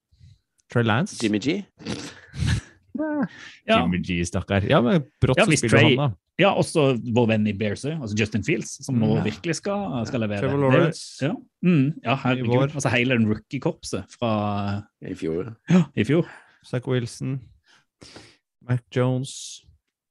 Trey 0.73 0.83
Lance? 0.87 1.19
Jimmy 1.23 1.39
G? 1.45 1.61
Ja, 3.67 3.81
Jimmy 3.83 3.99
G, 4.07 4.21
stakkar. 4.23 4.63
Ja, 4.71 4.79
men 4.85 5.03
brått 5.23 5.41
Ja, 5.41 5.45
spiller 5.49 5.73
Trey- 5.73 5.97
han, 5.97 6.13
da. 6.13 6.17
ja 6.39 6.53
også 6.55 6.85
vår 7.17 7.27
venn 7.33 7.47
i 7.51 7.55
Bears 7.59 7.83
òg, 7.89 7.97
altså 8.05 8.15
Justin 8.21 8.45
Fields, 8.47 8.77
som 8.87 8.95
nå 9.01 9.17
Mm. 9.17 9.25
virkelig 9.25 9.57
skal, 9.59 10.05
skal 10.07 10.21
levere. 10.23 10.41
Trevor 10.45 10.61
Lawrence. 10.63 11.19
Ja, 11.25 11.33
mm, 11.65 11.95
ja 12.05 12.15
herregud. 12.15 12.71
Altså 12.75 12.93
hele 12.95 13.17
den 13.19 13.27
rookie-korpset 13.27 14.05
fra 14.15 14.85
I 15.03 15.15
fjor. 15.15 15.57
ja, 15.71 15.83
i 15.97 16.05
fjor. 16.05 16.29
Zack 16.65 16.87
Wilson. 16.87 17.41
Mac 18.63 18.81
Jones. 18.95 19.63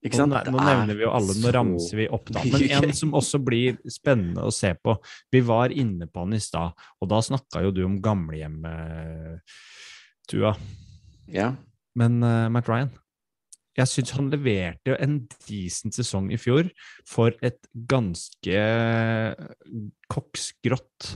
Ikke 0.04 0.20
Nå, 0.20 0.26
sant? 0.26 0.52
nå 0.52 0.60
er 0.60 0.68
nevner 0.68 0.98
vi 1.00 1.06
jo 1.06 1.12
alle, 1.16 1.36
nå 1.40 1.52
ramser 1.56 2.00
vi 2.02 2.08
opp, 2.12 2.28
da. 2.36 2.42
Men 2.52 2.66
en 2.76 2.96
som 2.98 3.14
også 3.16 3.40
blir 3.44 3.78
spennende 3.88 4.44
å 4.44 4.52
se 4.52 4.74
på 4.76 4.98
Vi 5.32 5.40
var 5.48 5.72
inne 5.72 6.10
på 6.12 6.26
han 6.26 6.36
i 6.36 6.42
stad, 6.44 6.76
og 7.00 7.12
da 7.12 7.22
snakka 7.24 7.64
jo 7.64 7.72
du 7.76 7.86
om 7.88 7.96
gamlehjemmet, 8.04 9.56
Tua. 10.28 10.54
Ja. 11.32 11.54
Men 12.00 12.20
uh, 12.24 12.50
Matt 12.52 12.68
Ryan 12.72 12.92
Jeg 13.80 13.92
syns 13.92 14.14
han 14.16 14.30
leverte 14.32 14.92
jo 14.92 15.00
en 15.00 15.22
decent 15.48 15.96
sesong 15.96 16.30
i 16.36 16.40
fjor 16.40 16.68
for 17.08 17.36
et 17.44 17.60
ganske 17.90 18.64
koksgrått 20.12 21.14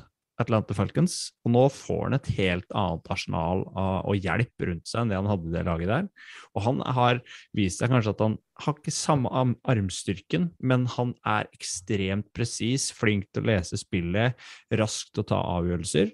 Atlanta 0.47 0.75
Falcons. 0.77 1.15
Og 1.45 1.53
nå 1.53 1.63
får 1.75 2.03
han 2.05 2.17
et 2.17 2.29
helt 2.39 2.67
annet 2.71 3.11
arsenal 3.13 3.65
av, 3.75 4.07
og 4.07 4.23
hjelp 4.23 4.67
rundt 4.69 4.89
seg 4.89 5.03
enn 5.03 5.11
det 5.11 5.19
han 5.19 5.29
hadde 5.29 5.51
i 5.51 5.55
det 5.55 5.63
laget 5.67 5.91
der. 5.91 6.09
Og 6.55 6.63
han 6.65 6.83
har 6.97 7.21
vist 7.57 7.83
seg 7.83 7.91
kanskje 7.91 8.15
at 8.15 8.23
han 8.23 8.37
har 8.63 8.77
ikke 8.79 8.95
samme 8.95 9.31
armstyrken, 9.67 10.51
men 10.63 10.87
han 10.95 11.13
er 11.27 11.49
ekstremt 11.53 12.31
presis, 12.35 12.89
flink 12.95 13.27
til 13.29 13.43
å 13.43 13.49
lese 13.51 13.79
spillet, 13.79 14.37
rask 14.79 15.11
til 15.11 15.25
å 15.25 15.29
ta 15.35 15.41
avgjørelser. 15.59 16.13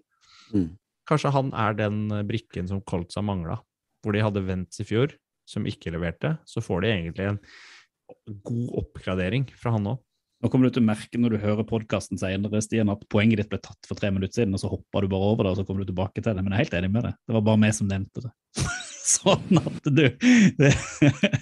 Mm. 0.54 0.72
Kanskje 1.10 1.34
han 1.36 1.52
er 1.60 1.78
den 1.78 2.08
brikken 2.28 2.68
som 2.70 2.82
Colts 2.88 3.20
har 3.20 3.28
mangla, 3.28 3.60
hvor 4.04 4.16
de 4.16 4.24
hadde 4.24 4.44
Vents 4.48 4.82
i 4.82 4.88
fjor, 4.88 5.14
som 5.48 5.68
ikke 5.68 5.94
leverte. 5.94 6.38
Så 6.48 6.64
får 6.64 6.84
de 6.84 6.92
egentlig 6.94 7.30
en 7.30 7.40
god 8.48 8.80
oppgradering 8.84 9.48
fra 9.60 9.76
han 9.76 9.94
òg. 9.94 10.02
Nå 10.44 10.50
kommer 10.52 10.68
du 10.68 10.76
til 10.76 10.84
å 10.84 10.90
merke 10.90 11.20
når 11.22 11.38
du 11.38 11.40
hører 11.40 11.64
podkasten 11.64 12.20
senere, 12.20 12.60
Stian, 12.66 12.90
at 12.92 13.06
poenget 13.08 13.40
ditt 13.40 13.52
ble 13.52 13.62
tatt 13.64 13.88
for 13.88 13.96
tre 13.96 14.10
minutter 14.12 14.42
siden, 14.42 14.56
og 14.58 14.60
så 14.60 14.68
hoppa 14.74 15.00
du 15.00 15.08
bare 15.08 15.30
over 15.32 15.48
det, 15.48 15.54
og 15.54 15.62
så 15.62 15.64
kommer 15.64 15.86
du 15.86 15.94
tilbake 15.94 16.20
til 16.20 16.36
det. 16.36 16.44
Men 16.44 16.52
jeg 16.52 16.58
er 16.58 16.66
helt 16.66 16.76
enig 16.82 16.90
med 16.92 17.08
det. 17.08 17.14
Det 17.24 17.38
var 17.38 17.46
bare 17.48 17.62
meg 17.62 17.78
som 17.78 17.88
nevnte 17.88 18.26
det. 18.26 18.34
sånn 19.04 19.60
at 19.62 19.88
du 19.88 20.02
det, 20.60 20.74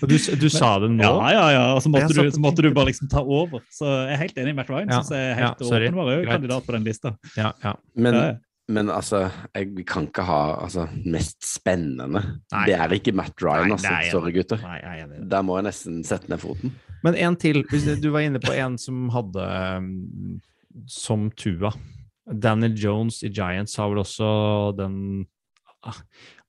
Du, 0.06 0.14
du 0.44 0.46
sa 0.54 0.70
det 0.84 0.92
nå? 0.94 1.02
Ja, 1.02 1.32
ja, 1.34 1.48
ja. 1.56 1.64
Og 1.74 1.82
så 1.82 1.90
måtte, 1.94 2.14
du, 2.14 2.30
så 2.34 2.44
måtte 2.44 2.66
du 2.66 2.70
bare 2.76 2.92
liksom 2.92 3.10
ta 3.10 3.26
over. 3.26 3.66
Så 3.74 3.90
jeg 3.90 4.14
er 4.20 4.22
helt 4.22 4.38
enig 4.44 4.54
med 4.54 4.62
Matt 4.62 4.72
Ryan. 4.74 4.94
Ja, 4.94 5.02
Synes 5.02 5.18
jeg 5.18 5.26
er 5.26 5.34
ja, 5.34 5.50
helt 5.50 5.66
sorry. 5.66 5.90
åpenbar 5.90 6.24
kandidat 6.30 6.70
på 6.70 6.78
den 6.78 6.88
lista. 6.92 7.16
Ja, 7.38 7.52
ja. 7.66 7.74
Men, 7.98 8.20
Ja, 8.20 8.24
ja. 8.36 8.40
men 8.78 8.94
altså, 8.94 9.24
jeg, 9.58 9.74
vi 9.82 9.86
kan 9.88 10.12
ikke 10.12 10.30
ha 10.30 10.40
altså, 10.62 10.86
mest 11.10 11.42
spennende. 11.48 12.22
Nei. 12.54 12.64
Det 12.70 12.78
er 12.78 12.98
ikke 13.02 13.18
Matt 13.18 13.42
Ryan, 13.42 13.74
Nei, 13.74 13.82
altså. 13.82 13.98
er 13.98 14.14
Sorry, 14.14 14.38
gutter. 14.38 14.62
Nei, 14.62 14.78
nei, 14.86 14.96
er 15.00 15.06
enig. 15.10 15.28
Der 15.34 15.46
må 15.50 15.58
jeg 15.58 15.72
nesten 15.72 16.02
sette 16.06 16.30
ned 16.30 16.46
foten. 16.46 16.78
Men 17.04 17.18
en 17.18 17.36
til. 17.40 17.64
Hvis 17.70 17.88
du 18.02 18.10
var 18.14 18.26
inne 18.26 18.42
på 18.42 18.54
en 18.54 18.78
som 18.78 19.10
hadde 19.14 19.46
um, 19.78 20.42
som 20.88 21.30
Tua. 21.32 21.72
Daniel 22.32 22.76
Jones 22.78 23.24
i 23.24 23.32
Giants 23.34 23.76
har 23.76 23.90
vel 23.92 24.04
også 24.04 24.28
den 24.78 25.26
ah, 25.84 25.98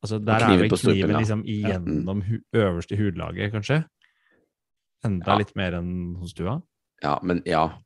Altså, 0.02 0.18
der 0.18 0.42
er 0.42 0.58
vel 0.58 0.72
kniven 0.74 1.12
ja. 1.14 1.18
liksom 1.22 1.44
igjennom 1.46 2.24
hu 2.26 2.40
øverste 2.58 2.96
hudlaget, 2.98 3.52
kanskje? 3.52 3.84
Enda 5.06 5.30
Ja. 5.30 5.36
litt 5.38 5.54
mer 5.54 5.76
enn 5.78 6.16
hos 6.18 6.34
Tua? 6.34 6.60
Ja, 7.02 7.18
men 7.22 7.42
ja. 7.46 7.78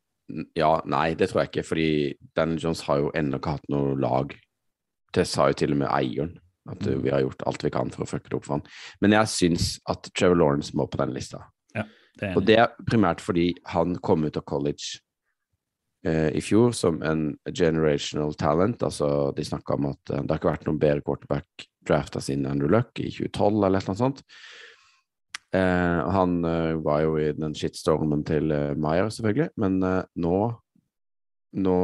Ja, 0.56 0.80
nei, 0.84 1.14
det 1.14 1.28
tror 1.28 1.42
jeg 1.42 1.50
ikke, 1.50 1.66
fordi 1.68 2.14
Daniel 2.34 2.64
Jones 2.64 2.80
har 2.88 2.98
jo 2.98 3.12
ennå 3.14 3.36
ikke 3.36 3.58
hatt 3.58 3.68
noe 3.68 3.92
lag. 4.00 4.32
Det 5.14 5.26
sa 5.28 5.50
jo 5.52 5.58
til 5.60 5.76
og 5.76 5.82
med 5.84 5.92
eieren, 5.92 6.32
at 6.72 6.88
uh, 6.88 6.96
vi 7.04 7.12
har 7.12 7.20
gjort 7.20 7.44
alt 7.46 7.62
vi 7.62 7.70
kan 7.70 7.92
for 7.92 8.02
å 8.02 8.08
fucke 8.08 8.32
det 8.32 8.40
opp 8.40 8.48
for 8.48 8.56
han. 8.56 8.64
Men 9.04 9.12
jeg 9.12 9.32
syns 9.34 9.68
at 9.86 10.08
Trevor 10.16 10.40
Lawrence 10.40 10.72
må 10.76 10.88
på 10.88 10.98
den 11.04 11.12
lista. 11.14 11.44
Det 12.20 12.32
Og 12.38 12.46
det 12.48 12.56
er 12.62 12.72
primært 12.88 13.20
fordi 13.20 13.50
han 13.72 13.96
kom 14.04 14.24
ut 14.24 14.38
av 14.40 14.44
college 14.48 15.00
eh, 16.06 16.30
i 16.36 16.42
fjor 16.44 16.72
som 16.76 17.02
en 17.04 17.28
generational 17.50 18.34
talent. 18.40 18.82
Altså, 18.86 19.32
de 19.36 19.44
snakka 19.44 19.76
om 19.76 19.90
at 19.92 20.12
eh, 20.12 20.22
det 20.22 20.32
har 20.32 20.40
ikke 20.40 20.52
vært 20.54 20.68
noen 20.68 20.80
bedre 20.82 21.04
quarterback 21.04 21.66
drafta 21.86 22.22
siden 22.24 22.48
Andrew 22.50 22.72
Luck 22.72 22.98
i 22.98 23.10
2012 23.12 23.66
eller 23.68 23.84
noe 23.86 23.98
sånt. 23.98 24.22
Eh, 25.54 26.00
han 26.16 26.38
eh, 26.44 26.74
var 26.84 27.02
jo 27.04 27.18
i 27.20 27.30
den 27.36 27.54
shitstormen 27.56 28.24
til 28.26 28.50
eh, 28.54 28.72
Meyer, 28.80 29.10
selvfølgelig, 29.12 29.52
men 29.62 29.82
eh, 29.86 30.00
nå, 30.22 30.38
nå 31.56 31.76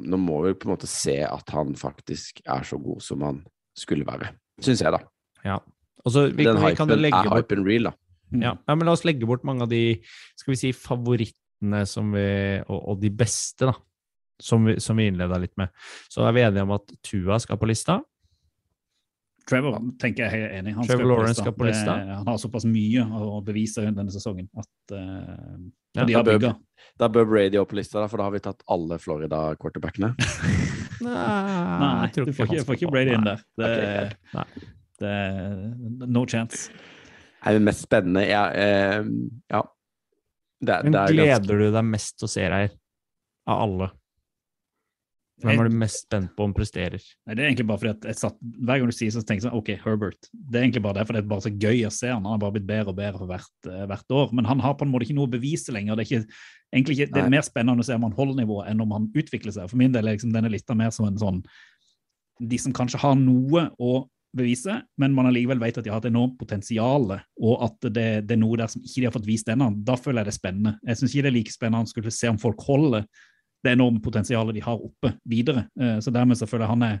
Nå 0.00 0.16
må 0.20 0.38
vi 0.46 0.54
på 0.56 0.68
en 0.68 0.74
måte 0.76 0.88
se 0.88 1.18
at 1.26 1.50
han 1.52 1.74
faktisk 1.76 2.40
er 2.46 2.62
så 2.64 2.78
god 2.80 3.02
som 3.04 3.24
han 3.26 3.42
skulle 3.76 4.06
være. 4.06 4.30
Syns 4.62 4.80
jeg, 4.84 4.92
da. 4.94 5.00
Ja. 5.44 5.58
Og 6.06 6.14
vi, 6.32 6.46
den 6.46 6.56
vi 6.56 6.70
hypen 6.70 6.94
er 7.10 7.34
hypen 7.34 7.66
real, 7.66 7.90
da. 7.90 7.92
Ja, 8.30 8.54
ja, 8.54 8.74
men 8.74 8.86
la 8.86 8.94
oss 8.94 9.06
legge 9.08 9.26
bort 9.28 9.46
mange 9.46 9.66
av 9.66 9.72
de 9.72 9.98
skal 10.38 10.54
vi 10.54 10.58
si, 10.60 10.72
favorittene 10.76 11.82
som 11.88 12.12
vi, 12.14 12.26
og, 12.66 12.78
og 12.78 13.00
de 13.02 13.10
beste, 13.10 13.66
da, 13.66 13.74
som 14.40 14.68
vi, 14.68 14.78
som 14.80 15.00
vi 15.00 15.08
innleda 15.10 15.40
litt 15.42 15.56
med. 15.60 15.72
Så 16.10 16.24
er 16.26 16.36
vi 16.36 16.44
enige 16.46 16.66
om 16.66 16.76
at 16.76 16.94
Tua 17.06 17.40
skal 17.42 17.60
på 17.60 17.68
lista. 17.70 18.00
Trevor 19.50 19.78
tenker 20.00 20.28
jeg 20.28 20.46
er 20.46 20.56
enig. 20.60 20.74
Han 20.76 20.86
Trevor 20.86 21.02
skal 21.02 21.10
Lawrence 21.10 21.40
på 21.40 21.44
skal 21.44 21.56
på 21.58 21.68
lista. 21.68 21.96
Det, 21.96 22.16
han 22.20 22.28
har 22.30 22.40
såpass 22.40 22.66
mye 22.70 23.06
å 23.26 23.40
bevise 23.44 23.86
denne 23.86 24.12
sesongen 24.14 24.50
at 24.60 24.94
uh, 24.94 25.56
Ja, 25.96 26.04
de 26.06 26.14
har 26.14 26.26
bygga. 26.26 26.52
Da 27.00 27.08
bør 27.10 27.26
Brady 27.32 27.58
opp 27.58 27.72
på 27.72 27.80
lista, 27.80 27.98
da, 27.98 28.06
for 28.10 28.20
da 28.20 28.28
har 28.28 28.34
vi 28.36 28.42
tatt 28.44 28.62
alle 28.70 29.00
Florida-quarterbackene. 29.02 30.12
Nei, 31.06 31.14
Nei 31.80 32.10
du 32.14 32.30
får 32.36 32.46
ikke, 32.46 32.66
får 32.68 32.78
ikke. 32.78 32.92
Brady 32.92 33.16
inn 33.16 33.26
der. 33.26 33.42
Det, 33.58 33.72
okay. 34.34 34.70
Det 35.00 35.16
no 36.06 36.26
chance. 36.28 36.68
Er 37.40 37.56
det 37.56 37.62
mest 37.64 37.86
spennende 37.86 38.26
Ja. 38.28 38.44
Eh, 38.52 39.04
ja. 39.50 39.64
Det, 40.60 40.76
Men 40.84 40.92
det 40.92 41.00
er 41.00 41.16
ganske 41.16 41.16
gleder 41.16 41.62
du 41.64 41.70
deg 41.72 41.88
mest 41.88 42.18
til 42.20 42.28
å 42.28 42.30
se 42.30 42.44
her 42.44 42.68
av 43.48 43.62
alle? 43.64 43.90
Hvem 45.40 45.56
er 45.62 45.70
du 45.70 45.76
mest 45.80 46.02
spent 46.04 46.32
på 46.36 46.44
om 46.44 46.52
presterer? 46.52 47.00
Nei, 47.24 47.36
det 47.36 47.42
er 47.42 47.48
egentlig 47.48 47.66
bare 47.70 47.80
fordi 47.80 47.92
at 47.94 48.06
jeg 48.10 48.18
satt, 48.18 48.36
Hver 48.40 48.80
gang 48.80 48.90
du 48.90 48.92
sier 48.92 49.14
så 49.14 49.22
tenker 49.24 49.40
jeg 49.40 49.46
sånn, 49.46 49.56
ok, 49.56 49.70
Herbert. 49.86 50.28
Det 50.32 50.58
er 50.58 50.66
egentlig 50.66 50.82
bare 50.84 50.98
det, 50.98 51.06
for 51.08 51.16
det 51.16 51.22
er 51.22 51.30
bare 51.30 51.44
så 51.46 51.52
gøy 51.54 51.80
å 51.88 51.92
se 51.94 52.10
han. 52.10 52.26
Han 52.26 52.34
har 52.34 52.42
bare 52.42 52.56
blitt 52.58 52.68
bedre 52.68 52.92
og 52.92 52.98
bedre 52.98 53.22
for 53.22 53.30
hvert, 53.30 53.52
uh, 53.70 53.84
hvert 53.88 54.16
år. 54.20 54.34
Men 54.36 54.48
han 54.50 54.60
har 54.60 54.76
på 54.76 54.84
en 54.84 54.92
måte 54.92 55.08
ikke 55.08 55.16
noe 55.16 55.30
å 55.30 55.32
bevise 55.32 55.72
lenger. 55.72 55.96
Det 55.96 56.04
er, 56.04 56.10
ikke, 56.10 56.40
egentlig 56.76 56.98
ikke, 56.98 57.10
det 57.16 57.24
er 57.24 57.32
mer 57.32 57.46
spennende 57.46 57.86
å 57.86 57.88
se 57.88 57.96
om 57.96 58.04
han 58.04 58.16
holder 58.18 58.42
nivået 58.42 58.68
enn 58.72 58.84
om 58.84 58.96
han 58.98 59.08
utvikler 59.16 59.56
seg. 59.56 59.70
For 59.72 59.80
min 59.80 59.96
del 59.96 60.04
er 60.04 60.18
liksom 60.18 60.34
denne 60.36 60.52
lista 60.52 60.76
mer 60.76 60.92
som 60.94 61.08
en 61.08 61.20
sånn 61.20 61.40
De 62.40 62.56
som 62.60 62.72
kanskje 62.76 63.00
har 63.00 63.16
noe 63.20 63.66
å 63.80 63.94
bevise, 64.36 64.76
men 65.00 65.14
man 65.16 65.26
allikevel 65.30 65.60
vet 65.62 65.80
at 65.80 65.86
de 65.86 65.90
har 65.92 66.02
et 66.02 66.10
enormt 66.10 66.36
potensial, 66.38 67.08
og 67.10 67.64
at 67.66 67.88
det, 67.90 68.08
det 68.28 68.36
er 68.36 68.40
noe 68.40 68.58
der 68.60 68.70
som 68.70 68.82
ikke 68.84 69.00
de 69.00 69.08
har 69.08 69.16
fått 69.16 69.28
vist 69.28 69.50
ennå. 69.50 69.70
Da 69.86 69.96
føler 69.98 70.22
jeg 70.22 70.30
det 70.30 70.36
spennende. 70.38 70.76
Jeg 70.86 71.00
syns 71.00 71.14
ikke 71.14 71.26
det 71.26 71.32
er 71.32 71.38
like 71.38 71.54
spennende 71.54 71.88
å 71.88 71.92
skulle 71.92 72.14
se 72.14 72.30
om 72.30 72.40
folk 72.40 72.62
holder 72.66 73.06
det 73.64 73.74
enorme 73.74 74.00
potensialet 74.04 74.56
de 74.56 74.64
har 74.64 74.80
oppe, 74.80 75.14
videre. 75.28 75.66
Eh, 75.80 75.98
Så 76.00 76.12
dermed 76.14 76.38
så 76.38 76.48
føler 76.48 76.66
jeg 76.66 76.74
han 76.76 76.88
er 76.90 77.00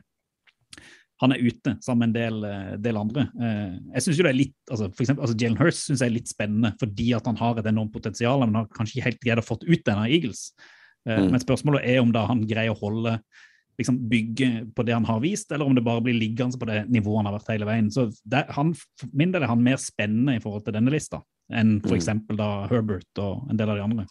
han 1.20 1.34
er 1.34 1.42
ute 1.44 1.74
sammen 1.84 2.08
med 2.08 2.08
en 2.08 2.14
del, 2.16 2.44
eh, 2.48 2.76
del 2.80 2.96
andre. 2.96 3.26
Eh, 3.36 3.78
Jeg 3.94 4.02
synes 4.02 4.18
jo 4.18 4.24
det 4.24 4.30
er 4.30 4.38
litt, 4.38 4.56
altså 4.70 4.88
for 4.88 5.04
eksempel, 5.04 5.22
altså 5.26 5.36
Jalen 5.36 5.58
Hurst 5.60 5.84
synes 5.84 6.00
jeg 6.00 6.08
er 6.08 6.16
litt 6.16 6.30
spennende 6.32 6.72
fordi 6.80 7.12
at 7.14 7.26
han 7.26 7.36
har 7.36 7.58
et 7.58 7.66
enormt 7.68 7.92
potensial, 7.92 8.40
men 8.40 8.54
har 8.54 8.68
kanskje 8.72 8.96
ikke 8.96 9.08
helt 9.10 9.20
greid 9.20 9.42
å 9.42 9.44
fått 9.44 9.66
ut 9.68 9.84
denne 9.84 10.08
Eagles. 10.08 10.54
Mm. 11.08 11.30
Men 11.30 11.40
spørsmålet 11.40 11.84
er 11.84 12.00
om 12.00 12.12
da 12.12 12.26
han 12.26 12.46
greier 12.48 12.72
å 12.72 12.80
holde 12.80 13.18
liksom 13.78 13.98
bygge 14.10 14.48
på 14.76 14.84
det 14.84 14.94
han 14.94 15.06
har 15.08 15.20
vist, 15.22 15.52
eller 15.52 15.66
om 15.68 15.74
det 15.74 15.84
bare 15.84 16.02
blir 16.04 16.18
liggende 16.18 16.58
på 16.58 16.68
det 16.68 16.82
nivået 16.92 17.20
han 17.20 17.30
har 17.30 17.36
vært 17.38 17.52
hele 17.54 17.68
veien. 17.68 17.90
Så 17.92 18.08
det, 18.24 18.44
han, 18.56 18.74
For 18.74 19.08
min 19.12 19.32
del 19.32 19.44
er 19.44 19.52
han 19.52 19.62
mer 19.64 19.80
spennende 19.80 20.36
i 20.36 20.42
forhold 20.42 20.64
til 20.66 20.76
denne 20.76 20.92
lista 20.92 21.22
enn 21.50 21.80
for 21.82 21.96
Mm. 21.96 22.36
da 22.38 22.66
Herbert 22.70 23.18
og 23.18 23.50
en 23.50 23.56
del 23.56 23.70
av 23.70 23.76
de 23.76 23.82
andre. 23.82 24.06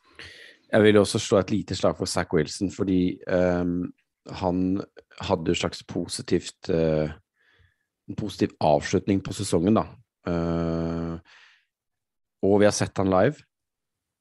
Jeg 0.72 0.84
vil 0.84 0.98
også 0.98 1.20
slå 1.20 1.40
et 1.40 1.52
lite 1.52 1.76
slag 1.76 1.98
for 1.98 2.06
Zack 2.06 2.34
Wilson, 2.34 2.70
fordi 2.70 3.18
um, 3.28 3.94
han 4.30 4.82
hadde 5.22 5.48
en 5.48 5.52
et 5.52 5.58
slags 5.58 5.84
positivt 5.84 6.70
uh, 6.70 7.10
en 8.10 8.16
positiv 8.16 8.50
avslutning 8.60 9.24
på 9.24 9.34
sesongen, 9.34 9.80
da. 9.80 9.86
Uh, 10.28 11.18
og 12.44 12.60
vi 12.60 12.68
har 12.68 12.76
sett 12.76 12.98
han 12.98 13.10
live. 13.10 13.40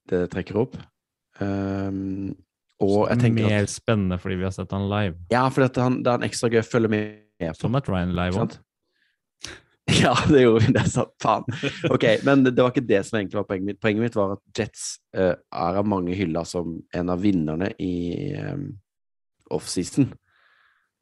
Det 0.09 0.29
trekker 0.31 0.57
opp. 0.57 0.77
Ehm, 1.43 2.33
og 2.79 3.09
jeg 3.09 3.19
tenker 3.19 3.47
Mer 3.49 3.65
at 3.65 3.71
spennende 3.73 4.17
fordi 4.21 4.39
vi 4.39 4.47
har 4.47 4.55
sett 4.55 4.71
han 4.71 4.87
live. 4.91 5.17
Ja, 5.33 5.43
for 5.51 5.65
det 5.65 5.83
er 5.83 6.15
en 6.15 6.27
ekstra 6.27 6.49
gøy 6.51 6.61
å 6.61 6.67
følge 6.67 6.91
med 6.93 7.07
på. 7.39 7.53
Som 7.59 7.77
et 7.79 7.87
Ryan 7.91 8.15
live 8.15 8.45
òg. 8.45 8.57
Ja, 9.89 10.13
det 10.29 10.43
gjorde 10.43 10.67
vi. 10.67 10.73
Det 10.75 10.83
sa. 10.91 11.05
Faen. 11.17 11.47
Ok, 11.89 12.03
men 12.21 12.43
det, 12.45 12.53
var 12.61 12.69
ikke 12.69 12.85
det 12.85 12.99
som 13.07 13.17
egentlig 13.17 13.39
var 13.39 13.47
poenget 13.49 13.71
mitt. 13.71 13.79
Poenget 13.81 14.03
mitt 14.03 14.17
var 14.19 14.35
at 14.35 14.43
Jets 14.53 14.83
uh, 15.17 15.33
er 15.33 15.79
av 15.81 15.87
mange 15.89 16.13
hylla 16.13 16.43
som 16.45 16.75
en 16.93 17.09
av 17.09 17.23
vinnerne 17.23 17.71
i 17.81 17.95
um, 18.37 18.67
offseason. 19.57 20.11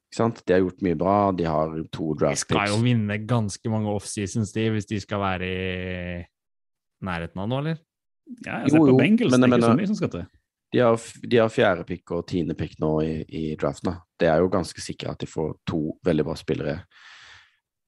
Ikke 0.08 0.20
sant? 0.22 0.40
De 0.48 0.56
har 0.56 0.62
gjort 0.64 0.80
mye 0.86 0.96
bra. 0.96 1.18
De 1.36 1.44
har 1.44 1.76
to 1.92 2.14
draft 2.16 2.40
De 2.40 2.46
skal 2.46 2.72
jo 2.72 2.80
vinne 2.80 3.20
ganske 3.28 3.72
mange 3.72 3.92
offseasons, 3.92 4.54
de, 4.56 4.70
hvis 4.72 4.88
de 4.88 5.02
skal 5.04 5.20
være 5.20 5.52
i 5.52 6.24
nærheten 7.04 7.44
av 7.44 7.52
noe, 7.52 7.60
eller? 7.60 7.84
Ja, 8.44 8.62
jeg 8.64 8.72
ser 8.72 8.82
på 8.82 8.90
jo, 8.90 8.98
Bengals, 8.98 9.32
men 9.32 9.44
det 9.44 9.48
er 9.48 9.52
ikke 9.52 9.60
ikke 9.60 9.68
så 9.68 9.80
mye 9.82 9.90
som 9.92 9.98
skal 10.00 10.14
til. 10.16 10.26
De 10.72 10.82
har, 10.84 11.00
de 11.24 11.38
har 11.40 11.52
fjerde 11.52 11.84
pick 11.88 12.10
og 12.12 12.26
tiende 12.28 12.56
pick 12.58 12.74
nå 12.82 12.90
i, 13.00 13.12
i 13.24 13.44
draften. 13.56 13.92
da. 13.92 14.02
Det 14.20 14.28
er 14.28 14.42
jo 14.42 14.50
ganske 14.52 14.82
sikkert 14.84 15.14
at 15.14 15.22
de 15.22 15.30
får 15.30 15.54
to 15.68 15.82
veldig 16.04 16.26
bra 16.28 16.34
spillere 16.36 16.80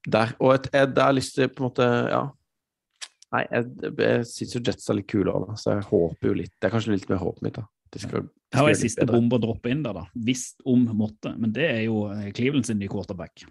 der. 0.09 0.35
Og 0.41 0.55
et, 0.55 0.68
jeg, 0.72 0.93
det 0.97 1.05
har 1.05 1.16
lyst 1.16 1.35
til 1.37 1.51
på 1.53 1.64
en 1.64 1.70
måte 1.70 1.89
Ja. 2.11 2.28
Nei, 3.31 3.45
jeg, 3.47 3.91
jeg 3.95 4.22
syns 4.26 4.55
jo 4.57 4.61
Jets 4.66 4.89
er 4.91 4.97
litt 4.99 5.07
kulere, 5.11 5.45
da, 5.47 5.55
så 5.61 5.76
jeg 5.76 5.85
håper 5.87 6.26
jo 6.26 6.33
litt 6.35 6.51
Det 6.57 6.66
er 6.66 6.72
kanskje 6.72 6.97
litt 6.97 7.11
mer 7.12 7.20
håpet 7.20 7.45
mitt, 7.47 7.61
da. 7.61 7.68
De 7.91 8.01
skal, 8.03 8.24
de 8.24 8.57
Her 8.57 8.57
skal 8.57 8.66
var 8.66 8.72
en 8.72 8.81
siste 8.81 9.07
bombe 9.07 9.39
å 9.39 9.43
droppe 9.43 9.70
inn 9.70 9.85
der, 9.85 9.95
da. 9.95 10.03
Hvis 10.26 10.45
om 10.66 10.83
måtte. 10.99 11.33
Men 11.39 11.53
det 11.55 11.68
er 11.68 11.81
jo 11.85 12.05
eh, 12.11 12.31
Cleveland 12.35 12.66
sin 12.66 12.81
nye 12.81 12.91
quarterback. 12.91 13.45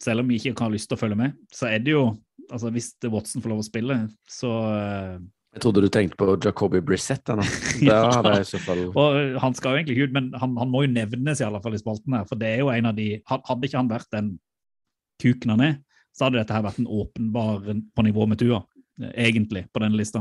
Selv 0.00 0.22
om 0.22 0.28
vi 0.28 0.38
ikke 0.40 0.56
har 0.60 0.72
lyst 0.72 0.88
til 0.88 0.96
å 0.96 1.00
følge 1.00 1.18
med, 1.20 1.36
så 1.52 1.68
er 1.68 1.84
det 1.84 1.94
jo 1.94 2.06
altså 2.46 2.70
Hvis 2.70 2.92
Watson 3.10 3.42
får 3.42 3.50
lov 3.50 3.60
å 3.60 3.66
spille, 3.66 3.94
så 4.30 4.50
eh, 4.72 5.14
Jeg 5.56 5.62
trodde 5.64 5.80
du 5.80 5.88
tenkte 5.88 6.18
på 6.20 6.34
Jacobi 6.44 6.82
Brissett. 6.84 7.24
Da 7.24 7.38
Ja. 7.80 8.02
hadde 8.18 8.34
jeg 8.36 8.44
i 8.44 8.48
så 8.50 8.58
fall 8.60 8.82
Og 8.92 9.38
han 9.40 9.54
skal 9.56 9.72
jo 9.72 9.78
egentlig 9.80 9.96
ikke 9.96 10.08
ut, 10.10 10.16
men 10.18 10.26
han, 10.36 10.56
han 10.60 10.68
må 10.72 10.82
jo 10.84 10.90
nevnes 10.92 11.40
i 11.40 11.46
alle 11.46 11.62
fall 11.64 11.74
i 11.78 11.80
spalten 11.80 12.12
her. 12.18 12.26
For 12.28 12.36
det 12.40 12.50
er 12.54 12.60
jo 12.60 12.68
en 12.74 12.90
av 12.92 12.96
de 12.98 13.08
Hadde 13.24 13.64
ikke 13.70 13.80
han 13.80 13.88
vært 13.90 14.10
den 14.12 14.34
kuken 15.22 15.54
han 15.54 15.62
er, 15.64 15.74
så 16.12 16.26
hadde 16.26 16.42
dette 16.42 16.52
her 16.52 16.64
vært 16.66 16.78
en 16.82 16.90
åpenbar 16.92 17.64
på 17.96 18.04
nivå 18.04 18.26
med 18.28 18.36
Tua, 18.42 18.58
egentlig, 19.16 19.62
på 19.72 19.80
denne 19.80 19.96
lista. 19.96 20.20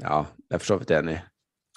Ja, 0.00 0.26
jeg 0.50 0.56
er 0.58 0.60
for 0.60 0.74
så 0.74 0.76
vidt 0.82 0.92
enig. 0.98 1.16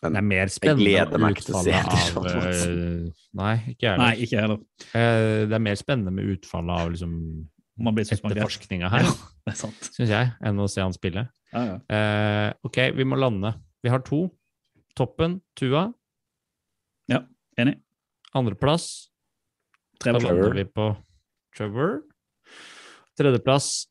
Det 0.03 0.09
er 0.09 0.13
Men 0.17 0.27
mer 0.27 0.51
gleder 0.51 0.51
spennende 0.51 1.15
meg 1.15 1.23
med 1.23 1.37
ikke 1.37 1.45
til 1.47 1.55
å 1.55 1.61
se 1.63 1.77
utfallet 1.79 2.33
det, 2.33 2.43
av 2.43 2.55
eh, 2.67 3.23
Nei, 3.39 3.53
ikke 3.71 3.85
jeg 3.87 3.93
heller. 3.95 4.19
ikke 4.25 4.35
jeg 4.35 4.43
heller. 4.43 4.59
Eh, 4.99 5.45
Det 5.47 5.55
er 5.55 5.63
mer 5.63 5.79
spennende 5.79 6.11
med 6.17 6.31
utfallet 6.35 6.75
av 6.83 6.91
liksom 6.91 7.13
Om 7.79 7.87
han 7.89 7.95
blir 7.97 8.05
suspendert. 8.05 8.37
etterforskninga 8.37 8.89
her, 8.93 9.05
Ja, 9.07 9.13
det 9.49 9.55
sant. 9.57 9.87
syns 9.95 10.09
jeg, 10.13 10.31
enn 10.45 10.59
å 10.61 10.67
se 10.69 10.81
han 10.83 10.93
spille. 10.93 11.23
Ja, 11.53 11.63
ja. 11.71 11.77
Eh, 11.89 12.53
ok, 12.69 12.77
vi 12.97 13.03
må 13.09 13.17
lande. 13.17 13.53
Vi 13.83 13.89
har 13.89 13.99
to. 14.05 14.27
Toppen, 14.95 15.39
Tua. 15.57 15.87
Ja, 17.09 17.23
Enig. 17.57 17.79
Andreplass, 18.37 19.09
da 20.03 20.13
lander 20.17 20.53
vi 20.57 20.63
på 20.69 20.91
Trevor. 21.57 21.99
Tredjeplass 23.17 23.87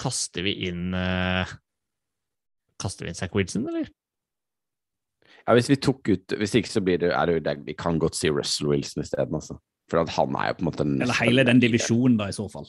kaster 0.00 0.44
vi 0.44 0.52
inn 0.68 0.92
eh, 0.96 1.48
Kaster 2.80 3.04
vi 3.06 3.12
inn 3.12 3.16
Zack 3.16 3.34
Wilson, 3.36 3.66
eller? 3.68 3.88
ja, 5.46 5.54
hvis 5.56 5.70
vi 5.72 5.76
tok 5.80 6.08
ut 6.12 6.34
Hvis 6.40 6.52
ikke, 6.58 6.68
så 6.68 6.80
blir 6.84 6.98
det, 7.00 7.10
er 7.16 7.26
det 7.30 7.38
det 7.46 7.54
Vi 7.66 7.74
kan 7.76 7.98
godt 8.00 8.16
si 8.18 8.28
Russell 8.32 8.68
Wilson 8.72 9.02
isteden, 9.04 9.34
altså. 9.36 9.56
For 9.90 10.00
at 10.04 10.12
han 10.16 10.36
er 10.36 10.50
jo 10.52 10.58
på 10.58 10.64
en 10.64 10.68
måte 10.68 10.84
den 10.84 11.00
Eller 11.02 11.16
hele 11.22 11.44
den 11.48 11.60
divisjonen, 11.62 12.18
da, 12.20 12.28
i 12.28 12.36
så 12.36 12.44
fall. 12.52 12.68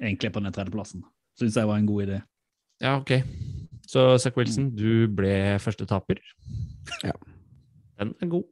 Egentlig 0.00 0.32
på 0.32 0.40
den 0.40 0.52
tredjeplassen. 0.52 1.04
Syns 1.38 1.56
jeg 1.56 1.68
var 1.68 1.80
en 1.80 1.88
god 1.88 2.06
idé. 2.06 2.20
Ja, 2.82 2.96
ok. 3.00 3.12
Så 3.86 4.18
Zack 4.18 4.36
Wilson, 4.36 4.70
du 4.76 5.06
ble 5.08 5.56
første 5.62 5.86
taper. 5.86 6.20
Ja. 7.04 7.14
Den 8.00 8.14
er 8.20 8.28
god. 8.28 8.44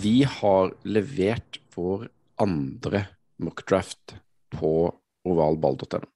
Vi 0.00 0.22
har 0.24 0.72
levert 0.84 1.60
vår 1.74 2.08
andre 2.40 3.04
mockdraft 3.40 4.16
på 4.52 4.72
ovalball.no. 5.28 6.06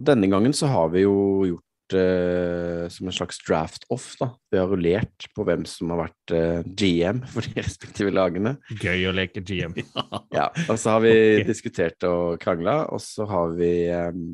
Denne 0.00 0.28
gangen 0.32 0.54
så 0.56 0.70
har 0.72 0.90
vi 0.94 1.04
jo 1.04 1.16
gjort 1.46 1.96
eh, 1.98 2.86
som 2.92 3.08
en 3.08 3.14
slags 3.14 3.38
draft-off. 3.46 4.14
da. 4.20 4.30
Vi 4.50 4.60
har 4.60 4.70
rullert 4.70 5.26
på 5.36 5.44
hvem 5.46 5.66
som 5.68 5.92
har 5.92 6.06
vært 6.06 6.34
eh, 6.36 6.62
GM 6.66 7.22
for 7.28 7.44
de 7.44 7.60
respektive 7.66 8.14
lagene. 8.14 8.56
Gøy 8.80 9.08
å 9.10 9.16
leke 9.16 9.44
GM. 9.44 9.76
Ja, 10.32 10.48
Og 10.68 10.78
så 10.80 10.96
har 10.96 11.04
vi 11.04 11.12
okay. 11.18 11.46
diskutert 11.48 12.08
og 12.08 12.40
krangla, 12.42 12.86
og 12.92 13.02
så 13.04 13.26
har 13.28 13.52
vi 13.58 13.72
ehm, 13.92 14.26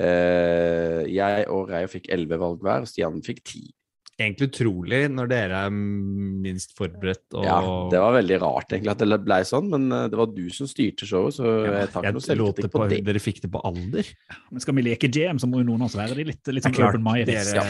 eh, 0.00 1.02
Jeg 1.12 1.48
og 1.52 1.72
Reio 1.72 1.90
fikk 1.92 2.08
elleve 2.14 2.40
valg 2.40 2.64
hver, 2.64 2.86
og 2.86 2.90
Stian 2.90 3.20
fikk 3.26 3.44
ti. 3.44 3.66
Egentlig 4.16 4.46
utrolig 4.48 5.00
når 5.12 5.28
dere 5.28 5.58
er 5.66 5.72
minst 5.74 6.70
forberedt 6.78 7.34
og 7.36 7.42
Ja, 7.44 7.56
det 7.92 7.98
var 8.00 8.14
veldig 8.16 8.38
rart 8.40 8.70
egentlig 8.72 8.94
at 8.94 9.02
det 9.04 9.18
ble 9.26 9.40
sånn, 9.44 9.66
men 9.74 9.84
eh, 9.92 10.06
det 10.12 10.16
var 10.16 10.30
du 10.32 10.46
som 10.56 10.70
styrte 10.70 11.04
showet, 11.08 11.36
så 11.36 11.50
jeg 11.66 11.90
tar 11.92 12.06
ikke 12.06 12.14
noe 12.16 12.24
selvkritikk 12.24 12.72
på, 12.72 12.80
på 12.80 12.86
det. 12.94 13.00
Dere 13.10 13.20
fikk 13.20 13.42
det 13.44 13.50
på 13.52 13.60
alder. 13.68 14.08
Men 14.48 14.64
skal 14.64 14.78
vi 14.78 14.86
leke 14.86 15.10
GM, 15.12 15.42
så 15.42 15.50
må 15.50 15.60
jo 15.60 15.68
noen 15.68 15.84
av 15.84 15.90
oss 15.90 15.98
være 16.00 16.16
de 16.16 16.24
litt, 16.30 16.40
litt 16.48 16.64
sånn 16.64 16.78
Urban 16.80 17.04
Myers. 17.04 17.52
ja. 17.58 17.66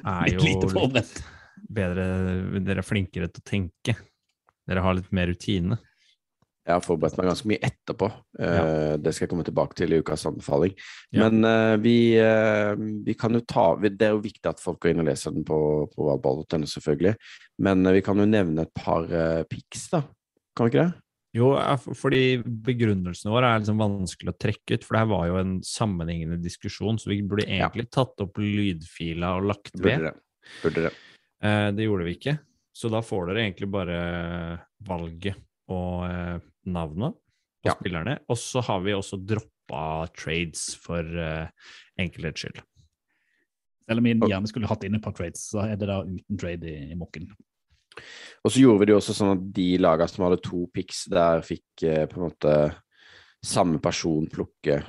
er 0.00 0.30
Litt 0.32 0.46
lite 0.46 0.70
forberedt. 0.72 1.20
bedre 1.68 2.08
Dere 2.64 2.80
er 2.80 2.88
flinkere 2.88 3.28
til 3.28 3.44
å 3.44 3.48
tenke. 3.52 3.98
Dere 4.68 4.84
har 4.84 4.96
litt 4.96 5.12
mer 5.16 5.28
rutine. 5.32 5.76
Jeg 6.68 6.76
har 6.76 6.84
forberedt 6.84 7.16
meg 7.16 7.30
ganske 7.30 7.48
mye 7.48 7.62
etterpå. 7.64 8.06
Eh, 8.44 8.96
Det 9.00 9.14
skal 9.14 9.24
jeg 9.24 9.30
komme 9.32 9.46
tilbake 9.46 9.78
til 9.78 9.94
i 9.96 10.00
ukas 10.02 10.26
anbefaling. 10.28 10.74
Ja. 11.16 11.24
Men 11.24 11.44
eh, 11.48 11.76
vi, 11.80 11.96
eh, 12.20 12.74
vi 13.06 13.14
kan 13.16 13.32
jo 13.32 13.40
ta 13.40 13.70
Det 13.80 14.04
er 14.04 14.12
jo 14.12 14.20
viktig 14.20 14.44
at 14.50 14.60
folk 14.60 14.82
går 14.82 14.92
inn 14.92 15.00
og 15.00 15.08
leser 15.08 15.32
den 15.32 15.46
på, 15.48 15.56
på 15.94 16.08
valgball.no, 16.10 16.68
selvfølgelig. 16.68 17.14
Men 17.64 17.88
vi 17.96 18.02
kan 18.04 18.20
jo 18.20 18.28
nevne 18.28 18.66
et 18.66 18.74
par 18.76 19.08
pics, 19.48 19.88
da. 19.94 20.02
Kan 20.54 20.68
vi 20.68 20.74
ikke 20.74 20.84
det? 20.84 21.02
Jo, 21.36 21.48
fordi 21.96 22.22
begrunnelsen 22.42 23.30
vår 23.32 23.44
er 23.44 23.58
liksom 23.60 23.80
vanskelig 23.80 24.32
å 24.32 24.38
trekke 24.40 24.78
ut, 24.78 24.84
for 24.84 24.96
det 24.96 25.02
her 25.02 25.10
var 25.10 25.26
jo 25.28 25.40
en 25.40 25.56
sammenhengende 25.66 26.38
diskusjon, 26.42 26.96
så 26.98 27.10
vi 27.12 27.20
burde 27.22 27.44
Ja. 27.46 27.68
egentlig 27.68 27.90
tatt 27.92 28.20
opp 28.24 28.38
lydfila 28.40 29.36
og 29.36 29.48
lagt 29.52 29.72
Burde 29.76 30.08
det. 30.08 30.14
Burde 30.62 30.86
det. 30.88 30.92
Eh, 31.42 31.70
det 31.72 31.84
gjorde 31.84 32.04
vi 32.08 32.14
ikke, 32.16 32.38
så 32.74 32.90
da 32.90 33.00
får 33.04 33.28
dere 33.28 33.44
egentlig 33.44 33.70
bare 33.70 33.98
valget 34.88 35.36
og 35.68 36.40
navnet 36.74 37.16
på 37.62 37.70
Ja. 37.70 37.74
spillerne. 37.74 38.18
Og 38.30 38.38
så 38.38 38.62
har 38.64 38.80
vi 38.84 38.94
også 38.94 39.18
droppa 39.26 40.06
trades 40.16 40.74
for 40.80 41.02
uh, 41.02 41.48
enkelhets 41.98 42.44
skyld. 42.44 42.60
Selv 43.88 43.98
om 44.02 44.04
vi 44.04 44.14
gjerne 44.14 44.48
skulle 44.50 44.68
hatt 44.68 44.84
inn 44.84 44.94
et 44.98 45.02
par 45.04 45.14
trades, 45.16 45.42
så 45.50 45.64
er 45.64 45.76
det 45.80 45.88
da 45.88 46.02
uten 46.04 46.38
trade 46.38 46.68
i, 46.68 46.90
i 46.92 46.96
mokken. 46.98 47.28
Og 48.44 48.52
så 48.52 48.60
gjorde 48.62 48.82
vi 48.82 48.86
det 48.86 48.92
jo 48.94 49.00
også 49.00 49.14
sånn 49.16 49.32
at 49.34 49.46
de 49.56 49.68
lagene 49.80 50.08
som 50.12 50.26
hadde 50.28 50.42
to 50.44 50.66
picks, 50.76 51.06
der 51.10 51.40
fikk 51.42 51.82
eh, 51.88 52.04
på 52.06 52.20
en 52.20 52.26
måte 52.28 52.52
samme 53.44 53.80
person 53.82 54.28
plukke 54.30 54.82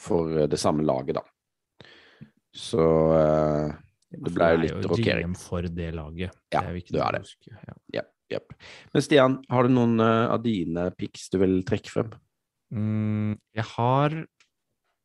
for 0.00 0.30
eh, 0.38 0.48
det 0.48 0.60
samme 0.62 0.86
laget, 0.86 1.18
da. 1.18 1.86
Så 2.54 2.80
eh, 3.18 3.74
det 4.12 4.32
ble 4.36 4.48
jo 4.54 4.62
litt 4.62 4.72
Det 4.78 4.88
er 5.10 5.20
jo 5.22 5.26
GM 5.26 5.36
for 5.40 5.68
det 5.68 5.90
laget. 5.96 6.38
Ja, 6.52 6.60
det 6.62 6.68
er 6.70 6.78
viktig 6.78 6.96
det 6.96 7.02
er 7.02 7.08
å 7.08 7.12
det. 7.18 7.22
huske. 7.26 7.60
Ja. 7.96 8.02
Jepp. 8.30 8.54
Men 8.92 9.04
Stian, 9.04 9.38
har 9.50 9.66
du 9.66 9.74
noen 9.74 9.98
eh, 10.02 10.26
av 10.32 10.42
dine 10.44 10.88
picks 10.96 11.28
du 11.32 11.38
vil 11.42 11.60
trekke 11.68 11.92
frem? 11.92 12.12
Mm, 12.72 13.36
jeg 13.56 13.68
har 13.74 14.18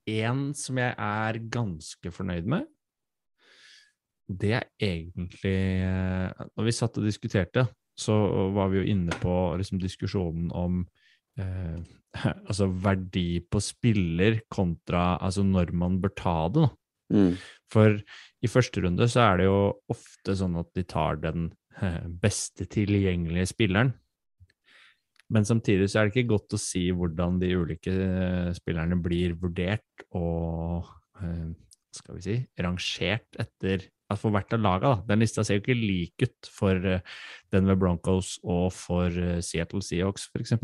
en 0.08 0.44
som 0.56 0.80
jeg 0.80 0.96
er 0.96 1.40
ganske 1.52 2.14
fornøyd 2.16 2.48
med. 2.50 2.68
Det 4.28 4.54
er 4.58 4.66
egentlig 4.84 5.60
eh, 5.88 6.48
Når 6.56 6.68
vi 6.68 6.76
satt 6.76 6.98
og 7.00 7.08
diskuterte, 7.08 7.68
så 7.98 8.16
var 8.54 8.72
vi 8.72 8.82
jo 8.82 8.90
inne 8.94 9.16
på 9.22 9.36
liksom, 9.58 9.80
diskusjonen 9.82 10.52
om 10.56 10.82
eh, 11.40 11.78
altså 12.50 12.70
verdi 12.70 13.40
på 13.42 13.62
spiller 13.64 14.42
kontra 14.54 15.16
altså 15.18 15.46
når 15.48 15.74
man 15.76 16.02
bør 16.04 16.14
ta 16.18 16.40
det. 16.54 16.68
Mm. 17.14 17.38
For 17.72 17.96
i 18.44 18.50
første 18.52 18.84
runde 18.84 19.08
så 19.10 19.24
er 19.30 19.40
det 19.40 19.48
jo 19.48 19.62
ofte 19.94 20.36
sånn 20.38 20.58
at 20.60 20.70
de 20.76 20.84
tar 20.88 21.20
den 21.24 21.50
beste 22.22 22.66
tilgjengelige 22.72 23.52
spilleren. 23.52 23.92
Men 25.34 25.46
samtidig 25.46 25.90
så 25.92 26.00
er 26.00 26.08
det 26.08 26.16
ikke 26.16 26.36
godt 26.36 26.56
å 26.56 26.62
si 26.62 26.86
hvordan 26.96 27.40
de 27.42 27.52
ulike 27.60 27.92
eh, 27.92 28.52
spillerne 28.56 28.96
blir 29.04 29.36
vurdert 29.40 30.06
og 30.16 30.88
eh, 31.20 31.50
skal 31.98 32.18
vi 32.18 32.24
si, 32.24 32.36
rangert 32.64 33.40
etter 33.42 33.90
at 34.08 34.22
for 34.22 34.32
hvert 34.32 34.54
av 34.56 34.64
laga. 34.64 34.92
Den 35.10 35.20
lista 35.20 35.44
ser 35.44 35.58
jo 35.58 35.66
ikke 35.66 35.76
lik 35.76 36.24
ut 36.24 36.52
for 36.54 36.80
Denver 37.52 37.80
Broncos 37.80 38.38
og 38.46 38.70
for 38.76 39.12
eh, 39.12 39.42
Seattle 39.44 39.84
Seahawks, 39.84 40.30
f.eks. 40.32 40.56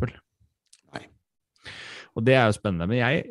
Og 2.14 2.26
det 2.28 2.36
er 2.38 2.46
jo 2.46 2.56
spennende. 2.58 2.88
Men 2.90 3.00
jeg 3.00 3.24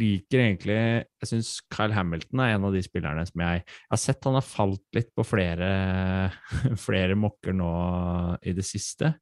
liker 0.00 0.42
egentlig 0.44 0.78
Jeg 0.78 1.28
syns 1.28 1.52
Kyle 1.72 1.92
Hamilton 1.96 2.40
er 2.44 2.54
en 2.54 2.66
av 2.70 2.76
de 2.76 2.82
spillerne 2.84 3.24
som 3.28 3.44
jeg, 3.44 3.64
jeg 3.66 3.92
har 3.92 4.00
sett 4.00 4.28
han 4.28 4.38
har 4.38 4.46
falt 4.46 4.96
litt 4.96 5.10
på 5.16 5.26
flere, 5.28 5.68
flere 6.86 7.18
mokker 7.20 7.56
nå 7.56 7.74
i 8.40 8.56
det 8.56 8.64
siste. 8.66 9.14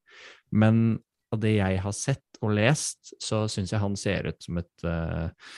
Men 0.54 0.98
av 1.34 1.42
det 1.42 1.58
jeg 1.58 1.82
har 1.84 1.96
sett 1.96 2.40
og 2.44 2.54
lest, 2.56 3.12
så 3.20 3.42
syns 3.50 3.74
jeg 3.74 3.82
han 3.82 3.98
ser 3.98 4.30
ut 4.30 4.38
som 4.44 4.60
et 4.60 4.86
eh, 4.86 5.50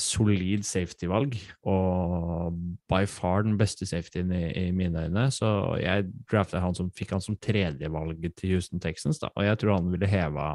solid 0.00 0.64
safety-valg. 0.66 1.36
Og 1.70 2.56
by 2.90 3.04
far 3.10 3.44
den 3.46 3.58
beste 3.60 3.86
safetyen 3.86 4.32
i, 4.34 4.44
i 4.66 4.72
mine 4.74 5.06
øyne. 5.06 5.28
Så 5.34 5.48
jeg 5.82 6.08
draftet 6.30 6.64
han 6.64 6.74
som, 6.74 6.90
fikk 6.94 7.14
han 7.14 7.24
som 7.24 7.38
tredjevalg 7.38 8.26
til 8.34 8.56
Houston 8.56 8.82
Texans, 8.82 9.20
da. 9.22 9.30
Og 9.36 9.46
jeg 9.46 9.60
tror 9.60 9.78
han 9.78 9.92
ville 9.92 10.10
heva, 10.10 10.50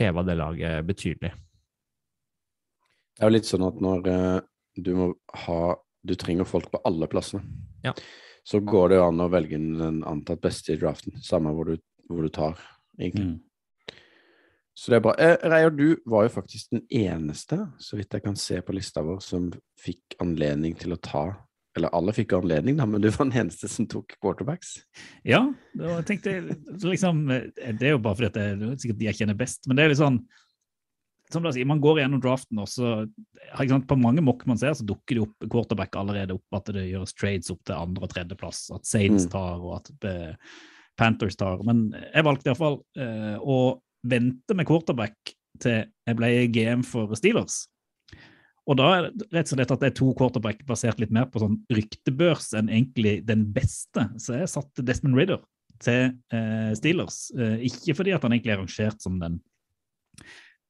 heva 0.00 0.26
det 0.26 0.36
laget 0.40 0.84
betydelig. 0.88 1.32
Det 3.14 3.22
er 3.22 3.30
jo 3.30 3.36
litt 3.36 3.48
sånn 3.48 3.64
at 3.66 3.80
når 3.82 4.10
eh, 4.10 4.38
du 4.84 4.92
må 4.98 5.08
ha 5.46 5.62
Du 6.04 6.12
trenger 6.20 6.44
folk 6.44 6.66
på 6.68 6.82
alle 6.84 7.06
plassene. 7.08 7.40
Ja. 7.80 7.94
Så 8.44 8.58
går 8.60 8.90
det 8.90 8.96
jo 8.98 9.06
an 9.06 9.22
å 9.24 9.30
velge 9.32 9.56
den 9.56 10.02
antatt 10.04 10.42
beste 10.44 10.74
i 10.74 10.76
draften, 10.76 11.14
samme 11.24 11.54
hvor 11.56 11.70
du, 11.70 11.78
hvor 12.10 12.26
du 12.26 12.28
tar, 12.28 12.58
egentlig. 12.98 13.30
Mm. 13.30 13.38
Så 14.74 14.90
det 14.90 14.96
er 14.98 15.02
bra. 15.04 15.12
Eh, 15.22 15.36
Reier, 15.46 15.70
du 15.70 15.96
var 16.10 16.24
jo 16.26 16.32
faktisk 16.34 16.70
den 16.74 16.82
eneste, 16.90 17.60
så 17.78 17.96
vidt 17.96 18.12
jeg 18.16 18.24
kan 18.24 18.34
se 18.36 18.58
på 18.60 18.74
lista 18.74 19.04
vår, 19.06 19.20
som 19.22 19.52
fikk 19.80 20.16
anledning 20.24 20.74
til 20.78 20.92
å 20.96 21.00
ta 21.00 21.26
Eller 21.76 21.90
alle 21.90 22.12
fikk 22.14 22.30
anledning, 22.36 22.76
da, 22.78 22.84
men 22.86 23.02
du 23.02 23.08
var 23.10 23.24
den 23.26 23.32
eneste 23.46 23.66
som 23.68 23.86
tok 23.90 24.12
quarterbacks. 24.22 24.76
Ja, 25.26 25.40
jeg 25.74 26.04
tenkte 26.06 26.34
liksom 26.86 27.24
Det 27.26 27.82
er 27.82 27.96
jo 27.96 27.98
bare 27.98 28.14
fordi 28.14 28.28
at 28.30 28.36
det 28.38 28.44
er 28.68 28.76
sikkert 28.78 28.98
de 29.00 29.08
jeg 29.08 29.18
kjenner 29.18 29.34
best, 29.40 29.66
men 29.66 29.76
det 29.76 29.82
er 29.84 29.88
litt 29.90 29.98
sånn 29.98 30.20
som 31.32 31.42
sier, 31.50 31.66
Man 31.66 31.80
går 31.82 31.98
gjennom 31.98 32.20
draften, 32.22 32.60
og 32.62 32.68
så 32.70 33.08
sant, 33.66 33.88
på 33.90 33.96
mange 33.98 34.22
mock 34.22 34.44
man 34.46 34.58
ser, 34.60 34.74
så 34.78 34.86
dukker 34.86 35.16
det 35.18 35.22
opp 35.24 35.48
quarterback 35.50 35.96
allerede 35.98 36.36
opp 36.36 36.58
at 36.60 36.70
det 36.76 36.84
gjøres 36.92 37.14
trades 37.18 37.50
opp 37.50 37.64
til 37.66 37.74
andre- 37.74 38.04
og 38.06 38.12
tredjeplass. 38.12 38.70
At 38.76 38.86
Saints 38.86 39.24
Mm. 39.26 39.30
tar, 39.32 39.58
og 39.58 39.72
at 39.80 40.04
eh, 40.04 40.36
Panthers 40.96 41.34
tar. 41.34 41.58
Men 41.64 41.88
jeg 42.14 42.22
valgte 42.22 42.52
iallfall 42.52 42.78
og 43.40 43.48
å 43.50 43.80
vente 44.04 44.56
med 44.56 44.68
quarterback 44.68 45.34
til 45.62 45.84
jeg 45.84 46.18
ble 46.18 46.30
GM 46.52 46.82
for 46.86 47.14
Steelers. 47.18 47.64
Og 48.64 48.78
da 48.80 48.86
er 48.96 49.08
det 49.10 49.26
rett 49.34 49.50
og 49.50 49.58
slett 49.58 49.72
at 49.74 49.82
det 49.82 49.90
er 49.90 49.98
to 49.98 50.12
quarterback 50.16 50.62
basert 50.68 51.00
litt 51.02 51.12
mer 51.12 51.26
på 51.28 51.42
sånn 51.42 51.58
ryktebørs 51.74 52.54
enn 52.56 52.70
egentlig 52.72 53.18
den 53.28 53.44
beste. 53.52 54.06
Så 54.20 54.38
jeg 54.38 54.52
satte 54.52 54.84
Desmond 54.86 55.18
Ridder 55.18 55.42
til 55.84 56.14
eh, 56.32 56.70
Steelers. 56.78 57.26
Eh, 57.36 57.66
ikke 57.68 57.96
fordi 57.98 58.14
at 58.16 58.24
han 58.24 58.32
egentlig 58.32 58.54
er 58.54 58.62
rangert 58.62 59.04
som 59.04 59.18
den, 59.20 59.36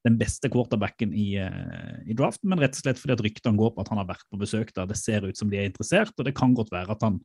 den 0.06 0.18
beste 0.18 0.50
quarterbacken 0.50 1.14
i, 1.14 1.36
eh, 1.38 2.00
i 2.10 2.18
draften, 2.18 2.50
men 2.50 2.64
rett 2.64 2.74
og 2.74 2.82
slett 2.82 2.98
fordi 2.98 3.14
at 3.14 3.24
ryktene 3.28 3.62
går 3.62 3.76
på 3.76 3.84
at 3.84 3.92
han 3.92 4.02
har 4.02 4.10
vært 4.10 4.26
på 4.26 4.42
besøk 4.42 4.74
der. 4.74 4.90
Det 4.90 4.98
ser 4.98 5.28
ut 5.28 5.38
som 5.38 5.52
de 5.52 5.62
er 5.62 5.70
interessert, 5.70 6.14
og 6.18 6.26
det 6.26 6.34
kan 6.38 6.56
godt 6.58 6.74
være 6.74 6.96
at 6.96 7.06
han 7.06 7.22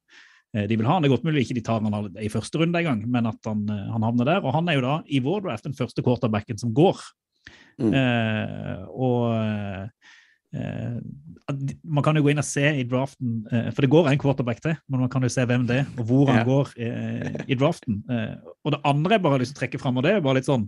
de 0.54 0.76
vil 0.80 0.88
ha 0.88 0.96
han. 0.96 1.04
Det 1.06 1.10
er 1.12 1.16
godt 1.16 1.26
mulig 1.28 1.44
ikke 1.46 1.58
de 1.60 1.62
tar 1.66 1.84
han 1.86 2.10
i 2.18 2.30
første 2.34 2.58
runde 2.58 2.80
engang, 2.80 3.04
men 3.12 3.28
at 3.30 3.38
han, 3.46 3.66
eh, 3.70 3.88
han 3.94 4.06
havner 4.08 4.26
der. 4.26 4.40
Og 4.42 4.54
han 4.56 4.70
er 4.72 4.80
jo 4.80 4.86
da 4.88 4.96
i 5.06 5.20
vår 5.22 5.44
draft 5.46 5.68
den 5.68 5.78
første 5.78 6.02
quarterbacken 6.06 6.58
som 6.58 6.72
går. 6.74 6.98
Mm. 7.80 7.94
Eh, 7.94 8.82
og 8.90 9.38
eh, 10.58 10.98
man 11.86 12.04
kan 12.04 12.18
jo 12.18 12.24
gå 12.26 12.32
inn 12.34 12.42
og 12.42 12.48
se 12.48 12.66
i 12.82 12.86
draften, 12.90 13.44
eh, 13.54 13.70
for 13.72 13.86
det 13.86 13.92
går 13.94 14.10
en 14.10 14.22
quarterback 14.22 14.62
til, 14.66 14.76
men 14.90 15.04
man 15.06 15.12
kan 15.14 15.22
jo 15.24 15.30
se 15.32 15.46
hvem 15.46 15.68
det 15.70 15.84
er, 15.84 15.86
og 16.02 16.10
hvor 16.10 16.32
han 16.32 16.42
Ja. 16.42 16.48
går 16.50 16.74
eh, 16.78 17.46
i 17.48 17.56
draften. 17.56 18.02
Eh, 18.10 18.36
og 18.66 18.74
det 18.74 18.82
andre 18.84 19.14
jeg 19.16 19.22
bare 19.22 19.38
har 19.38 19.40
lyst 19.44 19.54
til 19.56 19.60
å 19.60 19.62
trekke 19.68 19.80
fram, 19.80 19.98
og 19.98 20.04
det 20.04 20.16
er 20.16 20.22
bare 20.26 20.40
litt 20.42 20.50
sånn 20.50 20.66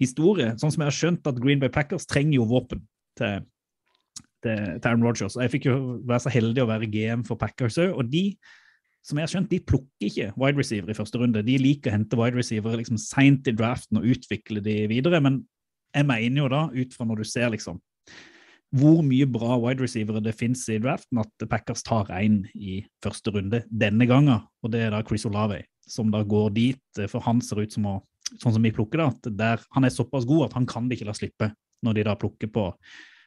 historie. 0.00 0.54
Sånn 0.56 0.72
som 0.72 0.82
jeg 0.82 0.88
har 0.90 0.98
skjønt 0.98 1.26
at 1.28 1.40
Green 1.40 1.60
Bay 1.60 1.68
Packers 1.68 2.06
trenger 2.08 2.40
jo 2.40 2.48
våpen 2.48 2.80
til, 3.18 3.44
til, 4.42 4.80
til 4.80 4.88
Aaron 4.88 5.04
Rodgers. 5.04 5.36
Jeg 5.36 5.52
fikk 5.52 5.68
jo 5.68 6.00
være 6.08 6.24
så 6.24 6.32
heldig 6.32 6.64
å 6.64 6.70
være 6.72 6.88
GM 6.90 7.22
for 7.28 7.36
Packers 7.36 7.76
òg, 7.78 7.92
og 7.92 8.08
de 8.10 8.32
som 9.02 9.18
jeg 9.18 9.26
har 9.26 9.32
skjønt, 9.32 9.50
de 9.50 9.58
plukker 9.66 10.08
ikke 10.08 10.28
wide 10.38 10.58
receiver 10.58 10.92
i 10.92 10.96
første 10.96 11.18
runde. 11.18 11.42
De 11.46 11.56
liker 11.58 11.90
å 11.90 11.96
hente 11.96 12.18
wide 12.18 12.38
receiver 12.38 12.76
liksom 12.78 13.00
seint 13.02 13.48
i 13.50 13.54
draften 13.56 13.98
og 13.98 14.06
utvikle 14.14 14.62
de 14.62 14.76
videre. 14.90 15.18
Men 15.24 15.40
jeg 15.92 16.06
mener 16.08 16.44
jo 16.44 16.52
da, 16.52 16.66
ut 16.70 16.94
fra 16.94 17.06
når 17.08 17.22
du 17.22 17.28
ser 17.28 17.50
liksom 17.54 17.80
hvor 18.72 19.02
mye 19.04 19.26
bra 19.28 19.58
wide 19.60 19.84
receivere 19.84 20.22
det 20.24 20.32
fins 20.32 20.62
i 20.72 20.78
draften, 20.80 21.18
at 21.20 21.44
Packers 21.50 21.82
tar 21.84 22.08
én 22.16 22.38
i 22.56 22.78
første 23.04 23.34
runde 23.34 23.60
denne 23.68 24.06
gangen. 24.08 24.46
Og 24.64 24.72
det 24.72 24.86
er 24.86 24.94
da 24.94 25.02
Chris 25.04 25.26
Olave, 25.28 25.58
som 25.84 26.08
da 26.14 26.22
går 26.24 26.54
dit. 26.56 27.02
For 27.04 27.20
han 27.26 27.42
ser 27.44 27.64
ut 27.64 27.78
som 27.78 27.90
å 27.90 27.98
Sånn 28.40 28.54
som 28.54 28.64
vi 28.64 28.70
plukker, 28.72 28.96
da. 28.96 29.10
At 29.12 29.26
der, 29.36 29.60
han 29.74 29.84
er 29.84 29.92
såpass 29.92 30.24
god 30.24 30.46
at 30.46 30.54
han 30.56 30.64
kan 30.64 30.86
de 30.88 30.96
ikke 30.96 31.04
la 31.04 31.12
slippe 31.12 31.50
når 31.84 31.98
de 31.98 32.04
da 32.06 32.14
plukker 32.16 32.48
på 32.48 32.62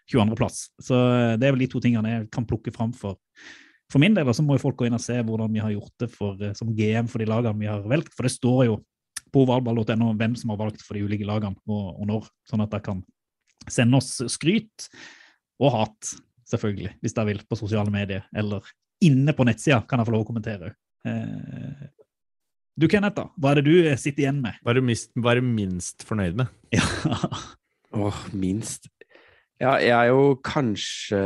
22.-plass. 0.10 0.64
Så 0.82 0.98
eh, 0.98 1.34
det 1.38 1.46
er 1.46 1.54
vel 1.54 1.62
de 1.62 1.68
to 1.70 1.82
tingene 1.84 2.14
jeg 2.14 2.30
kan 2.34 2.48
plukke 2.50 2.74
fram 2.74 2.90
for 2.96 3.20
for 3.92 4.02
min 4.02 4.16
del, 4.18 4.30
så 4.34 4.44
må 4.44 4.58
jo 4.58 4.64
folk 4.64 4.80
gå 4.80 4.88
inn 4.88 4.98
og 4.98 5.04
se 5.04 5.18
hvordan 5.22 5.52
vi 5.54 5.62
har 5.62 5.74
gjort 5.76 5.94
det 6.02 6.10
for, 6.14 6.40
eh, 6.42 6.56
som 6.58 6.74
GM 6.76 7.10
for 7.12 7.22
de 7.22 7.30
lagene 7.30 7.62
vi 7.62 7.70
har 7.70 7.84
valgt. 7.86 8.14
For 8.18 8.28
det 8.28 8.34
står 8.34 8.62
jo 8.70 8.80
på 9.36 9.44
valgball.no 9.50 10.14
hvem 10.18 10.38
som 10.40 10.54
har 10.54 10.62
valgt 10.64 10.84
for 10.86 10.98
de 10.98 11.04
ulike 11.06 11.28
lagene 11.28 11.60
og, 11.68 12.00
og 12.00 12.08
når, 12.10 12.30
sånn 12.50 12.64
at 12.64 12.72
dere 12.72 12.86
kan 12.86 13.04
sende 13.72 14.00
oss 14.00 14.18
skryt 14.32 14.88
og 15.62 15.72
hat, 15.74 16.16
selvfølgelig, 16.50 16.96
hvis 17.02 17.16
dere 17.16 17.32
vil, 17.32 17.44
på 17.48 17.58
sosiale 17.60 17.94
medier, 17.94 18.26
eller 18.36 18.66
inne 19.06 19.34
på 19.36 19.46
nettsida, 19.48 19.82
kan 19.88 20.00
dere 20.00 20.10
få 20.10 20.16
lov 20.16 20.26
å 20.26 20.28
kommentere. 20.30 20.74
Eh, 21.08 21.86
du, 22.76 22.90
Kenneth, 22.92 23.16
da, 23.16 23.30
hva 23.40 23.54
er 23.54 23.62
det 23.62 23.70
du 23.70 23.98
sitter 24.02 24.26
igjen 24.26 24.42
med? 24.44 24.58
Hva 24.64 24.74
er 24.74 24.82
du 24.82 24.88
minst, 24.90 25.14
er 25.16 25.40
du 25.40 25.48
minst 25.48 26.08
fornøyd 26.08 26.42
med? 26.42 26.52
Ja. 26.76 26.84
Åh, 27.96 28.18
minst 28.36 28.90
Ja, 29.62 29.78
jeg 29.80 29.94
er 29.94 30.10
jo 30.10 30.34
kanskje 30.44 31.20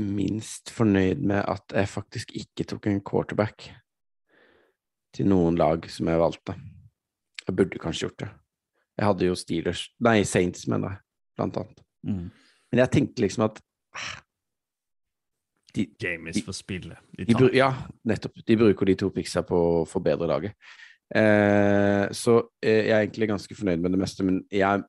minst 0.00 0.72
fornøyd 0.74 1.22
med 1.22 1.42
at 1.46 1.74
jeg 1.74 1.90
faktisk 1.90 2.32
ikke 2.34 2.66
tok 2.72 2.88
en 2.90 3.02
quarterback 3.04 3.68
til 5.14 5.28
noen 5.30 5.58
lag 5.58 5.86
som 5.90 6.10
jeg 6.10 6.20
valgte. 6.20 6.56
Jeg 7.44 7.56
burde 7.56 7.80
kanskje 7.82 8.08
gjort 8.08 8.24
det. 8.24 8.30
Jeg 8.98 9.08
hadde 9.10 9.28
jo 9.28 9.38
Steelers 9.38 9.84
Nei, 10.02 10.22
Saints, 10.26 10.66
mener 10.70 10.94
jeg, 10.94 11.02
blant 11.38 11.58
annet. 11.60 11.82
Mm. 12.06 12.28
Men 12.70 12.82
jeg 12.82 12.92
tenkte 12.94 13.24
liksom 13.24 13.46
at 13.46 13.60
ah, 13.94 14.14
de, 15.74 15.86
Jamies 16.02 16.40
får 16.46 16.56
spille. 16.58 16.96
De 17.18 17.26
de, 17.26 17.50
ja, 17.56 17.70
nettopp. 18.06 18.42
De 18.46 18.56
bruker 18.58 18.90
de 18.90 18.96
to 18.98 19.10
piksa 19.14 19.42
på 19.46 19.58
å 19.58 19.84
forbedre 19.88 20.28
laget. 20.30 20.58
Eh, 21.14 22.06
så 22.16 22.38
eh, 22.64 22.86
jeg 22.88 22.94
er 22.94 23.02
egentlig 23.02 23.28
ganske 23.30 23.56
fornøyd 23.58 23.82
med 23.82 23.94
det 23.94 24.00
meste, 24.00 24.26
men 24.26 24.40
jeg 24.50 24.84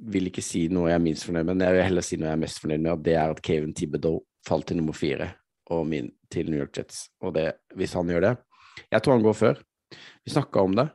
vil 0.00 0.30
ikke 0.30 0.44
si 0.44 0.64
noe 0.72 0.90
jeg 0.90 0.98
er 0.98 1.04
minst 1.04 1.26
fornøyd 1.26 1.44
med, 1.44 1.56
men 1.58 1.66
jeg 1.66 1.76
vil 1.76 1.86
heller 1.88 2.04
si 2.06 2.18
noe 2.18 2.30
jeg 2.30 2.38
er 2.38 2.44
mest 2.44 2.60
fornøyd 2.62 2.80
med, 2.80 2.92
og 2.94 3.02
det 3.04 3.16
er 3.16 3.34
at 3.34 3.42
Kevin 3.44 3.74
Thibodeau 3.76 4.22
falt 4.46 4.70
til 4.70 4.80
nummer 4.80 4.96
fire 4.96 5.32
og 5.70 5.84
min 5.86 6.08
til 6.32 6.48
New 6.50 6.60
York 6.60 6.78
Jets. 6.78 7.04
Og 7.22 7.34
det, 7.36 7.50
hvis 7.78 7.92
han 7.94 8.08
gjør 8.10 8.24
det 8.24 8.36
Jeg 8.90 9.02
tror 9.02 9.14
han 9.14 9.22
går 9.22 9.36
før. 9.36 9.60
Vi 10.24 10.32
snakka 10.32 10.62
om 10.62 10.74
det 10.78 10.86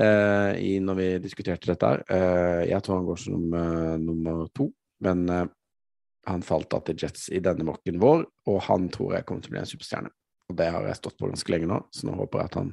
eh, 0.00 0.52
i, 0.58 0.72
når 0.82 0.98
vi 0.98 1.08
diskuterte 1.22 1.70
dette 1.70 1.90
her. 1.92 2.02
Eh, 2.10 2.62
jeg 2.72 2.82
tror 2.82 2.98
han 2.98 3.08
går 3.08 3.20
som 3.20 3.54
eh, 3.54 3.96
nummer 4.02 4.46
to, 4.56 4.70
men 5.04 5.28
eh, 5.30 5.46
han 6.26 6.42
falt 6.42 6.70
da 6.72 6.80
til 6.82 6.98
Jets 7.04 7.28
i 7.30 7.40
denne 7.44 7.64
mokken 7.68 8.00
vår, 8.02 8.24
og 8.50 8.62
han 8.66 8.88
tror 8.92 9.14
jeg 9.14 9.28
kommer 9.28 9.44
til 9.44 9.52
å 9.52 9.56
bli 9.56 9.62
en 9.62 9.70
superstjerne. 9.70 10.12
Og 10.50 10.58
det 10.58 10.70
har 10.74 10.88
jeg 10.88 10.98
stått 10.98 11.18
på 11.20 11.30
ganske 11.30 11.52
lenge 11.52 11.70
nå, 11.70 11.78
så 11.94 12.08
nå 12.08 12.16
håper 12.18 12.42
jeg 12.42 12.50
at 12.50 12.58
han 12.58 12.72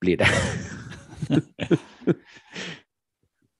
blir 0.00 0.20
det. 0.20 0.30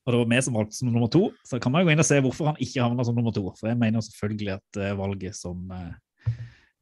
Og 0.06 0.12
det 0.12 0.20
var 0.20 0.30
vi 0.32 0.40
som 0.42 0.56
valgte 0.56 0.78
som 0.78 0.88
nummer 0.88 1.10
to, 1.12 1.26
så 1.44 1.58
kan 1.60 1.72
man 1.72 1.82
jo 1.82 1.90
gå 1.90 1.92
inn 1.94 2.02
og 2.02 2.08
se 2.08 2.20
hvorfor 2.24 2.50
han 2.50 2.62
ikke 2.64 2.80
havna 2.80 3.04
som 3.04 3.16
nummer 3.18 3.34
to. 3.36 3.44
For 3.58 3.68
jeg 3.68 3.78
mener 3.80 4.04
selvfølgelig 4.04 4.54
at 4.56 4.80
eh, 4.80 4.96
valget 4.96 5.36
som, 5.36 5.60
eh, 5.76 6.32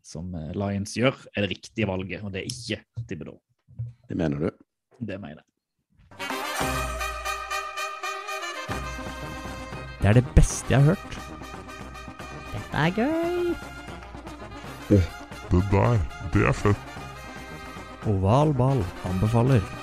som 0.07 0.31
eh, 0.39 0.55
Lions 0.55 0.95
gjør, 0.95 1.19
er 1.35 1.45
det 1.45 1.51
riktige 1.57 1.89
valget, 1.91 2.23
og 2.23 2.33
det 2.35 2.45
er 2.45 2.53
ikke 2.53 3.07
Tibbedo. 3.11 3.39
Det 4.09 4.17
mener 4.19 4.47
du? 4.47 4.51
Det 5.03 5.19
mener 5.21 5.43
jeg. 5.43 5.47
Det 9.99 10.07
er 10.13 10.15
det 10.21 10.25
beste 10.37 10.71
jeg 10.71 10.79
har 10.79 10.95
hørt. 10.95 11.19
Dette 12.55 12.85
er 12.85 12.95
gøy. 12.95 13.51
Det 14.89 15.65
der, 15.73 15.99
det 16.33 16.47
er 16.47 16.57
fett. 16.57 16.97
Oval 18.07 18.55
ball 18.55 18.85
anbefaler. 19.11 19.78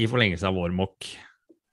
I 0.00 0.06
forlengelse 0.08 0.48
av 0.48 0.56
vår 0.56 0.72
mokk 0.72 1.08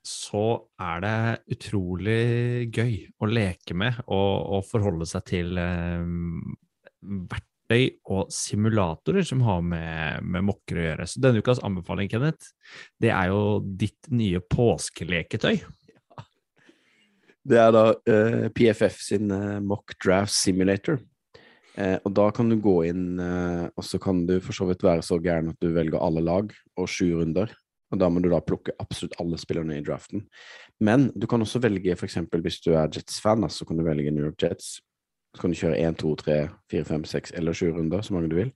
så 0.08 0.44
er 0.80 1.02
det 1.04 1.56
utrolig 1.56 2.68
gøy 2.72 2.94
å 3.20 3.28
leke 3.28 3.76
med 3.76 3.98
og, 4.06 4.34
og 4.56 4.66
forholde 4.68 5.08
seg 5.08 5.24
til 5.28 5.58
um, 5.60 6.54
verktøy 7.28 7.98
og 8.08 8.32
simulatorer 8.32 9.26
som 9.28 9.42
har 9.44 9.60
med, 9.64 10.24
med 10.24 10.46
mokker 10.48 10.80
å 10.80 10.86
gjøre. 10.86 11.08
Så 11.08 11.24
denne 11.24 11.42
ukas 11.44 11.60
anbefaling, 11.64 12.08
Kenneth, 12.12 12.54
det 13.00 13.12
er 13.12 13.32
jo 13.32 13.42
ditt 13.64 14.08
nye 14.12 14.40
påskeleketøy. 14.44 15.60
Det 17.48 17.60
er 17.60 17.70
da 17.72 17.84
uh, 17.92 18.48
PFF 18.52 19.00
sin 19.04 19.32
uh, 19.32 19.60
Mock 19.64 19.96
Draft 20.04 20.36
Simulator. 20.36 21.00
Eh, 21.78 21.94
og 22.02 22.10
da 22.16 22.26
kan 22.34 22.48
du 22.50 22.56
gå 22.58 22.80
inn, 22.88 23.20
eh, 23.22 23.68
og 23.70 23.84
så 23.86 24.00
kan 24.02 24.24
du 24.26 24.38
for 24.42 24.56
så 24.56 24.66
vidt 24.66 24.82
være 24.82 25.04
så 25.06 25.20
gæren 25.22 25.52
at 25.52 25.60
du 25.62 25.70
velger 25.76 26.00
alle 26.02 26.24
lag 26.26 26.50
og 26.74 26.90
sju 26.90 27.20
runder. 27.20 27.52
Og 27.92 28.00
da 28.00 28.08
må 28.12 28.20
du 28.20 28.28
da 28.32 28.40
plukke 28.44 28.74
absolutt 28.82 29.16
alle 29.22 29.38
spillerne 29.40 29.78
i 29.78 29.84
draften. 29.84 30.26
Men 30.84 31.08
du 31.16 31.26
kan 31.30 31.40
også 31.40 31.62
velge, 31.64 31.96
eksempel 31.96 32.42
hvis 32.44 32.60
du 32.64 32.74
er 32.74 32.90
Jets-fan, 32.92 33.46
så 33.48 33.64
kan 33.68 33.80
du 33.80 33.86
velge 33.86 34.12
New 34.12 34.26
York 34.28 34.42
Jets. 34.42 34.78
Så 35.34 35.42
kan 35.42 35.52
du 35.52 35.58
kjøre 35.58 35.80
én, 35.80 35.96
to, 35.96 36.12
tre, 36.18 36.38
fire, 36.70 36.84
fem, 36.88 37.04
seks 37.08 37.32
eller 37.36 37.56
sju 37.56 37.70
runder, 37.72 38.04
så 38.04 38.14
mange 38.14 38.30
du 38.32 38.36
vil. 38.38 38.52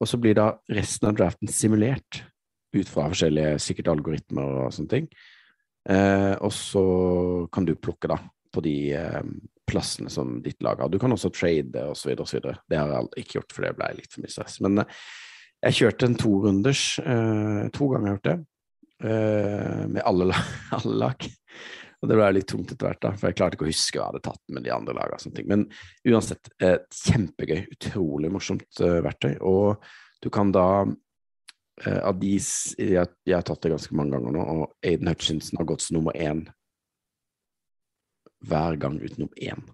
Og 0.00 0.10
så 0.10 0.20
blir 0.20 0.36
da 0.36 0.50
resten 0.72 1.08
av 1.08 1.16
draften 1.16 1.48
simulert 1.48 2.22
ut 2.76 2.88
fra 2.90 3.08
forskjellige 3.08 3.56
sikkert 3.62 3.92
algoritmer 3.94 4.64
og 4.66 4.74
sånne 4.74 4.92
ting. 4.92 5.10
Eh, 5.88 6.34
og 6.42 6.52
så 6.52 6.86
kan 7.54 7.64
du 7.68 7.76
plukke 7.78 8.10
da 8.10 8.18
på 8.52 8.62
de 8.64 8.76
eh, 8.96 9.22
plassene 9.66 10.10
som 10.12 10.40
ditt 10.44 10.60
lag 10.64 10.80
har. 10.82 10.90
Du 10.92 10.98
kan 11.02 11.12
også 11.12 11.32
trade 11.34 11.70
videre 11.70 12.24
og 12.24 12.32
videre. 12.32 12.58
Det 12.68 12.80
har 12.80 12.92
jeg 12.92 13.24
ikke 13.24 13.38
gjort, 13.38 13.54
for 13.54 13.66
det 13.66 13.72
ble 13.78 13.94
litt 13.98 14.12
for 14.12 14.24
mye 14.24 14.34
stress. 14.34 14.60
Men 14.64 14.82
eh, 14.82 15.00
jeg 15.66 15.78
kjørte 15.80 16.10
en 16.10 16.18
torunders, 16.20 16.84
eh, 17.00 17.62
to 17.74 17.90
ganger 17.92 18.06
jeg 18.06 18.12
har 18.12 18.18
gjort 18.18 18.28
det, 18.30 18.38
med 19.02 20.02
alle, 20.04 20.32
alle 20.76 20.94
lag. 21.02 21.26
Og 22.02 22.08
det 22.10 22.16
ble 22.18 22.26
litt 22.36 22.46
tungt 22.48 22.72
etter 22.72 22.86
hvert, 22.90 23.00
da, 23.02 23.10
for 23.16 23.28
jeg 23.30 23.36
klarte 23.38 23.56
ikke 23.56 23.66
å 23.66 23.70
huske 23.70 23.96
hva 23.98 24.04
jeg 24.04 24.12
hadde 24.12 24.24
tatt 24.26 24.42
med 24.52 24.64
de 24.66 24.72
andre 24.74 24.94
lagene. 24.96 25.16
og 25.16 25.22
sånne 25.24 25.36
ting. 25.38 25.48
Men 25.48 25.62
uansett, 26.12 26.50
eh, 26.60 26.76
kjempegøy. 26.92 27.62
Utrolig 27.72 28.30
morsomt 28.34 28.80
eh, 28.84 28.98
verktøy. 29.04 29.34
Og 29.48 29.80
du 30.22 30.28
kan 30.32 30.52
da 30.54 30.66
eh, 30.84 31.98
av 32.02 32.18
de 32.20 32.34
jeg, 32.36 33.08
jeg 33.26 33.34
har 33.36 33.46
tatt 33.48 33.62
det 33.64 33.72
ganske 33.72 33.96
mange 33.96 34.12
ganger 34.16 34.36
nå, 34.36 34.44
og 34.44 34.76
Aiden 34.86 35.08
Hutchinson 35.10 35.60
har 35.60 35.68
gått 35.72 35.86
som 35.86 35.96
nummer 35.98 36.16
én 36.20 36.44
hver 38.46 38.76
gang 38.80 39.00
utenom 39.00 39.32
én. 39.40 39.64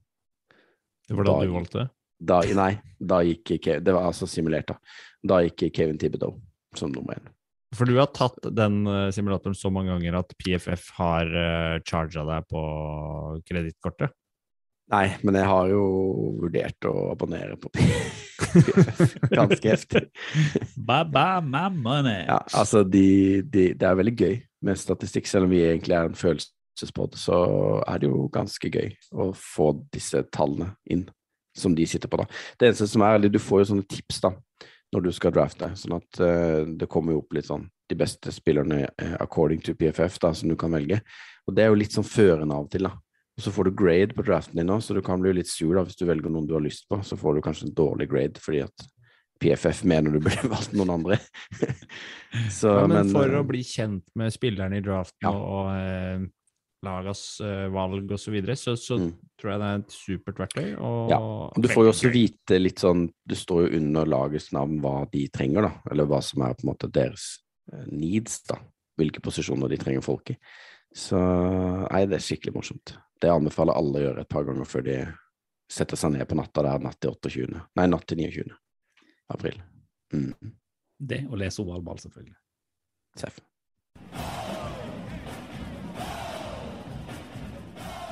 Det 1.08 1.18
var 1.18 1.24
da 1.26 1.32
Da- 1.40 1.44
du 1.44 1.52
valgte? 1.58 1.88
Da, 2.22 2.40
nei, 2.54 2.76
da 3.02 3.16
gikk 3.26 3.50
ikke 3.58 3.80
Det 3.82 3.92
var 3.92 4.04
altså 4.06 4.28
simulert, 4.30 4.68
da. 4.70 4.76
Da 5.26 5.40
gikk 5.42 5.72
Kevin 5.74 5.98
Thibodeau 5.98 6.36
som 6.78 6.92
nummer 6.94 7.18
én. 7.18 7.26
For 7.72 7.88
du 7.88 7.96
har 7.96 8.10
tatt 8.12 8.50
den 8.52 8.82
eh, 8.86 9.10
simulatoren 9.14 9.56
så 9.56 9.70
mange 9.72 9.94
ganger 9.94 10.18
at 10.20 10.34
PFF 10.36 10.90
har 10.98 11.30
uh, 11.32 11.78
charga 11.88 12.26
deg 12.28 12.50
på 12.50 12.64
kredittkortet? 13.48 14.12
Nei, 14.92 15.06
men 15.24 15.38
jeg 15.38 15.48
har 15.48 15.70
jo 15.70 15.84
vurdert 16.42 16.88
å 16.90 16.92
abonnere 17.14 17.56
på 17.60 17.70
PFF. 17.72 19.14
Ganske 19.38 19.70
heftig. 19.70 20.02
Bye 20.76 21.06
bye, 21.08 21.40
my 21.40 21.68
money. 21.72 22.26
Ja, 22.26 22.42
altså, 22.52 22.82
de, 22.84 23.40
de, 23.48 23.70
det 23.78 23.88
er 23.88 23.96
veldig 23.96 24.14
gøy 24.18 24.36
med 24.66 24.80
statistikk, 24.80 25.30
selv 25.30 25.48
om 25.48 25.54
vi 25.54 25.62
egentlig 25.64 25.96
er 25.96 26.10
en 26.10 26.18
følelsespod, 26.18 27.16
så 27.16 27.38
er 27.88 28.02
det 28.02 28.10
jo 28.10 28.26
ganske 28.34 28.68
gøy 28.68 28.92
å 29.16 29.30
få 29.38 29.72
disse 29.94 30.22
tallene 30.34 30.74
inn, 30.92 31.06
som 31.56 31.72
de 31.78 31.86
sitter 31.88 32.12
på, 32.12 32.20
da. 32.20 32.28
Det 32.60 32.68
eneste 32.68 32.90
som 32.92 33.06
er, 33.06 33.16
eller 33.16 33.32
du 33.32 33.40
får 33.42 33.62
jo 33.62 33.70
sånne 33.72 33.88
tips, 33.88 34.20
da, 34.26 34.34
når 34.92 35.06
du 35.06 35.12
skal 35.16 35.32
drafte, 35.34 35.70
sånn 35.78 35.96
at 35.96 36.20
uh, 36.20 36.64
det 36.78 36.88
kommer 36.90 37.14
jo 37.14 37.22
opp 37.22 37.36
litt 37.36 37.48
sånn 37.48 37.64
de 37.88 37.96
beste 37.98 38.32
spillerne 38.32 38.84
uh, 38.90 39.14
according 39.24 39.62
to 39.64 39.74
PFF, 39.78 40.18
da, 40.22 40.32
som 40.36 40.52
du 40.52 40.56
kan 40.60 40.72
velge. 40.74 41.00
Og 41.48 41.56
det 41.56 41.64
er 41.64 41.72
jo 41.72 41.80
litt 41.80 41.96
sånn 41.96 42.06
førende 42.06 42.56
av 42.56 42.68
og 42.68 42.72
til, 42.72 42.88
da. 42.88 42.96
Og 43.32 43.44
så 43.46 43.52
får 43.54 43.68
du 43.68 43.76
grade 43.80 44.16
på 44.16 44.24
draften 44.26 44.60
din 44.60 44.70
òg, 44.72 44.82
så 44.84 44.94
du 44.94 45.00
kan 45.04 45.22
bli 45.22 45.32
litt 45.38 45.48
sur 45.48 45.72
da, 45.76 45.86
hvis 45.86 45.96
du 45.96 46.04
velger 46.08 46.32
noen 46.32 46.48
du 46.48 46.52
har 46.56 46.64
lyst 46.64 46.84
på. 46.90 47.00
Så 47.06 47.16
får 47.16 47.38
du 47.38 47.44
kanskje 47.44 47.70
en 47.70 47.78
dårlig 47.78 48.10
grade 48.12 48.42
fordi 48.42 48.60
at 48.66 48.84
PFF 49.42 49.82
mener 49.88 50.12
du 50.12 50.20
burde 50.20 50.50
valgt 50.54 50.76
noen 50.76 50.92
andre. 50.98 51.18
så, 52.58 52.76
Ja, 52.82 52.86
men, 52.90 53.10
for 53.10 53.26
eh, 53.26 53.40
å 53.40 53.48
bli 53.48 53.64
kjent 53.66 54.04
med 54.18 54.34
spillerne 54.34 54.78
i 54.78 54.84
draften 54.84 55.26
Ja. 55.26 55.32
og 55.32 55.72
eh, 55.74 56.28
lagas 56.82 57.40
eh, 57.40 57.68
valg 57.72 58.10
osv., 58.10 58.24
så, 58.24 58.30
videre, 58.34 58.56
så 58.58 58.74
så 58.76 58.98
Mm. 58.98 59.12
tror 59.38 59.50
jeg 59.52 59.60
det 59.60 59.68
er 59.68 59.78
et 59.78 59.94
supert 59.94 60.38
verktøy. 60.42 60.68
Og, 60.80 61.10
Ja, 61.10 61.20
Du 61.60 61.68
får 61.68 61.84
jo 61.86 61.92
også 61.92 62.12
vite 62.12 62.58
litt 62.60 62.78
sånn 62.82 63.08
Det 63.26 63.36
står 63.38 63.68
jo 63.68 63.76
under 63.78 64.04
lagets 64.06 64.50
navn 64.52 64.80
hva 64.80 65.08
de 65.10 65.28
trenger, 65.28 65.62
da. 65.62 65.72
Eller 65.90 66.04
hva 66.06 66.20
som 66.22 66.42
er 66.42 66.54
på 66.54 66.64
en 66.66 66.72
måte 66.74 66.90
deres 66.90 67.38
eh, 67.72 67.84
needs, 67.90 68.42
da. 68.48 68.58
Hvilke 68.98 69.20
posisjoner 69.22 69.68
de 69.70 69.76
trenger 69.78 70.02
folk 70.02 70.30
i. 70.30 70.36
Så 70.94 71.16
nei, 71.90 72.04
det 72.06 72.18
er 72.18 72.26
skikkelig 72.26 72.52
morsomt. 72.54 72.96
Det 73.20 73.30
anbefaler 73.30 73.74
alle 73.74 73.98
å 73.98 74.02
gjøre 74.02 74.20
et 74.20 74.28
par 74.28 74.44
ganger 74.44 74.64
før 74.68 74.82
de 74.84 74.96
setter 75.70 75.96
seg 75.96 76.12
ned 76.12 76.28
på 76.28 76.36
natta 76.36 76.62
der 76.66 76.78
natt 76.84 76.98
til 77.00 77.14
28. 77.14 77.62
Nei, 77.76 77.86
natt 77.86 78.06
til 78.06 78.18
29. 78.18 78.50
april. 79.30 79.62
Mm. 80.12 80.34
Det 81.00 81.22
å 81.30 81.38
lese 81.40 81.62
ovalball, 81.64 81.96
selvfølgelig. 81.96 82.36
Seff. 83.16 83.40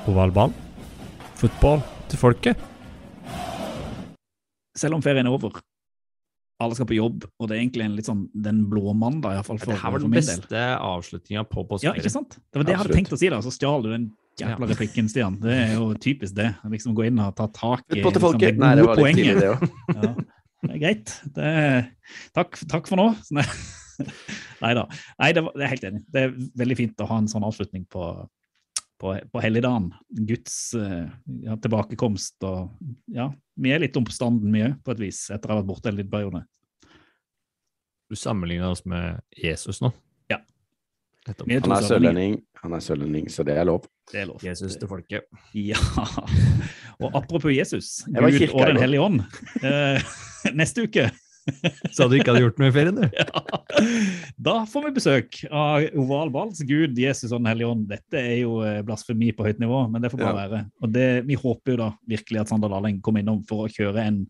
Ovalball. 0.09 0.53
Fotball 1.41 1.83
til 2.11 2.21
folket. 2.21 2.63
Selv 4.77 4.97
om 4.97 5.03
ferien 5.05 5.27
er 5.29 5.35
over, 5.35 5.61
alle 6.61 6.77
skal 6.77 6.89
på 6.89 6.97
jobb, 6.97 7.25
og 7.41 7.49
det 7.49 7.57
er 7.57 7.63
egentlig 7.63 7.85
en 7.87 7.95
litt 7.97 8.09
sånn 8.09 8.23
den 8.45 8.63
blå 8.69 8.93
mandag, 8.97 9.39
iallfall 9.39 9.61
for, 9.61 9.73
Det 9.73 9.81
her 9.81 9.95
var 9.95 10.03
den 10.03 10.13
min 10.13 10.21
del. 10.21 10.41
beste 10.41 10.65
avslutninga 10.77 11.45
på 11.49 11.65
Ja, 11.85 11.95
ikke 11.97 12.13
sant? 12.13 12.37
Det 12.53 12.61
var 12.61 12.65
det 12.69 12.75
jeg 12.75 12.81
hadde 12.83 12.97
tenkt 12.97 13.15
å 13.17 13.19
si, 13.21 13.31
da, 13.33 13.41
så 13.45 13.53
stjal 13.53 13.85
du 13.85 13.91
den 13.93 14.11
jævla 14.41 14.69
Ja. 14.69 14.73
replikken, 14.75 15.09
Stian. 15.09 15.39
Det 15.41 15.53
er 15.53 15.73
jo 15.77 15.95
typisk 15.95 16.35
det. 16.35 16.55
Liksom 16.65 16.95
Gå 16.97 17.07
inn 17.09 17.19
og 17.21 17.35
ta 17.37 17.47
tak 17.49 17.85
i 17.91 18.01
liksom, 18.01 18.39
det 18.39 18.57
Nei, 18.59 18.75
det 18.77 18.85
gode 18.85 18.87
var 18.87 18.97
litt 18.97 19.05
poenget. 19.05 19.25
tidlig, 19.25 19.41
det 19.41 19.51
òg. 19.51 19.61
Ja, 20.61 20.69
det 20.69 20.75
er 20.75 20.81
greit. 20.85 21.15
Det 21.35 21.45
er, 21.45 21.91
takk, 22.37 22.59
takk 22.69 22.89
for 22.89 22.97
nå. 23.01 23.09
Nei, 23.33 23.45
Nei 24.65 24.75
da. 24.77 24.87
Nei, 25.21 25.33
det, 25.33 25.43
var, 25.45 25.53
det 25.57 25.65
er 25.65 25.73
helt 25.75 25.85
enig. 25.89 26.03
Det 26.13 26.23
er 26.27 26.35
veldig 26.61 26.77
fint 26.77 27.01
å 27.01 27.09
ha 27.09 27.19
en 27.21 27.29
sånn 27.33 27.45
avslutning 27.49 27.87
på, 27.89 28.05
på, 29.01 29.19
på 29.33 29.41
helligdagen. 29.41 29.91
Guds 30.09 30.75
eh, 30.75 31.09
ja, 31.47 31.57
tilbakekomst 31.57 32.45
og 32.45 32.71
Ja, 33.11 33.31
vi 33.61 33.73
er 33.73 33.83
litt 33.83 33.97
om 33.97 34.07
på 34.07 34.15
standen 34.15 34.53
mye, 34.53 34.75
på 34.85 34.95
et 34.95 35.01
vis, 35.01 35.25
etter 35.33 35.51
å 35.51 35.57
ha 35.57 35.61
vært 35.63 35.71
borte 35.71 35.91
en 35.91 35.99
liten 35.99 36.13
periode. 36.13 36.45
Du 38.11 38.19
sammenligner 38.19 38.75
oss 38.75 38.85
med 38.89 39.21
Jesus 39.39 39.81
nå. 39.85 39.93
Ja. 40.33 40.41
Nettopp. 41.29 41.49
Vi 41.49 41.59
Han 41.61 41.77
er 41.77 41.87
sørlending, 41.87 42.37
han 42.61 42.77
er 42.77 42.85
sørlending, 42.85 43.31
så 43.33 43.47
det 43.47 43.57
er 43.61 43.69
lov. 43.69 43.87
Det 44.11 44.25
er 44.25 44.31
lov. 44.33 44.45
Jesus 44.45 44.77
til 44.77 44.91
folket. 44.91 45.29
Ja. 45.55 45.81
Og 47.01 47.15
apropos 47.17 47.55
Jesus, 47.55 48.01
Gud 48.09 48.37
kirka 48.37 48.59
og 48.59 48.73
Den 48.75 48.83
hellige 48.83 49.07
ånd. 49.07 49.23
Eh, 49.65 50.13
neste 50.61 50.85
uke 50.85 51.09
Sa 51.97 52.07
du 52.09 52.17
ikke 52.19 52.33
hadde 52.33 52.43
gjort 52.45 52.59
noe 52.61 52.69
i 52.71 52.75
ferien, 52.75 52.95
du? 53.01 53.07
ja, 53.21 53.43
da 54.41 54.55
får 54.71 54.87
vi 54.89 54.93
besøk 54.99 55.41
av 55.51 55.87
ovalballs 55.99 56.63
Gud, 56.69 56.99
Jesus 56.99 57.33
og 57.33 57.41
Den 57.43 57.51
hellige 57.53 57.71
ånd. 57.73 57.89
Dette 57.91 58.19
er 58.21 58.39
jo 58.43 58.61
eh, 58.67 58.81
blasfemi 58.87 59.33
på 59.37 59.47
høyt 59.49 59.61
nivå, 59.63 59.83
men 59.91 60.03
det 60.05 60.13
får 60.13 60.23
bare 60.23 60.31
Ja. 60.35 60.49
være. 60.49 60.63
Og 60.83 60.93
det, 60.95 61.09
Vi 61.29 61.35
håper 61.41 61.73
jo 61.75 61.77
da 61.85 61.91
virkelig 62.09 62.41
at 62.41 62.49
Sander 62.53 62.69
Daleng 62.73 63.01
kommer 63.03 63.21
innom 63.25 63.43
for 63.49 63.67
å 63.67 63.71
kjøre 63.73 64.07
en 64.07 64.25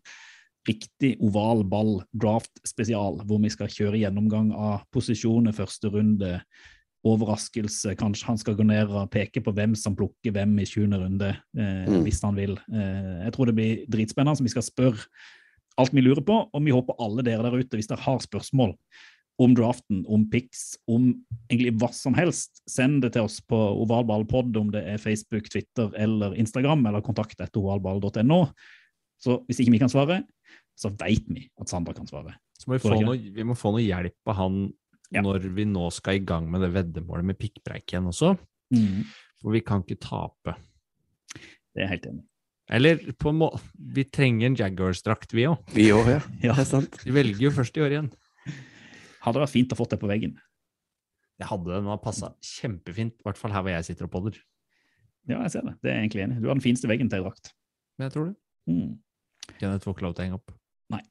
riktig 0.67 1.15
oval 1.25 1.63
ball 1.65 2.03
draft 2.13 2.59
spesial, 2.69 3.17
hvor 3.25 3.39
vi 3.41 3.49
skal 3.49 3.67
kjøre 3.67 3.97
gjennomgang 4.03 4.51
av 4.53 4.83
posisjoner 4.93 5.55
første 5.57 5.89
runde. 5.89 6.35
Overraskelse, 7.01 7.95
kanskje 7.97 8.27
han 8.27 8.37
skal 8.37 8.53
gå 8.59 8.65
ned 8.69 8.91
og 8.93 9.07
peke 9.09 9.41
på 9.41 9.53
hvem 9.57 9.71
som 9.79 9.95
plukker 9.97 10.35
hvem 10.35 10.51
i 10.61 10.67
20. 10.69 10.99
runde, 11.01 11.31
eh, 11.57 11.87
Mm. 11.89 12.03
hvis 12.05 12.21
han 12.21 12.35
vil. 12.35 12.53
Eh, 12.71 13.23
jeg 13.25 13.33
tror 13.33 13.45
det 13.47 13.55
blir 13.55 13.85
dritspennende, 13.89 14.37
så 14.37 14.43
vi 14.43 14.49
skal 14.53 14.61
spørre 14.61 15.01
alt 15.79 15.93
vi 15.95 16.03
lurer 16.03 16.23
på, 16.25 16.35
og 16.51 16.65
vi 16.65 16.73
håper 16.75 16.99
alle 16.99 17.23
dere 17.25 17.45
der 17.47 17.61
ute, 17.61 17.77
hvis 17.77 17.89
dere 17.89 18.03
har 18.03 18.19
spørsmål 18.23 18.75
om 19.41 19.55
draften, 19.57 20.03
om 20.11 20.25
pics, 20.29 20.75
om 20.91 21.07
egentlig 21.49 21.71
hva 21.81 21.89
som 21.95 22.13
helst, 22.17 22.59
send 22.69 23.01
det 23.05 23.13
til 23.15 23.25
oss 23.25 23.39
på 23.41 23.57
ovalballpod, 23.57 24.53
om 24.59 24.69
det 24.73 24.83
er 24.85 25.01
Facebook, 25.01 25.47
Twitter 25.49 25.89
eller 25.97 26.35
Instagram, 26.37 26.83
eller 26.85 27.01
kontakt 27.05 27.39
etter 27.41 27.61
ovalball.no. 27.61 28.43
Så 29.21 29.39
hvis 29.47 29.63
ikke 29.63 29.73
vi 29.77 29.81
kan 29.81 29.91
svare, 29.91 30.21
så 30.77 30.91
veit 30.99 31.25
vi 31.29 31.47
at 31.61 31.71
Sander 31.71 31.95
kan 31.97 32.09
svare. 32.09 32.35
Så 32.59 32.69
må 32.69 32.77
vi, 32.77 33.01
noe, 33.05 33.17
vi 33.33 33.45
må 33.47 33.57
få 33.57 33.73
noe 33.73 33.83
hjelp 33.85 34.29
av 34.29 34.37
han 34.37 34.61
Ja. 35.11 35.19
når 35.25 35.49
vi 35.51 35.65
nå 35.67 35.89
skal 35.91 36.21
i 36.21 36.25
gang 36.25 36.45
med 36.47 36.61
det 36.63 36.69
veddemålet 36.71 37.25
med 37.27 37.39
pikkpreik 37.39 37.89
igjen 37.89 38.07
også. 38.07 38.35
For 39.41 39.51
vi 39.51 39.59
kan 39.65 39.81
ikke 39.83 39.99
tape. 39.99 40.53
Det 41.73 41.83
er 41.83 41.89
helt 41.91 42.05
enig. 42.07 42.23
Eller 42.71 43.01
på 43.19 43.29
en 43.33 43.39
måte 43.41 43.59
Vi 43.95 44.05
trenger 44.07 44.47
en 44.47 44.55
Jaguars-drakt, 44.55 45.33
vi 45.35 45.43
òg. 45.49 45.59
Vi 45.75 45.89
òg, 45.91 46.07
ja. 46.07 46.21
Ja, 46.45 46.53
Det 46.55 46.63
er 46.63 46.69
sant. 46.69 46.95
Vi 47.03 47.11
velger 47.15 47.47
jo 47.49 47.51
først 47.55 47.75
i 47.77 47.83
år 47.83 47.97
igjen. 47.97 48.11
hadde 49.25 49.41
vært 49.43 49.53
fint 49.53 49.73
å 49.75 49.77
få 49.77 49.85
det 49.91 49.99
på 50.01 50.07
veggen. 50.09 50.37
Det 51.41 51.49
hadde 51.49 51.73
den, 51.73 51.89
passa 52.03 52.31
kjempefint. 52.45 53.15
I 53.19 53.27
hvert 53.27 53.37
fall 53.39 53.53
her 53.55 53.65
hvor 53.65 53.73
jeg 53.73 53.87
sitter 53.89 54.07
og 54.07 54.11
podder. 54.13 54.37
Ja, 55.29 55.41
jeg 55.43 55.51
ser 55.53 55.65
det. 55.67 55.75
Det 55.81 55.89
er 55.91 55.97
jeg 55.99 56.05
egentlig 56.07 56.23
enig. 56.27 56.39
Du 56.41 56.47
har 56.49 56.55
den 56.57 56.63
fineste 56.63 56.89
veggen 56.89 57.09
til 57.11 57.19
ei 57.19 57.25
drakt. 57.25 57.51
Men 57.97 58.07
jeg 58.07 58.13
tror 58.15 58.27
det. 58.31 58.35
Mm. 58.71 58.91
Kenneth 59.59 59.85
får 59.85 59.95
ikke 59.97 60.05
lov 60.07 60.15
til 60.17 60.23
å 60.23 60.25
henge 60.27 60.37
opp. 60.39 60.53
Nei. 60.93 61.01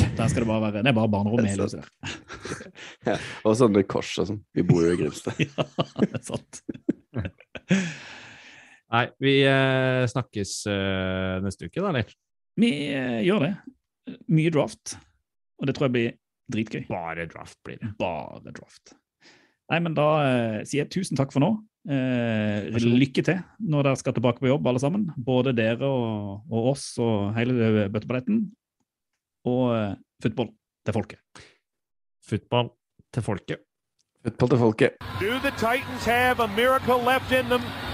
Der 0.00 0.30
skal 0.32 0.44
det 0.44 0.48
bare 0.50 0.62
være 0.66 0.82
Det 0.84 0.90
er 0.92 0.96
bare 0.96 1.10
barnerom 1.12 1.42
i 1.44 1.50
hele 1.50 1.66
huset. 1.66 1.84
der. 3.04 3.20
Og 3.48 3.56
sånne 3.58 3.82
kors 3.88 4.12
og 4.20 4.30
sånn. 4.30 4.40
Vi 4.56 4.64
bor 4.68 4.84
jo 4.84 4.94
i 4.94 5.00
Grimstad. 5.00 5.40
Ja, 5.48 5.66
det 6.00 6.10
er 6.20 6.24
sant. 6.28 6.62
Nei, 8.90 9.04
vi 9.22 9.36
eh, 9.46 10.04
snakkes 10.10 10.54
eh, 10.70 11.36
neste 11.44 11.68
uke, 11.68 11.78
da, 11.78 11.92
eller? 11.92 12.10
Vi 12.58 12.70
eh, 12.90 13.20
gjør 13.22 13.44
det. 13.46 13.52
Mye 14.34 14.50
draft, 14.50 14.96
og 15.60 15.68
det 15.68 15.76
tror 15.76 15.86
jeg 15.86 15.94
blir 15.94 16.16
dritgøy. 16.50 16.86
Bare 16.90 17.28
draft 17.30 17.58
blir 17.66 17.78
det. 17.78 17.92
Bare 18.00 18.54
draft. 18.56 18.96
Nei, 19.70 19.78
men 19.84 19.94
da 19.94 20.08
eh, 20.24 20.56
sier 20.66 20.82
jeg 20.82 20.92
tusen 20.96 21.18
takk 21.18 21.30
for 21.34 21.44
nå. 21.44 21.52
Eh, 21.88 22.66
lykke 22.76 23.22
til 23.24 23.38
når 23.62 23.86
dere 23.86 24.00
skal 24.00 24.16
tilbake 24.16 24.42
på 24.42 24.50
jobb, 24.50 24.66
alle 24.66 24.82
sammen. 24.82 25.06
Både 25.14 25.54
dere 25.56 25.86
og, 25.86 26.48
og 26.50 26.72
oss 26.74 26.90
og 27.00 27.30
hele 27.38 27.86
bøtteballetten. 27.92 28.42
Og 29.46 29.62
eh, 29.76 29.94
fotball 30.26 30.50
til 30.86 30.98
folket. 30.98 31.44
Football 32.26 32.74
til 33.14 33.26
folket. 33.26 33.62
Fotball 34.26 34.52
til 34.52 34.60
folket. 34.66 35.06
Do 35.22 35.38
the 35.46 35.54
Titans 35.54 36.04
have 36.04 36.42
a 36.42 36.50
miracle 36.58 36.98
left 36.98 37.30
in 37.30 37.46
them 37.46 37.62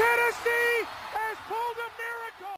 Tennessee 0.00 0.99